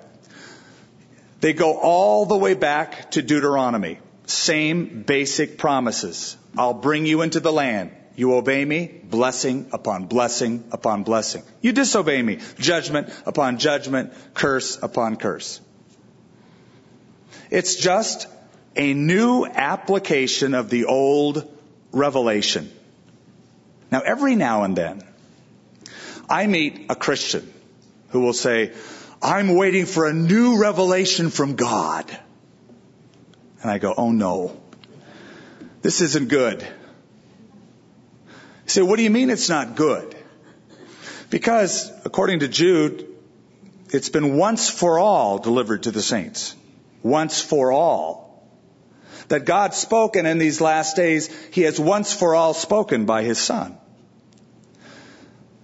They 1.41 1.53
go 1.53 1.77
all 1.77 2.25
the 2.25 2.37
way 2.37 2.53
back 2.53 3.11
to 3.11 3.21
Deuteronomy. 3.21 3.99
Same 4.25 5.03
basic 5.03 5.57
promises. 5.57 6.37
I'll 6.57 6.73
bring 6.73 7.05
you 7.05 7.21
into 7.21 7.39
the 7.39 7.51
land. 7.51 7.91
You 8.15 8.35
obey 8.35 8.63
me, 8.63 8.87
blessing 9.03 9.67
upon 9.71 10.05
blessing 10.05 10.65
upon 10.71 11.03
blessing. 11.03 11.43
You 11.61 11.71
disobey 11.71 12.21
me, 12.21 12.39
judgment 12.59 13.09
upon 13.25 13.57
judgment, 13.57 14.13
curse 14.33 14.81
upon 14.81 15.15
curse. 15.15 15.61
It's 17.49 17.75
just 17.75 18.27
a 18.75 18.93
new 18.93 19.45
application 19.45 20.53
of 20.53 20.69
the 20.69 20.85
old 20.85 21.49
revelation. 21.91 22.71
Now, 23.91 24.01
every 24.01 24.35
now 24.35 24.63
and 24.63 24.75
then, 24.75 25.03
I 26.29 26.47
meet 26.47 26.85
a 26.89 26.95
Christian 26.95 27.51
who 28.09 28.21
will 28.21 28.33
say, 28.33 28.71
I'm 29.21 29.55
waiting 29.55 29.85
for 29.85 30.07
a 30.07 30.13
new 30.13 30.57
revelation 30.57 31.29
from 31.29 31.55
God. 31.55 32.05
And 33.61 33.71
I 33.71 33.77
go, 33.77 33.93
oh 33.95 34.11
no. 34.11 34.59
This 35.81 36.01
isn't 36.01 36.29
good. 36.29 36.61
You 36.61 36.67
say, 38.67 38.81
what 38.81 38.97
do 38.97 39.03
you 39.03 39.09
mean 39.09 39.29
it's 39.29 39.49
not 39.49 39.75
good? 39.75 40.15
Because, 41.29 41.91
according 42.05 42.39
to 42.39 42.47
Jude, 42.47 43.07
it's 43.89 44.09
been 44.09 44.37
once 44.37 44.69
for 44.69 44.99
all 44.99 45.39
delivered 45.39 45.83
to 45.83 45.91
the 45.91 46.01
saints. 46.01 46.55
Once 47.03 47.41
for 47.41 47.71
all. 47.71 48.47
That 49.29 49.45
God 49.45 49.73
spoken 49.73 50.25
in 50.25 50.37
these 50.37 50.61
last 50.61 50.95
days, 50.95 51.29
He 51.51 51.61
has 51.61 51.79
once 51.79 52.13
for 52.13 52.35
all 52.35 52.53
spoken 52.53 53.05
by 53.05 53.23
His 53.23 53.39
Son. 53.39 53.77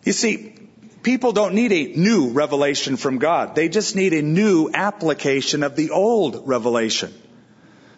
You 0.04 0.14
see, 0.14 0.56
people 1.04 1.34
don't 1.34 1.54
need 1.54 1.74
a 1.74 1.98
new 1.98 2.30
revelation 2.30 2.96
from 2.96 3.18
God. 3.18 3.56
They 3.56 3.68
just 3.70 3.96
need 3.96 4.14
a 4.14 4.22
new 4.22 4.70
application 4.74 5.64
of 5.64 5.76
the 5.76 5.92
old 5.92 6.48
revelation. 6.48 7.14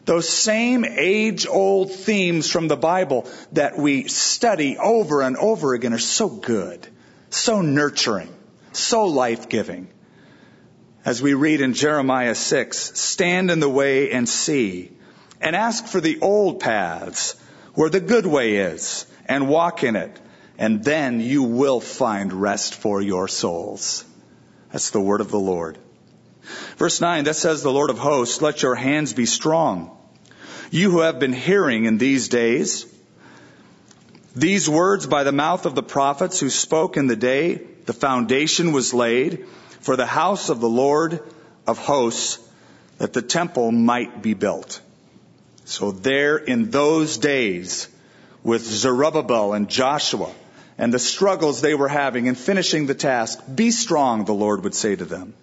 Those 0.09 0.27
same 0.27 0.85
age 0.85 1.45
old 1.45 1.91
themes 1.91 2.49
from 2.49 2.67
the 2.67 2.75
Bible 2.75 3.29
that 3.51 3.77
we 3.77 4.07
study 4.07 4.75
over 4.75 5.21
and 5.21 5.37
over 5.37 5.75
again 5.75 5.93
are 5.93 5.99
so 5.99 6.29
good, 6.29 6.87
so 7.29 7.61
nurturing, 7.61 8.35
so 8.71 9.05
life 9.05 9.49
giving. 9.49 9.87
As 11.05 11.21
we 11.21 11.35
read 11.35 11.61
in 11.61 11.75
Jeremiah 11.75 12.33
6, 12.33 12.99
stand 12.99 13.51
in 13.51 13.59
the 13.59 13.69
way 13.69 14.09
and 14.09 14.27
see, 14.27 14.91
and 15.39 15.55
ask 15.55 15.85
for 15.85 16.01
the 16.01 16.19
old 16.21 16.59
paths 16.59 17.35
where 17.75 17.91
the 17.91 17.99
good 17.99 18.25
way 18.25 18.55
is, 18.55 19.05
and 19.27 19.47
walk 19.47 19.83
in 19.83 19.95
it, 19.95 20.19
and 20.57 20.83
then 20.83 21.19
you 21.19 21.43
will 21.43 21.79
find 21.79 22.33
rest 22.33 22.73
for 22.73 22.99
your 22.99 23.27
souls. 23.27 24.03
That's 24.71 24.89
the 24.89 25.01
word 25.01 25.21
of 25.21 25.29
the 25.29 25.37
Lord. 25.37 25.77
Verse 26.77 26.99
9, 26.99 27.25
that 27.25 27.35
says 27.35 27.61
the 27.61 27.71
Lord 27.71 27.91
of 27.91 27.99
hosts, 27.99 28.41
let 28.41 28.63
your 28.63 28.73
hands 28.73 29.13
be 29.13 29.27
strong 29.27 29.97
you 30.71 30.91
who 30.91 30.99
have 30.99 31.19
been 31.19 31.33
hearing 31.33 31.85
in 31.85 31.97
these 31.97 32.29
days, 32.29 32.85
these 34.35 34.69
words 34.69 35.07
by 35.07 35.23
the 35.23 35.31
mouth 35.31 35.65
of 35.65 35.75
the 35.75 35.83
prophets 35.83 36.39
who 36.39 36.49
spoke 36.49 36.97
in 36.97 37.07
the 37.07 37.15
day 37.15 37.61
the 37.85 37.93
foundation 37.93 38.71
was 38.71 38.93
laid 38.93 39.47
for 39.79 39.95
the 39.95 40.05
house 40.05 40.49
of 40.49 40.59
the 40.59 40.69
Lord 40.69 41.23
of 41.65 41.79
hosts 41.79 42.37
that 42.99 43.13
the 43.13 43.23
temple 43.23 43.71
might 43.71 44.21
be 44.21 44.35
built. 44.35 44.79
So 45.65 45.91
there 45.91 46.37
in 46.37 46.69
those 46.69 47.17
days 47.17 47.87
with 48.43 48.63
Zerubbabel 48.63 49.53
and 49.53 49.69
Joshua 49.69 50.31
and 50.77 50.93
the 50.93 50.99
struggles 50.99 51.61
they 51.61 51.73
were 51.73 51.87
having 51.87 52.27
in 52.27 52.35
finishing 52.35 52.85
the 52.85 52.93
task, 52.93 53.39
be 53.53 53.71
strong, 53.71 54.25
the 54.25 54.33
Lord 54.33 54.63
would 54.63 54.75
say 54.75 54.95
to 54.95 55.05
them. 55.05 55.33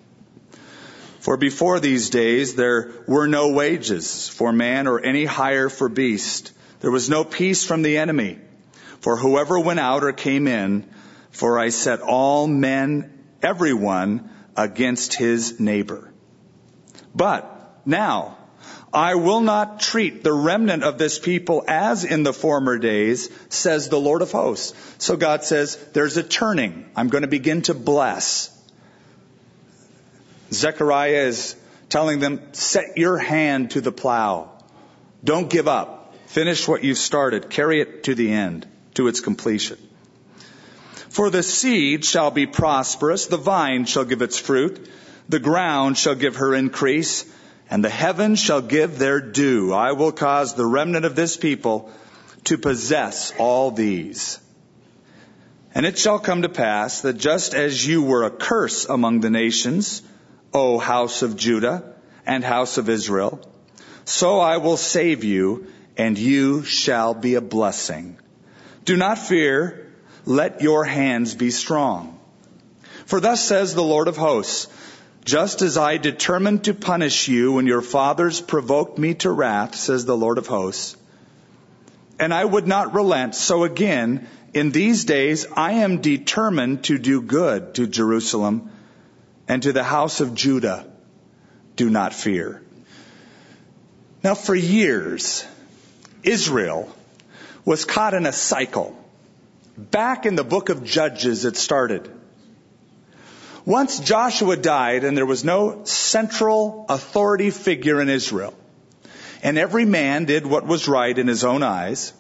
For 1.27 1.37
before 1.37 1.81
these 1.81 2.11
days 2.11 2.55
there 2.55 2.93
were 3.09 3.27
no 3.27 3.49
wages 3.49 4.29
for 4.29 4.53
man 4.53 4.87
or 4.87 5.01
any 5.01 5.25
hire 5.25 5.69
for 5.69 5.89
beast. 5.89 6.53
There 6.79 6.93
was 6.93 7.11
no 7.11 7.25
peace 7.25 7.65
from 7.65 7.83
the 7.83 7.99
enemy. 7.99 8.39
For 9.01 9.17
whoever 9.17 9.59
went 9.59 9.81
out 9.81 10.05
or 10.05 10.13
came 10.13 10.47
in, 10.47 10.89
for 11.33 11.59
I 11.59 11.71
set 11.71 12.01
all 12.01 12.47
men, 12.47 13.25
everyone, 13.43 14.31
against 14.57 15.15
his 15.15 15.59
neighbor. 15.59 16.13
But 17.13 17.81
now, 17.85 18.39
I 18.93 19.17
will 19.17 19.41
not 19.41 19.81
treat 19.81 20.23
the 20.23 20.33
remnant 20.33 20.85
of 20.85 20.97
this 20.97 21.19
people 21.19 21.65
as 21.67 22.05
in 22.05 22.23
the 22.23 22.33
former 22.33 22.79
days, 22.79 23.31
says 23.49 23.89
the 23.89 23.99
Lord 23.99 24.23
of 24.23 24.31
hosts. 24.31 24.75
So 24.99 25.17
God 25.17 25.43
says, 25.43 25.75
there's 25.93 26.19
a 26.19 26.23
turning. 26.23 26.89
I'm 26.95 27.09
going 27.09 27.23
to 27.23 27.29
begin 27.29 27.63
to 27.63 27.75
bless. 27.75 28.56
Zechariah 30.53 31.27
is 31.27 31.57
telling 31.89 32.21
them, 32.21 32.41
set 32.53 32.97
your 32.97 33.19
hand 33.19 33.73
to 33.73 33.81
the 33.81 33.93
plow. 33.93 34.51
Don't 35.25 35.51
give 35.51 35.69
up. 35.69 36.15
Finish 36.27 36.67
what 36.69 36.85
you've 36.85 36.99
started. 36.99 37.51
Carry 37.51 37.81
it 37.81 38.05
to 38.05 38.15
the 38.15 38.33
end, 38.33 38.67
to 38.95 39.09
its 39.09 39.21
completion. 39.21 39.79
For 41.09 41.31
the 41.31 41.43
seed 41.43 42.05
shall 42.05 42.31
be 42.31 42.47
prosperous, 42.47 43.27
the 43.27 43.39
vine 43.39 43.87
shall 43.87 44.05
give 44.05 44.23
its 44.23 44.39
fruit, 44.39 44.89
the 45.29 45.39
ground 45.39 45.97
shall 45.97 46.15
give 46.15 46.37
her 46.37 46.55
increase, 46.55 47.25
and 47.71 47.83
the 47.83 47.89
heavens 47.89 48.39
shall 48.39 48.61
give 48.61 48.99
their 48.99 49.21
due. 49.21 49.73
I 49.73 49.93
will 49.93 50.13
cause 50.13 50.55
the 50.55 50.67
remnant 50.67 51.05
of 51.05 51.17
this 51.17 51.37
people 51.37 51.91
to 52.45 52.59
possess 52.59 53.33
all 53.39 53.71
these. 53.71 54.39
And 55.75 55.85
it 55.85 55.99
shall 55.99 56.19
come 56.19 56.43
to 56.43 56.49
pass 56.49 57.01
that 57.01 57.19
just 57.19 57.55
as 57.55 57.87
you 57.87 58.03
were 58.03 58.25
a 58.25 58.31
curse 58.31 58.85
among 58.85 59.21
the 59.21 59.31
nations, 59.31 60.03
O 60.53 60.79
house 60.79 61.23
of 61.23 61.37
Judah 61.37 61.95
and 62.25 62.45
house 62.45 62.79
of 62.79 62.89
Israel. 62.89 63.41
So 64.05 64.41
I 64.41 64.59
will 64.59 64.77
save 64.77 65.25
you, 65.25 65.67
and 65.97 66.19
you 66.19 66.63
shall 66.65 67.15
be 67.15 67.35
a 67.35 67.41
blessing. 67.41 68.19
Do 68.85 68.97
not 68.97 69.19
fear, 69.19 69.93
let 70.25 70.61
your 70.61 70.85
hands 70.85 71.35
be 71.35 71.51
strong. 71.51 72.19
For 73.07 73.21
thus 73.21 73.45
says 73.45 73.75
the 73.75 73.83
Lord 73.83 74.09
of 74.09 74.17
hosts, 74.17 74.69
just 75.25 75.63
as 75.63 75.77
I 75.77 75.97
determined 75.97 76.65
to 76.65 76.75
punish 76.75 77.27
you 77.27 77.53
when 77.53 77.67
your 77.67 77.83
fathers 77.83 78.41
provoked 78.41 78.97
me 78.97 79.15
to 79.15 79.31
wrath, 79.31 79.75
says 79.75 80.05
the 80.05 80.17
Lord 80.17 80.39
of 80.39 80.47
hosts, 80.47 80.97
and 82.19 82.33
I 82.33 82.45
would 82.45 82.67
not 82.67 82.95
relent, 82.95 83.35
so 83.35 83.65
again, 83.65 84.29
in 84.55 84.71
these 84.71 85.05
days 85.05 85.47
I 85.55 85.73
am 85.73 86.01
determined 86.01 86.85
to 86.85 86.99
do 86.99 87.21
good 87.21 87.75
to 87.75 87.87
Jerusalem 87.87 88.71
and 89.49 89.63
to 89.63 89.73
the 89.73 89.85
house 89.85 90.21
of 90.21 90.35
Judah, 90.35 90.87
do 91.77 91.91
not 91.91 92.15
fear. 92.15 92.63
Now, 94.23 94.35
for 94.35 94.55
years, 94.55 95.45
Israel 96.23 96.93
was 97.65 97.85
caught 97.85 98.15
in 98.15 98.27
a 98.27 98.33
cycle. 98.33 98.97
Back 99.77 100.27
in 100.27 100.37
the 100.37 100.45
book 100.45 100.69
of 100.69 100.85
Judges, 100.85 101.45
it 101.45 101.57
started. 101.57 102.11
Once 103.65 103.99
Joshua 103.99 104.57
died 104.57 105.05
and 105.05 105.17
there 105.17 105.27
was 105.27 105.45
no 105.45 105.85
central 105.85 106.87
authority 106.89 107.51
figure 107.51 108.01
in 108.01 108.09
Israel, 108.09 108.55
and 109.43 109.59
every 109.59 109.85
man 109.85 110.25
did 110.25 110.47
what 110.47 110.67
was 110.67 110.89
right 110.89 111.17
in 111.17 111.27
his 111.27 111.45
own 111.45 111.63
eyes, 111.63 112.13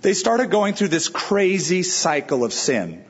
they 0.00 0.14
started 0.14 0.50
going 0.50 0.74
through 0.74 0.88
this 0.88 1.08
crazy 1.08 1.82
cycle 1.82 2.44
of 2.44 2.52
sin. 2.52 3.04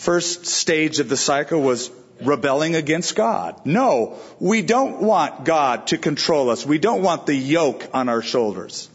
First 0.00 0.46
stage 0.46 0.98
of 0.98 1.10
the 1.10 1.16
cycle 1.18 1.60
was 1.60 1.90
rebelling 2.22 2.74
against 2.74 3.14
God. 3.14 3.66
No, 3.66 4.16
we 4.38 4.62
don't 4.62 5.02
want 5.02 5.44
God 5.44 5.88
to 5.88 5.98
control 5.98 6.48
us. 6.48 6.64
We 6.64 6.78
don't 6.78 7.02
want 7.02 7.26
the 7.26 7.34
yoke 7.34 7.86
on 7.92 8.08
our 8.08 8.22
shoulders. 8.22 8.88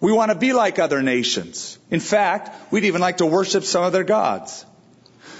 We 0.00 0.12
want 0.12 0.30
to 0.30 0.36
be 0.36 0.52
like 0.52 0.78
other 0.78 1.02
nations. 1.02 1.80
In 1.90 1.98
fact, 1.98 2.72
we'd 2.72 2.84
even 2.84 3.00
like 3.00 3.16
to 3.16 3.26
worship 3.26 3.64
some 3.64 3.82
of 3.82 3.92
their 3.92 4.04
gods. 4.04 4.64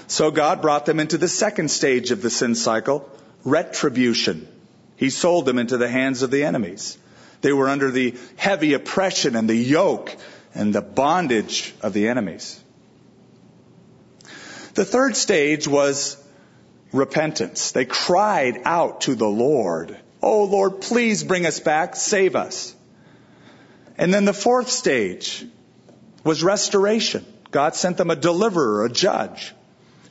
So 0.07 0.29
God 0.29 0.61
brought 0.61 0.85
them 0.85 0.99
into 0.99 1.17
the 1.17 1.29
second 1.29 1.71
stage 1.71 2.11
of 2.11 2.21
the 2.21 2.29
sin 2.29 2.53
cycle, 2.53 3.09
retribution. 3.45 4.45
He 4.97 5.09
sold 5.09 5.45
them 5.45 5.57
into 5.57 5.77
the 5.77 5.87
hands 5.87 6.21
of 6.21 6.31
the 6.31 6.43
enemies. 6.43 6.97
They 7.39 7.53
were 7.53 7.69
under 7.69 7.91
the 7.91 8.15
heavy 8.35 8.73
oppression 8.73 9.37
and 9.37 9.49
the 9.49 9.55
yoke 9.55 10.13
and 10.53 10.75
the 10.75 10.81
bondage 10.81 11.73
of 11.81 11.93
the 11.93 12.09
enemies. 12.09 12.60
The 14.73 14.85
third 14.85 15.15
stage 15.15 15.67
was 15.67 16.17
repentance. 16.93 17.71
They 17.71 17.85
cried 17.85 18.61
out 18.65 19.01
to 19.01 19.15
the 19.15 19.27
Lord, 19.27 19.97
Oh 20.21 20.43
Lord, 20.43 20.81
please 20.81 21.23
bring 21.23 21.45
us 21.45 21.59
back, 21.59 21.95
save 21.95 22.35
us. 22.35 22.75
And 23.97 24.13
then 24.13 24.25
the 24.25 24.33
fourth 24.33 24.69
stage 24.69 25.45
was 26.23 26.43
restoration. 26.43 27.25
God 27.49 27.75
sent 27.75 27.97
them 27.97 28.11
a 28.11 28.15
deliverer, 28.15 28.85
a 28.85 28.89
judge, 28.89 29.53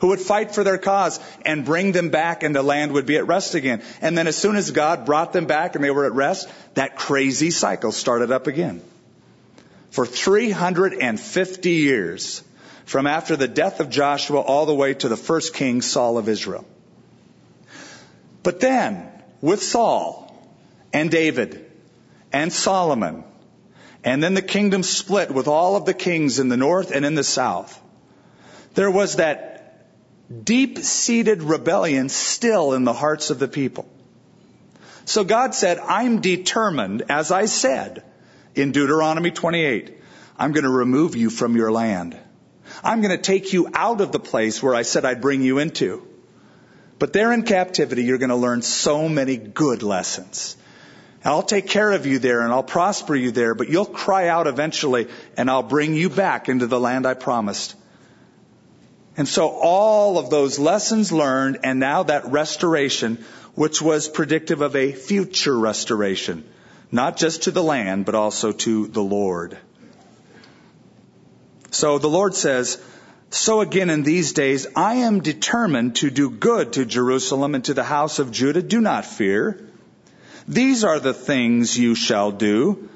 who 0.01 0.09
would 0.09 0.21
fight 0.21 0.55
for 0.55 0.65
their 0.65 0.79
cause 0.79 1.21
and 1.45 1.65
bring 1.65 1.93
them 1.93 2.11
back 2.11 2.43
and 2.43 2.55
the 2.55 2.63
land 2.63 2.93
would 2.93 3.07
be 3.07 3.17
at 3.17 3.27
rest 3.27 3.55
again. 3.55 3.83
And 4.01 4.19
then 4.19 4.27
as 4.27 4.37
soon 4.37 4.57
as 4.57 4.71
God 4.71 5.07
brought 5.07 5.33
them 5.33 5.47
back 5.47 5.75
and 5.75 5.85
they 5.85 5.91
were 5.91 6.07
at 6.07 6.13
rest, 6.13 6.49
that 6.75 6.97
crazy 6.97 7.51
cycle 7.51 7.93
started 7.93 8.31
up 8.31 8.47
again. 8.47 8.83
For 9.91 10.07
350 10.07 11.71
years, 11.71 12.43
from 12.85 13.07
after 13.07 13.37
the 13.37 13.49
death 13.49 13.81
of 13.81 13.91
Joshua 13.91 14.41
all 14.41 14.67
the 14.67 14.75
way 14.75 14.95
to 14.95 15.09
the 15.09 15.17
first 15.17 15.55
king, 15.55 15.83
Saul 15.83 16.19
of 16.19 16.29
Israel. 16.29 16.65
But 18.43 18.61
then, 18.61 19.09
with 19.41 19.63
Saul 19.63 20.27
and 20.93 21.11
David 21.11 21.71
and 22.33 22.53
Solomon, 22.53 23.25
and 24.03 24.23
then 24.23 24.35
the 24.35 24.43
kingdom 24.43 24.83
split 24.83 25.31
with 25.31 25.47
all 25.47 25.77
of 25.77 25.85
the 25.85 25.95
kings 25.95 26.39
in 26.39 26.49
the 26.49 26.57
north 26.57 26.91
and 26.91 27.05
in 27.05 27.15
the 27.15 27.25
south, 27.25 27.79
there 28.75 28.91
was 28.91 29.17
that 29.17 29.87
deep 30.45 30.79
seated 30.79 31.43
rebellion 31.43 32.09
still 32.09 32.73
in 32.73 32.85
the 32.85 32.93
hearts 32.93 33.31
of 33.31 33.39
the 33.39 33.49
people. 33.49 33.87
So 35.05 35.25
God 35.25 35.55
said, 35.55 35.79
I'm 35.79 36.21
determined, 36.21 37.03
as 37.09 37.33
I 37.33 37.47
said 37.47 38.05
in 38.55 38.73
Deuteronomy 38.73 39.33
28, 39.33 39.99
I'm 40.39 40.53
going 40.53 40.65
to 40.65 40.71
remove 40.71 41.17
you 41.17 41.31
from 41.31 41.57
your 41.57 41.73
land. 41.73 42.17
I'm 42.83 43.03
going 43.03 43.17
to 43.17 43.23
take 43.23 43.53
you 43.53 43.69
out 43.75 44.01
of 44.01 44.13
the 44.13 44.21
place 44.21 44.63
where 44.63 44.75
I 44.75 44.83
said 44.83 45.05
I'd 45.05 45.21
bring 45.21 45.43
you 45.43 45.59
into. 45.59 46.07
But 46.99 47.13
there 47.13 47.33
in 47.33 47.43
captivity, 47.43 48.05
you're 48.05 48.19
going 48.19 48.31
to 48.31 48.37
learn 48.37 48.63
so 48.63 49.09
many 49.09 49.37
good 49.37 49.83
lessons. 49.83 50.57
And 51.23 51.33
I'll 51.33 51.43
take 51.43 51.69
care 51.69 51.91
of 51.91 52.07
you 52.07 52.19
there 52.19 52.41
and 52.41 52.53
I'll 52.53 52.63
prosper 52.63 53.15
you 53.15 53.31
there, 53.31 53.55
but 53.55 53.69
you'll 53.69 53.87
cry 53.87 54.29
out 54.29 54.47
eventually 54.47 55.09
and 55.37 55.51
I'll 55.51 55.63
bring 55.63 55.95
you 55.95 56.09
back 56.09 56.49
into 56.49 56.67
the 56.67 56.81
land 56.81 57.07
I 57.07 57.15
promised. 57.15 57.75
And 59.17 59.29
so 59.29 59.49
all 59.49 60.19
of 60.19 60.31
those 60.31 60.59
lessons 60.59 61.13
learned 61.13 61.59
and 61.63 61.79
now 61.81 62.05
that 62.05 62.31
restoration, 62.31 63.23
which 63.55 63.83
was 63.83 64.09
predictive 64.09 64.63
of 64.63 64.77
a 64.77 64.93
future 64.93 65.59
restoration, 65.59 66.45
not 66.91 67.17
just 67.19 67.43
to 67.43 67.51
the 67.51 67.63
land, 67.63 68.07
but 68.07 68.15
also 68.15 68.53
to 68.53 68.87
the 68.87 69.03
Lord. 69.03 69.59
So 71.71 71.99
the 71.99 72.09
Lord 72.09 72.35
says, 72.35 72.83
so 73.31 73.61
again 73.61 73.91
in 73.91 74.03
these 74.03 74.33
days, 74.33 74.67
I 74.75 74.95
am 74.97 75.21
determined 75.21 75.97
to 75.97 76.11
do 76.11 76.31
good 76.31 76.73
to 76.75 76.85
Jerusalem 76.85 77.55
and 77.55 77.65
to 77.67 77.75
the 77.75 77.85
house 77.85 78.19
of 78.19 78.33
Judah. 78.33 78.63
Do 78.63 78.81
not 78.81 79.05
fear. 79.05 79.69
These 80.49 80.83
are 80.83 80.99
the 80.99 81.15
things 81.15 81.79
you 81.79 81.95
shall 81.95 82.33
do. 82.33 82.89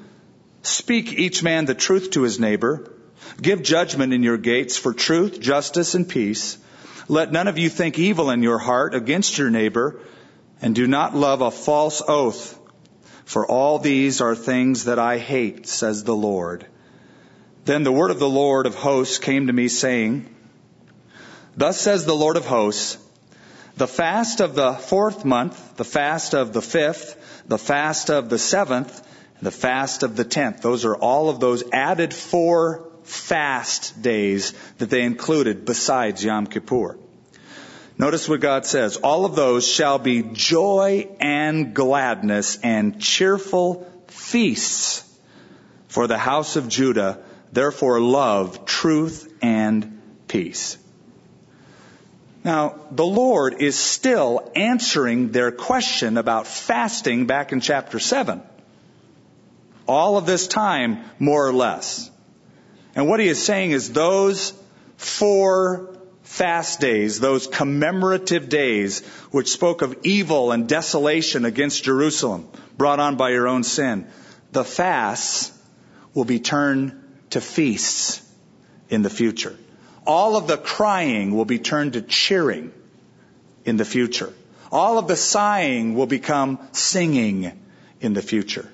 Speak 0.61 1.13
each 1.13 1.41
man 1.41 1.65
the 1.65 1.73
truth 1.73 2.11
to 2.11 2.23
his 2.23 2.39
neighbor. 2.39 2.91
Give 3.41 3.63
judgment 3.63 4.11
in 4.13 4.23
your 4.23 4.37
gates 4.37 4.77
for 4.77 4.93
truth, 4.93 5.39
justice, 5.39 5.95
and 5.95 6.07
peace. 6.07 6.57
Let 7.07 7.31
none 7.31 7.47
of 7.47 7.57
you 7.57 7.69
think 7.69 7.97
evil 7.97 8.29
in 8.29 8.43
your 8.43 8.57
heart 8.57 8.93
against 8.93 9.37
your 9.37 9.49
neighbor, 9.49 9.99
and 10.61 10.75
do 10.75 10.87
not 10.87 11.15
love 11.15 11.41
a 11.41 11.51
false 11.51 12.01
oath. 12.05 12.59
For 13.23 13.45
all 13.45 13.79
these 13.79 14.21
are 14.21 14.35
things 14.35 14.85
that 14.85 14.99
I 14.99 15.17
hate, 15.17 15.67
says 15.67 16.03
the 16.03 16.15
Lord. 16.15 16.65
Then 17.65 17.83
the 17.83 17.91
word 17.91 18.11
of 18.11 18.19
the 18.19 18.29
Lord 18.29 18.67
of 18.67 18.75
hosts 18.75 19.17
came 19.17 19.47
to 19.47 19.53
me 19.53 19.67
saying, 19.67 20.29
Thus 21.57 21.81
says 21.81 22.05
the 22.05 22.15
Lord 22.15 22.37
of 22.37 22.45
hosts, 22.45 22.99
the 23.75 23.87
fast 23.87 24.39
of 24.39 24.53
the 24.53 24.73
fourth 24.73 25.25
month, 25.25 25.75
the 25.75 25.83
fast 25.83 26.35
of 26.35 26.53
the 26.53 26.61
fifth, 26.61 27.43
the 27.47 27.57
fast 27.57 28.11
of 28.11 28.29
the 28.29 28.37
seventh, 28.37 29.01
the 29.41 29.51
fast 29.51 30.03
of 30.03 30.15
the 30.15 30.23
tenth. 30.23 30.61
Those 30.61 30.85
are 30.85 30.95
all 30.95 31.27
of 31.27 31.39
those 31.39 31.63
added 31.73 32.13
four 32.13 32.87
fast 33.03 33.99
days 33.99 34.53
that 34.77 34.91
they 34.91 35.01
included 35.01 35.65
besides 35.65 36.23
Yom 36.23 36.45
Kippur. 36.45 36.97
Notice 37.97 38.29
what 38.29 38.41
God 38.41 38.65
says. 38.65 38.97
All 38.97 39.25
of 39.25 39.35
those 39.35 39.67
shall 39.67 39.97
be 39.97 40.21
joy 40.21 41.09
and 41.19 41.73
gladness 41.73 42.59
and 42.61 43.01
cheerful 43.01 43.91
feasts 44.07 45.03
for 45.87 46.05
the 46.05 46.17
house 46.17 46.57
of 46.57 46.67
Judah 46.67 47.23
Therefore, 47.51 47.99
love 47.99 48.65
truth 48.65 49.31
and 49.41 50.01
peace. 50.27 50.77
Now, 52.43 52.75
the 52.91 53.05
Lord 53.05 53.61
is 53.61 53.75
still 53.75 54.51
answering 54.55 55.31
their 55.31 55.51
question 55.51 56.17
about 56.17 56.45
fasting 56.45 57.25
back 57.25 57.51
in 57.51 57.59
chapter 57.59 57.99
7. 57.99 58.41
All 59.87 60.17
of 60.17 60.27
this 60.27 60.47
time, 60.47 61.03
more 61.17 61.47
or 61.47 61.53
less. 61.53 62.11
And 62.93 63.07
what 63.07 63.19
he 63.19 63.27
is 63.27 63.43
saying 63.43 63.71
is 63.71 63.91
those 63.91 64.53
four 64.97 65.97
fast 66.21 66.79
days, 66.79 67.19
those 67.19 67.47
commemorative 67.47 68.47
days, 68.49 69.05
which 69.31 69.51
spoke 69.51 69.81
of 69.81 69.97
evil 70.03 70.51
and 70.51 70.67
desolation 70.67 71.45
against 71.45 71.83
Jerusalem, 71.83 72.47
brought 72.77 72.99
on 72.99 73.15
by 73.15 73.29
your 73.29 73.47
own 73.47 73.63
sin, 73.63 74.07
the 74.51 74.63
fasts 74.63 75.51
will 76.13 76.25
be 76.25 76.39
turned 76.39 77.04
to 77.31 77.41
feasts 77.41 78.21
in 78.89 79.01
the 79.01 79.09
future. 79.09 79.55
All 80.05 80.35
of 80.35 80.47
the 80.47 80.57
crying 80.57 81.35
will 81.35 81.45
be 81.45 81.59
turned 81.59 81.93
to 81.93 82.01
cheering 82.01 82.71
in 83.65 83.77
the 83.77 83.85
future. 83.85 84.31
All 84.71 84.97
of 84.97 85.07
the 85.07 85.15
sighing 85.15 85.95
will 85.95 86.05
become 86.05 86.59
singing 86.71 87.51
in 88.01 88.13
the 88.13 88.21
future. 88.21 88.69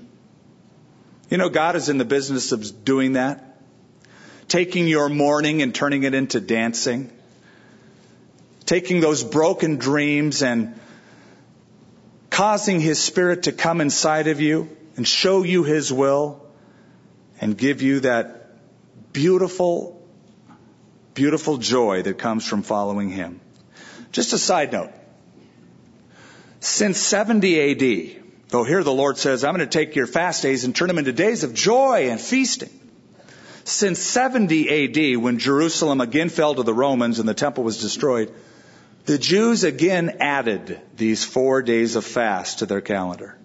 You 1.30 1.38
know, 1.38 1.50
God 1.50 1.76
is 1.76 1.90
in 1.90 1.98
the 1.98 2.06
business 2.06 2.52
of 2.52 2.84
doing 2.84 3.14
that. 3.14 3.62
Taking 4.48 4.88
your 4.88 5.08
mourning 5.08 5.62
and 5.62 5.74
turning 5.74 6.04
it 6.04 6.14
into 6.14 6.42
dancing. 6.42 7.10
Taking 8.66 9.00
those 9.00 9.24
broken 9.24 9.78
dreams 9.78 10.44
and 10.44 10.78
causing 12.30 12.82
His 12.82 13.00
Spirit 13.00 13.44
to 13.44 13.54
come 13.54 13.80
inside 13.80 14.28
of 14.28 14.42
you 14.42 14.76
and 14.98 15.08
show 15.08 15.44
you 15.44 15.64
His 15.64 15.92
will 15.94 16.46
and 17.40 17.58
give 17.58 17.82
you 17.82 18.02
that 18.02 18.41
beautiful, 19.14 20.02
beautiful 21.14 21.58
joy 21.58 22.02
that 22.04 22.18
comes 22.18 22.48
from 22.48 22.64
following 22.64 23.10
Him. 23.10 23.40
Just 24.12 24.34
a 24.34 24.38
side 24.38 24.72
note. 24.72 24.92
Since 26.60 27.00
70 27.00 27.72
AD, 27.72 28.24
though 28.50 28.64
here 28.64 28.84
the 28.84 28.94
Lord 28.94 29.18
says, 29.18 29.44
I'm 29.44 29.56
going 29.56 29.68
to 29.68 29.78
take 29.80 29.96
your 29.96 30.08
fast 30.08 30.44
days 30.44 30.64
and 30.64 30.76
turn 30.76 30.88
them 30.88 30.98
into 30.98 31.12
days 31.12 31.44
of 31.44 31.54
joy 31.54 32.10
and 32.10 32.20
feasting. 32.20 32.70
Since 33.64 34.00
70 34.00 35.16
AD, 35.16 35.22
when 35.22 35.40
Jerusalem 35.40 36.02
again 36.02 36.30
fell 36.30 36.56
to 36.56 36.64
the 36.64 36.74
Romans 36.74 37.20
and 37.20 37.28
the 37.28 37.34
temple 37.34 37.64
was 37.64 37.82
destroyed, 37.82 38.34
the 39.06 39.18
Jews 39.18 39.64
again 39.64 40.18
added 40.20 40.80
these 40.96 41.24
four 41.24 41.62
days 41.62 41.96
of 41.96 42.06
fast 42.06 42.60
to 42.60 42.66
their 42.66 42.82
calendar, 42.82 43.38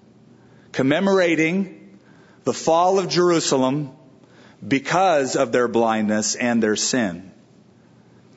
commemorating 0.73 1.99
the 2.45 2.53
fall 2.53 2.99
of 2.99 3.09
Jerusalem 3.09 3.96
because 4.67 5.37
of 5.37 5.53
their 5.53 5.69
blindness 5.69 6.35
and 6.35 6.63
their 6.63 6.77
sin. 6.77 7.31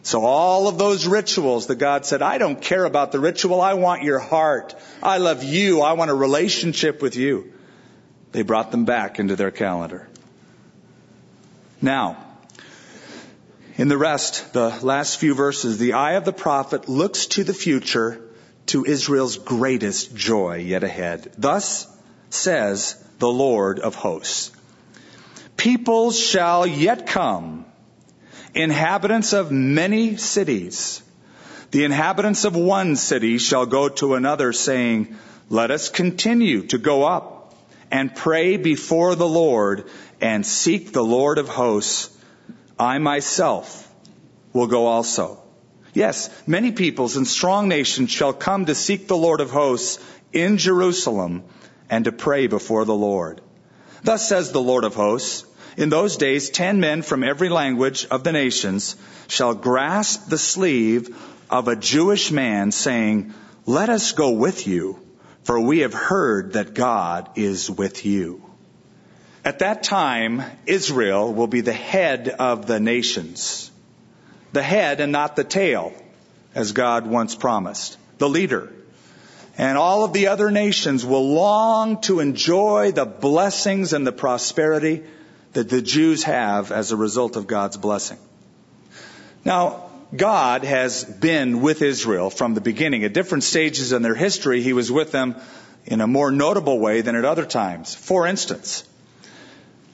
So 0.02 0.26
all 0.26 0.68
of 0.68 0.78
those 0.78 1.06
rituals 1.06 1.68
that 1.68 1.76
God 1.76 2.06
said, 2.06 2.22
I 2.22 2.38
don't 2.38 2.62
care 2.62 2.86
about 2.86 3.12
the 3.12 3.20
ritual. 3.20 3.62
I 3.62 3.74
want 3.74 4.04
your 4.04 4.20
heart. 4.20 4.76
I 5.04 5.18
love 5.18 5.44
you. 5.44 5.82
I 5.82 5.94
want 5.94 6.10
a 6.10 6.16
relationship 6.16 7.02
with 7.02 7.16
you. 7.16 7.54
They 8.32 8.44
brought 8.44 8.72
them 8.72 8.86
back 8.86 9.20
into 9.20 9.36
their 9.36 9.52
calendar. 9.52 10.08
Now, 11.82 12.26
in 13.78 13.88
the 13.88 13.98
rest, 13.98 14.54
the 14.54 14.78
last 14.82 15.20
few 15.20 15.34
verses, 15.34 15.78
the 15.78 15.94
eye 15.94 16.14
of 16.14 16.26
the 16.26 16.34
prophet 16.34 16.90
looks 16.90 17.28
to 17.28 17.44
the 17.44 17.54
future 17.54 18.22
to 18.68 18.86
Israel's 18.86 19.38
greatest 19.38 20.16
joy 20.16 20.58
yet 20.58 20.84
ahead. 20.84 21.32
Thus 21.38 21.88
says 22.30 23.02
the 23.20 23.30
Lord 23.30 23.80
of 23.80 23.96
hosts. 23.96 24.52
Peoples 25.60 26.18
shall 26.18 26.66
yet 26.66 27.05
come, 27.05 27.66
inhabitants 28.55 29.34
of 29.34 29.51
many 29.51 30.16
cities. 30.16 31.03
The 31.72 31.84
inhabitants 31.84 32.45
of 32.45 32.55
one 32.55 32.95
city 32.95 33.38
shall 33.39 33.66
go 33.66 33.89
to 33.89 34.16
another 34.16 34.53
saying, 34.53 35.18
let 35.49 35.70
us 35.70 35.89
continue 35.89 36.66
to 36.68 36.78
go 36.78 37.03
up 37.03 37.53
and 37.91 38.16
pray 38.16 38.55
before 38.55 39.16
the 39.16 39.28
Lord 39.28 39.89
and 40.22 40.45
seek 40.45 40.93
the 40.93 41.03
Lord 41.03 41.38
of 41.38 41.49
hosts. 41.49 42.10
I 42.80 42.99
myself 42.99 43.91
will 44.53 44.68
go 44.68 44.86
also. 44.86 45.43
Yes, 45.93 46.30
many 46.47 46.72
peoples 46.72 47.18
and 47.18 47.28
strong 47.28 47.68
nations 47.68 48.12
shall 48.12 48.32
come 48.32 48.68
to 48.68 48.76
seek 48.76 49.10
the 49.10 49.18
Lord 49.18 49.41
of 49.41 49.51
hosts 49.51 49.99
in 50.32 50.57
Jerusalem 50.57 51.43
and 51.89 52.05
to 52.05 52.14
pray 52.14 52.47
before 52.47 52.86
the 52.86 52.95
Lord. 52.95 53.41
Thus 54.03 54.30
says 54.30 54.53
the 54.53 54.62
Lord 54.62 54.86
of 54.86 54.95
hosts, 54.95 55.45
in 55.78 55.89
those 55.89 56.17
days, 56.17 56.49
ten 56.49 56.80
men 56.80 57.01
from 57.01 57.24
every 57.24 57.49
language 57.49 58.05
of 58.11 58.24
the 58.24 58.32
nations 58.32 58.95
shall 59.28 59.53
grasp 59.55 60.30
the 60.30 60.38
sleeve 60.38 61.15
of 61.49 61.67
a 61.67 61.76
Jewish 61.76 62.32
man 62.32 62.72
saying, 62.72 63.34
let 63.65 63.89
us 63.89 64.13
go 64.13 64.32
with 64.32 64.65
you, 64.67 64.99
for 65.43 65.59
we 65.59 65.80
have 65.80 65.93
heard 65.93 66.53
that 66.53 66.74
God 66.74 67.30
is 67.36 67.70
with 67.70 68.05
you. 68.05 68.43
At 69.45 69.59
that 69.59 69.84
time, 69.84 70.41
Israel 70.65 71.34
will 71.34 71.47
be 71.47 71.61
the 71.61 71.72
head 71.72 72.30
of 72.30 72.65
the 72.65 72.80
nations. 72.80 73.72
The 74.53 74.63
head 74.63 75.01
and 75.01 75.11
not 75.11 75.36
the 75.36 75.43
tail, 75.43 75.93
as 76.55 76.72
God 76.72 77.05
once 77.05 77.36
promised. 77.36 77.97
The 78.17 78.28
leader. 78.28 78.74
And 79.57 79.78
all 79.78 80.03
of 80.03 80.13
the 80.13 80.28
other 80.28 80.49
nations 80.51 81.05
will 81.05 81.34
long 81.34 82.01
to 82.01 82.22
enjoy 82.22 82.91
the 82.91 83.05
blessings 83.05 83.93
and 83.93 84.07
the 84.07 84.11
prosperity 84.11 85.03
that 85.54 85.70
the 85.70 85.82
Jews 85.82 86.24
have 86.24 86.72
as 86.72 86.91
a 86.91 86.97
result 86.97 87.36
of 87.36 87.47
God's 87.47 87.78
blessing. 87.78 88.18
Now, 89.45 89.89
God 90.16 90.64
has 90.64 91.04
been 91.04 91.62
with 91.62 91.82
Israel 91.82 92.30
from 92.30 92.54
the 92.54 92.62
beginning. 92.62 93.04
At 93.04 93.14
different 93.14 93.43
stages 93.43 93.91
in 93.91 94.02
their 94.02 94.16
history, 94.16 94.62
He 94.62 94.74
was 94.74 94.91
with 94.91 95.12
them 95.12 95.36
in 95.86 96.02
a 96.02 96.08
more 96.08 96.32
notable 96.32 96.80
way 96.80 97.02
than 97.02 97.16
at 97.16 97.26
other 97.26 97.45
times. 97.45 97.95
For 97.95 98.26
instance, 98.28 98.84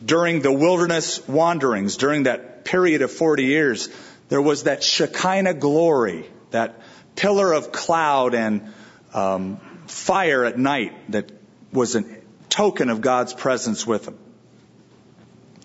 during 0.04 0.42
the 0.42 0.52
wilderness 0.52 1.26
wanderings, 1.28 1.98
during 1.98 2.24
that 2.24 2.66
period 2.66 3.02
of 3.02 3.12
40 3.12 3.44
years, 3.44 3.90
there 4.30 4.42
was 4.42 4.64
that 4.64 4.84
Shekinah 4.84 5.56
glory, 5.56 6.30
that 6.52 6.82
pillar 7.16 7.54
of 7.54 7.72
cloud 7.72 8.34
and 8.34 8.74
um, 9.14 9.58
fire 9.88 10.46
at 10.46 10.58
night 10.58 11.12
that 11.12 11.32
was 11.72 11.96
a 11.96 12.04
token 12.50 12.90
of 12.90 13.02
God's 13.02 13.34
presence 13.34 13.86
with 13.86 14.06
them. 14.06 14.18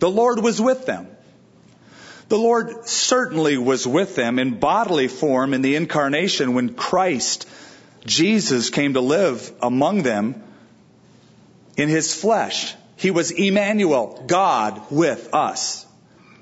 The 0.01 0.11
Lord 0.11 0.40
was 0.42 0.61
with 0.61 0.86
them. 0.86 1.07
The 2.28 2.38
Lord 2.38 2.88
certainly 2.88 3.59
was 3.59 3.86
with 3.86 4.16
them 4.16 4.38
in 4.38 4.59
bodily 4.59 5.09
form 5.09 5.53
in 5.53 5.62
the 5.62 5.76
incarnation 5.76 6.55
when 6.55 6.74
Christ, 6.74 7.46
Jesus, 8.07 8.70
came 8.70 8.94
to 8.94 9.01
live 9.01 9.53
among 9.61 10.03
them 10.03 10.42
in 11.76 11.88
his 11.88 12.14
flesh. 12.14 12.74
He 12.96 13.11
was 13.11 13.30
Emmanuel, 13.30 14.24
God 14.26 14.80
with 14.90 15.34
us. 15.34 15.86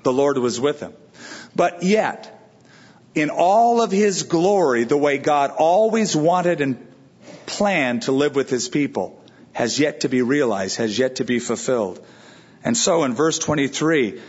The 0.03 0.13
Lord 0.13 0.37
was 0.37 0.59
with 0.59 0.79
him. 0.79 0.93
But 1.55 1.83
yet, 1.83 2.51
in 3.15 3.29
all 3.29 3.81
of 3.81 3.91
his 3.91 4.23
glory, 4.23 4.85
the 4.85 4.97
way 4.97 5.17
God 5.17 5.51
always 5.57 6.15
wanted 6.15 6.61
and 6.61 6.87
planned 7.45 8.03
to 8.03 8.11
live 8.11 8.35
with 8.35 8.49
his 8.49 8.69
people, 8.69 9.21
has 9.51 9.79
yet 9.79 10.01
to 10.01 10.09
be 10.09 10.21
realized, 10.21 10.77
has 10.77 10.97
yet 10.97 11.17
to 11.17 11.25
be 11.25 11.39
fulfilled. 11.39 12.05
And 12.63 12.75
so 12.75 13.03
in 13.03 13.13
verse 13.13 13.39
23, 13.39 14.21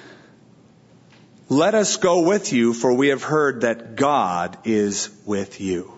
let 1.49 1.75
us 1.75 1.97
go 1.97 2.23
with 2.23 2.53
you, 2.53 2.73
for 2.73 2.95
we 2.95 3.09
have 3.09 3.23
heard 3.23 3.63
that 3.63 3.97
God 3.97 4.59
is 4.65 5.11
with 5.27 5.61
you. 5.61 5.93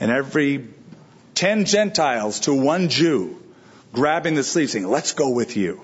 And 0.00 0.10
every 0.10 0.68
ten 1.34 1.66
Gentiles 1.66 2.40
to 2.40 2.54
one 2.54 2.88
Jew 2.88 3.40
grabbing 3.92 4.34
the 4.34 4.42
sleeve 4.42 4.70
saying, 4.70 4.86
let's 4.86 5.12
go 5.12 5.30
with 5.30 5.56
you. 5.56 5.80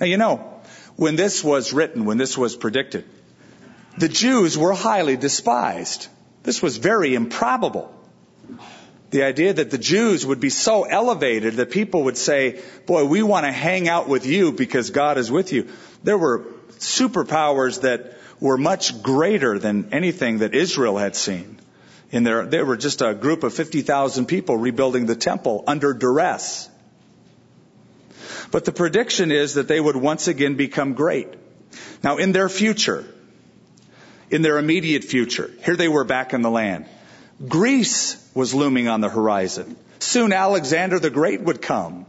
Now 0.00 0.06
you 0.06 0.16
know, 0.16 0.60
when 0.96 1.16
this 1.16 1.44
was 1.44 1.72
written, 1.72 2.04
when 2.04 2.18
this 2.18 2.36
was 2.36 2.56
predicted, 2.56 3.04
the 3.98 4.08
Jews 4.08 4.56
were 4.56 4.72
highly 4.72 5.16
despised. 5.16 6.08
This 6.42 6.62
was 6.62 6.78
very 6.78 7.14
improbable. 7.14 7.94
The 9.10 9.24
idea 9.24 9.52
that 9.52 9.70
the 9.70 9.78
Jews 9.78 10.24
would 10.24 10.40
be 10.40 10.50
so 10.50 10.84
elevated 10.84 11.54
that 11.54 11.70
people 11.70 12.04
would 12.04 12.16
say, 12.16 12.60
boy, 12.86 13.04
we 13.04 13.22
want 13.22 13.44
to 13.44 13.52
hang 13.52 13.88
out 13.88 14.08
with 14.08 14.24
you 14.24 14.52
because 14.52 14.90
God 14.90 15.18
is 15.18 15.30
with 15.30 15.52
you. 15.52 15.68
There 16.04 16.16
were 16.18 16.46
superpowers 16.78 17.80
that 17.82 18.16
were 18.38 18.56
much 18.56 19.02
greater 19.02 19.58
than 19.58 19.92
anything 19.92 20.38
that 20.38 20.54
Israel 20.54 20.96
had 20.96 21.16
seen. 21.16 21.58
In 22.12 22.22
there, 22.22 22.46
they 22.46 22.62
were 22.62 22.76
just 22.76 23.02
a 23.02 23.14
group 23.14 23.42
of 23.42 23.52
50,000 23.52 24.26
people 24.26 24.56
rebuilding 24.56 25.06
the 25.06 25.16
temple 25.16 25.64
under 25.66 25.92
duress. 25.92 26.68
But 28.50 28.64
the 28.64 28.72
prediction 28.72 29.30
is 29.30 29.54
that 29.54 29.68
they 29.68 29.80
would 29.80 29.96
once 29.96 30.26
again 30.28 30.54
become 30.54 30.94
great. 30.94 31.28
Now, 32.02 32.16
in 32.16 32.32
their 32.32 32.48
future, 32.48 33.04
in 34.30 34.42
their 34.42 34.58
immediate 34.58 35.04
future, 35.04 35.50
here 35.64 35.76
they 35.76 35.88
were 35.88 36.04
back 36.04 36.32
in 36.32 36.42
the 36.42 36.50
land. 36.50 36.86
Greece 37.46 38.19
was 38.34 38.54
looming 38.54 38.88
on 38.88 39.00
the 39.00 39.08
horizon. 39.08 39.76
Soon 39.98 40.32
Alexander 40.32 40.98
the 40.98 41.10
Great 41.10 41.40
would 41.40 41.60
come. 41.60 42.06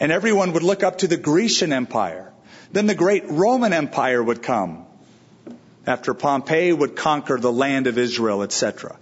And 0.00 0.12
everyone 0.12 0.52
would 0.52 0.62
look 0.62 0.82
up 0.82 0.98
to 0.98 1.08
the 1.08 1.16
Grecian 1.16 1.72
Empire. 1.72 2.32
Then 2.72 2.86
the 2.86 2.94
great 2.94 3.24
Roman 3.28 3.72
Empire 3.72 4.22
would 4.22 4.42
come 4.42 4.86
after 5.86 6.12
Pompey 6.12 6.72
would 6.72 6.96
conquer 6.96 7.38
the 7.38 7.52
land 7.52 7.86
of 7.86 7.96
Israel, 7.96 8.42
etc. 8.42 8.98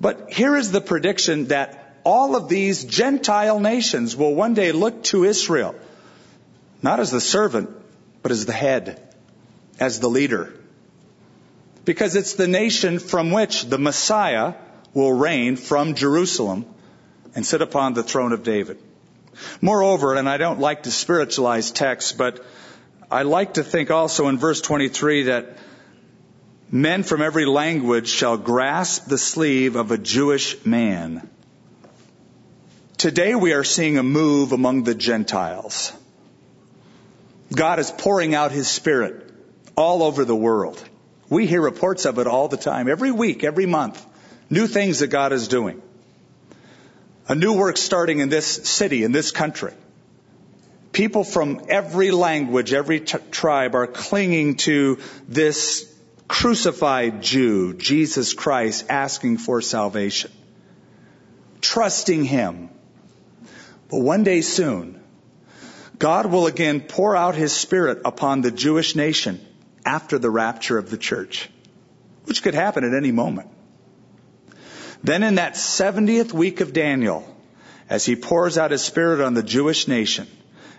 But 0.00 0.32
here 0.32 0.56
is 0.56 0.72
the 0.72 0.80
prediction 0.80 1.48
that 1.48 2.00
all 2.04 2.36
of 2.36 2.48
these 2.48 2.84
Gentile 2.84 3.60
nations 3.60 4.16
will 4.16 4.34
one 4.34 4.54
day 4.54 4.72
look 4.72 5.02
to 5.04 5.24
Israel, 5.24 5.74
not 6.82 7.00
as 7.00 7.10
the 7.10 7.20
servant, 7.20 7.70
but 8.22 8.32
as 8.32 8.46
the 8.46 8.52
head, 8.52 9.14
as 9.78 10.00
the 10.00 10.08
leader. 10.08 10.57
Because 11.88 12.16
it's 12.16 12.34
the 12.34 12.46
nation 12.46 12.98
from 12.98 13.30
which 13.30 13.64
the 13.64 13.78
Messiah 13.78 14.52
will 14.92 15.10
reign 15.10 15.56
from 15.56 15.94
Jerusalem 15.94 16.66
and 17.34 17.46
sit 17.46 17.62
upon 17.62 17.94
the 17.94 18.02
throne 18.02 18.32
of 18.32 18.42
David. 18.42 18.76
Moreover, 19.62 20.14
and 20.14 20.28
I 20.28 20.36
don't 20.36 20.60
like 20.60 20.82
to 20.82 20.90
spiritualize 20.90 21.70
texts, 21.70 22.12
but 22.12 22.44
I 23.10 23.22
like 23.22 23.54
to 23.54 23.64
think 23.64 23.90
also 23.90 24.28
in 24.28 24.36
verse 24.36 24.60
23 24.60 25.22
that 25.22 25.56
men 26.70 27.04
from 27.04 27.22
every 27.22 27.46
language 27.46 28.08
shall 28.08 28.36
grasp 28.36 29.06
the 29.06 29.16
sleeve 29.16 29.74
of 29.74 29.90
a 29.90 29.96
Jewish 29.96 30.66
man. 30.66 31.26
Today 32.98 33.34
we 33.34 33.54
are 33.54 33.64
seeing 33.64 33.96
a 33.96 34.02
move 34.02 34.52
among 34.52 34.82
the 34.82 34.94
Gentiles. 34.94 35.90
God 37.50 37.78
is 37.78 37.90
pouring 37.90 38.34
out 38.34 38.52
His 38.52 38.68
Spirit 38.68 39.32
all 39.74 40.02
over 40.02 40.26
the 40.26 40.36
world. 40.36 40.86
We 41.30 41.46
hear 41.46 41.60
reports 41.60 42.06
of 42.06 42.18
it 42.18 42.26
all 42.26 42.48
the 42.48 42.56
time, 42.56 42.88
every 42.88 43.12
week, 43.12 43.44
every 43.44 43.66
month. 43.66 44.04
New 44.48 44.66
things 44.66 45.00
that 45.00 45.08
God 45.08 45.32
is 45.32 45.48
doing. 45.48 45.82
A 47.28 47.34
new 47.34 47.52
work 47.52 47.76
starting 47.76 48.20
in 48.20 48.30
this 48.30 48.46
city, 48.46 49.04
in 49.04 49.12
this 49.12 49.30
country. 49.30 49.74
People 50.92 51.24
from 51.24 51.66
every 51.68 52.10
language, 52.10 52.72
every 52.72 53.00
t- 53.00 53.18
tribe 53.30 53.74
are 53.74 53.86
clinging 53.86 54.56
to 54.56 54.98
this 55.28 55.84
crucified 56.26 57.22
Jew, 57.22 57.74
Jesus 57.74 58.32
Christ, 58.32 58.86
asking 58.88 59.38
for 59.38 59.60
salvation. 59.60 60.32
Trusting 61.60 62.24
Him. 62.24 62.70
But 63.90 64.00
one 64.00 64.24
day 64.24 64.40
soon, 64.40 64.98
God 65.98 66.26
will 66.26 66.46
again 66.46 66.80
pour 66.80 67.14
out 67.14 67.34
His 67.34 67.52
Spirit 67.52 68.00
upon 68.06 68.40
the 68.40 68.50
Jewish 68.50 68.96
nation 68.96 69.44
after 69.88 70.18
the 70.18 70.30
rapture 70.30 70.76
of 70.76 70.90
the 70.90 70.98
church, 70.98 71.48
which 72.24 72.42
could 72.42 72.54
happen 72.54 72.84
at 72.84 72.92
any 72.92 73.10
moment. 73.10 73.48
Then 75.02 75.22
in 75.22 75.36
that 75.36 75.54
70th 75.54 76.34
week 76.34 76.60
of 76.60 76.74
Daniel, 76.74 77.24
as 77.88 78.04
he 78.04 78.14
pours 78.14 78.58
out 78.58 78.70
his 78.70 78.82
spirit 78.82 79.22
on 79.22 79.32
the 79.32 79.42
Jewish 79.42 79.88
nation 79.88 80.26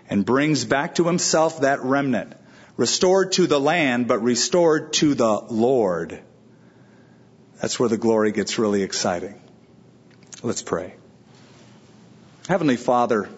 and 0.08 0.24
brings 0.24 0.64
back 0.64 0.94
to 0.94 1.04
himself 1.04 1.62
that 1.62 1.82
remnant, 1.82 2.34
restored 2.76 3.32
to 3.32 3.48
the 3.48 3.58
land, 3.58 4.06
but 4.06 4.22
restored 4.22 4.92
to 5.00 5.14
the 5.14 5.40
Lord, 5.40 6.20
that's 7.60 7.80
where 7.80 7.88
the 7.88 7.98
glory 7.98 8.30
gets 8.30 8.60
really 8.60 8.84
exciting. 8.84 9.34
Let's 10.40 10.62
pray. 10.62 10.94
Heavenly 12.48 12.76
Father, 12.76 13.28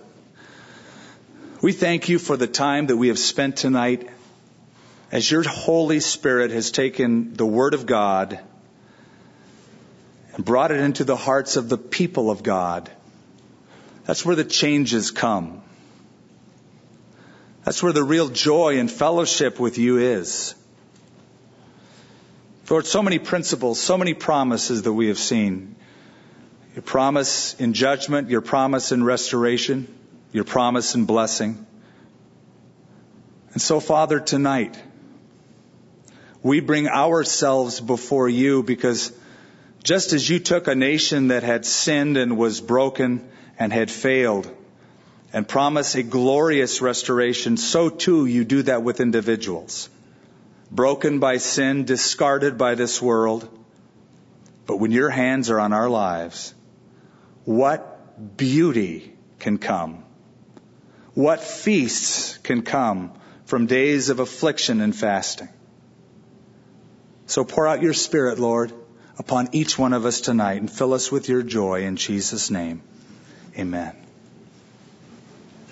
we 1.63 1.73
thank 1.73 2.11
you 2.11 2.19
for 2.19 2.37
the 2.37 2.47
time 2.47 2.89
that 2.89 2.99
we 2.99 3.09
have 3.09 3.19
spent 3.19 3.57
tonight 3.57 4.11
as 5.13 5.31
your 5.31 5.43
Holy 5.43 6.01
Spirit 6.01 6.51
has 6.51 6.71
taken 6.71 7.35
the 7.35 7.45
Word 7.45 7.75
of 7.75 7.85
God 7.85 8.41
and 10.35 10.45
brought 10.45 10.71
it 10.71 10.81
into 10.81 11.05
the 11.05 11.17
hearts 11.17 11.57
of 11.57 11.69
the 11.69 11.77
people 11.77 12.31
of 12.31 12.43
God. 12.43 12.91
That's 14.05 14.25
where 14.25 14.35
the 14.35 14.45
changes 14.45 15.11
come. 15.11 15.63
That's 17.65 17.83
where 17.83 17.93
the 17.93 18.03
real 18.03 18.31
joy 18.31 18.79
and 18.79 18.91
fellowship 18.91 19.61
with 19.61 19.77
you 19.77 19.99
is. 19.99 20.55
Lord, 22.71 22.87
so 22.87 23.03
many 23.03 23.19
principles, 23.19 23.79
so 23.79 23.99
many 23.99 24.15
promises 24.15 24.83
that 24.83 24.93
we 24.95 25.09
have 25.09 25.19
seen. 25.19 25.77
Your 26.75 26.83
promise 26.83 27.53
in 27.61 27.75
judgment, 27.75 28.31
your 28.31 28.41
promise 28.41 28.93
in 28.93 29.05
restoration, 29.05 29.95
your 30.33 30.45
promise 30.45 30.95
in 30.95 31.05
blessing. 31.05 31.67
And 33.53 33.61
so, 33.61 33.79
Father, 33.79 34.19
tonight, 34.19 34.79
we 36.43 36.61
bring 36.61 36.89
ourselves 36.89 37.81
before 37.81 38.29
you 38.29 38.63
because 38.63 39.13
just 39.85 40.13
as 40.13 40.29
you 40.29 40.39
took 40.39 40.69
a 40.69 40.75
nation 40.75 41.29
that 41.29 41.43
had 41.43 41.65
sinned 41.65 42.17
and 42.17 42.37
was 42.37 42.61
broken 42.61 43.29
and 43.59 43.73
had 43.73 43.91
failed 43.91 44.51
and 45.33 45.47
promised 45.49 45.95
a 45.95 46.03
glorious 46.03 46.81
restoration, 46.81 47.57
so 47.57 47.89
too 47.89 48.27
you 48.27 48.45
do 48.45 48.63
that 48.63 48.83
with 48.83 49.01
individuals. 49.01 49.89
Broken 50.71 51.19
by 51.19 51.39
sin, 51.39 51.85
discarded 51.85 52.59
by 52.59 52.75
this 52.75 53.01
world. 53.01 53.49
But 54.67 54.77
when 54.77 54.91
your 54.91 55.11
hands 55.11 55.51
are 55.51 55.61
on 55.61 55.73
our 55.73 55.89
lives, 55.89 56.55
what 57.45 58.37
beauty 58.37 59.15
can 59.39 59.59
come? 59.59 60.05
What 61.15 61.43
feasts 61.43 62.39
can 62.39 62.63
come 62.63 63.13
from 63.45 63.67
days 63.67 64.09
of 64.09 64.21
affliction 64.21 64.81
and 64.81 64.95
fasting? 64.95 65.49
So 67.33 67.45
pour 67.45 67.67
out 67.67 67.83
your 67.83 67.95
spirit, 67.95 68.39
Lord 68.39 68.73
upon 69.19 69.49
each 69.53 69.79
one 69.79 69.93
of 69.93 70.07
us 70.07 70.21
tonight 70.21 70.61
and 70.61 70.71
fill 70.71 70.95
us 70.95 71.13
with 71.13 71.29
your 71.29 71.43
joy 71.43 71.85
in 71.85 71.97
Jesus' 71.97 72.51
name. 72.51 72.83
Amen. 73.59 73.95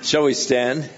Shall 0.03 0.25
we 0.25 0.35
stand? 0.35 0.89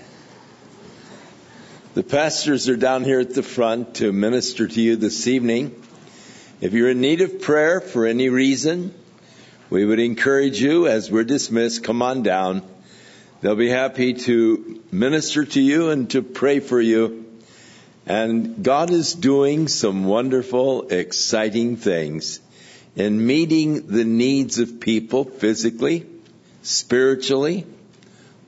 The 1.94 2.02
pastors 2.02 2.68
are 2.68 2.76
down 2.76 3.04
here 3.04 3.20
at 3.20 3.34
the 3.34 3.42
front 3.42 3.96
to 3.96 4.12
minister 4.12 4.66
to 4.66 4.80
you 4.80 4.96
this 4.96 5.26
evening. 5.26 5.74
If 6.60 6.72
you're 6.72 6.90
in 6.90 7.00
need 7.00 7.20
of 7.20 7.40
prayer 7.40 7.80
for 7.80 8.06
any 8.06 8.28
reason, 8.28 8.94
we 9.70 9.84
would 9.84 9.98
encourage 9.98 10.60
you 10.60 10.86
as 10.88 11.10
we're 11.10 11.24
dismissed, 11.24 11.84
come 11.84 12.02
on 12.02 12.22
down. 12.22 12.62
They'll 13.40 13.56
be 13.56 13.70
happy 13.70 14.14
to 14.14 14.82
minister 14.92 15.44
to 15.44 15.60
you 15.60 15.90
and 15.90 16.08
to 16.10 16.22
pray 16.22 16.60
for 16.60 16.80
you. 16.80 17.31
And 18.06 18.64
God 18.64 18.90
is 18.90 19.14
doing 19.14 19.68
some 19.68 20.04
wonderful, 20.04 20.88
exciting 20.88 21.76
things 21.76 22.40
in 22.96 23.24
meeting 23.24 23.86
the 23.86 24.04
needs 24.04 24.58
of 24.58 24.80
people 24.80 25.24
physically, 25.24 26.06
spiritually, 26.62 27.64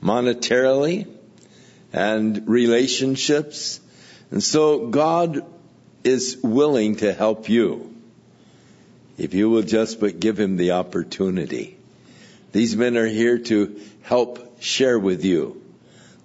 monetarily, 0.03 1.07
and 1.93 2.47
relationships. 2.47 3.79
And 4.29 4.43
so 4.43 4.87
God 4.87 5.45
is 6.03 6.37
willing 6.43 6.97
to 6.97 7.13
help 7.13 7.49
you 7.49 7.95
if 9.17 9.33
you 9.33 9.49
will 9.49 9.63
just 9.63 9.99
but 9.99 10.19
give 10.19 10.39
him 10.39 10.57
the 10.57 10.71
opportunity. 10.71 11.77
These 12.51 12.75
men 12.75 12.97
are 12.97 13.07
here 13.07 13.39
to 13.39 13.79
help 14.03 14.61
share 14.61 14.99
with 14.99 15.23
you 15.23 15.61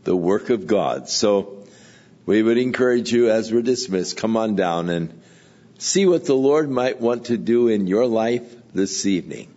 the 0.05 0.16
work 0.16 0.51
of 0.51 0.66
God. 0.66 1.09
So 1.09 1.60
we 2.31 2.45
would 2.45 2.59
encourage 2.59 3.12
you 3.12 3.28
as 3.28 3.53
we're 3.53 3.61
dismissed, 3.61 4.16
come 4.16 4.37
on 4.37 4.55
down 4.55 4.89
and 4.89 5.20
see 5.78 6.07
what 6.07 6.26
the 6.26 6.33
Lord 6.33 6.70
might 6.70 7.01
want 7.01 7.24
to 7.24 7.37
do 7.37 7.66
in 7.66 7.89
your 7.89 8.07
life 8.07 8.55
this 8.72 9.05
evening, 9.05 9.53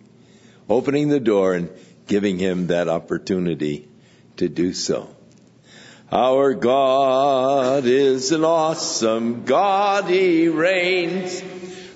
opening 0.68 1.06
the 1.06 1.20
door 1.20 1.54
and 1.54 1.70
giving 2.08 2.36
Him 2.36 2.66
that 2.66 2.88
opportunity 2.88 3.86
to 4.38 4.48
do 4.48 4.72
so. 4.72 5.08
Our 6.10 6.54
God 6.54 7.84
is 7.84 8.32
an 8.32 8.42
awesome 8.44 9.44
God. 9.44 10.08
He 10.08 10.48
reigns 10.48 11.42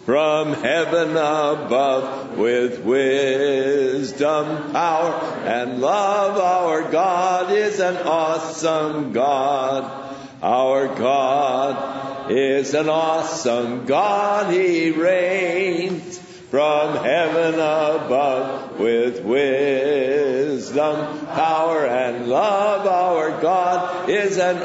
from 0.05 0.53
heaven 0.53 1.11
above 1.11 2.39
with 2.39 2.85
wisdom, 2.85 4.72
power, 4.72 5.12
and 5.45 5.81
love. 5.81 6.39
Our 6.39 6.89
God 6.89 7.51
is 7.51 7.81
an 7.81 7.97
awesome 7.97 9.12
God. 9.12 10.08
Our 10.43 10.95
God 10.95 12.30
is 12.30 12.72
an 12.74 12.89
awesome 12.89 13.86
God. 13.86 14.53
He 14.53 14.91
reigns 14.91 16.18
from 16.51 17.05
heaven 17.05 17.55
above 17.55 18.78
with 18.78 19.22
wisdom, 19.22 20.97
power, 21.26 21.86
and 21.86 22.28
love. 22.28 22.86
Our 22.86 23.43
God 23.43 24.09
is 24.09 24.39
an 24.39 24.57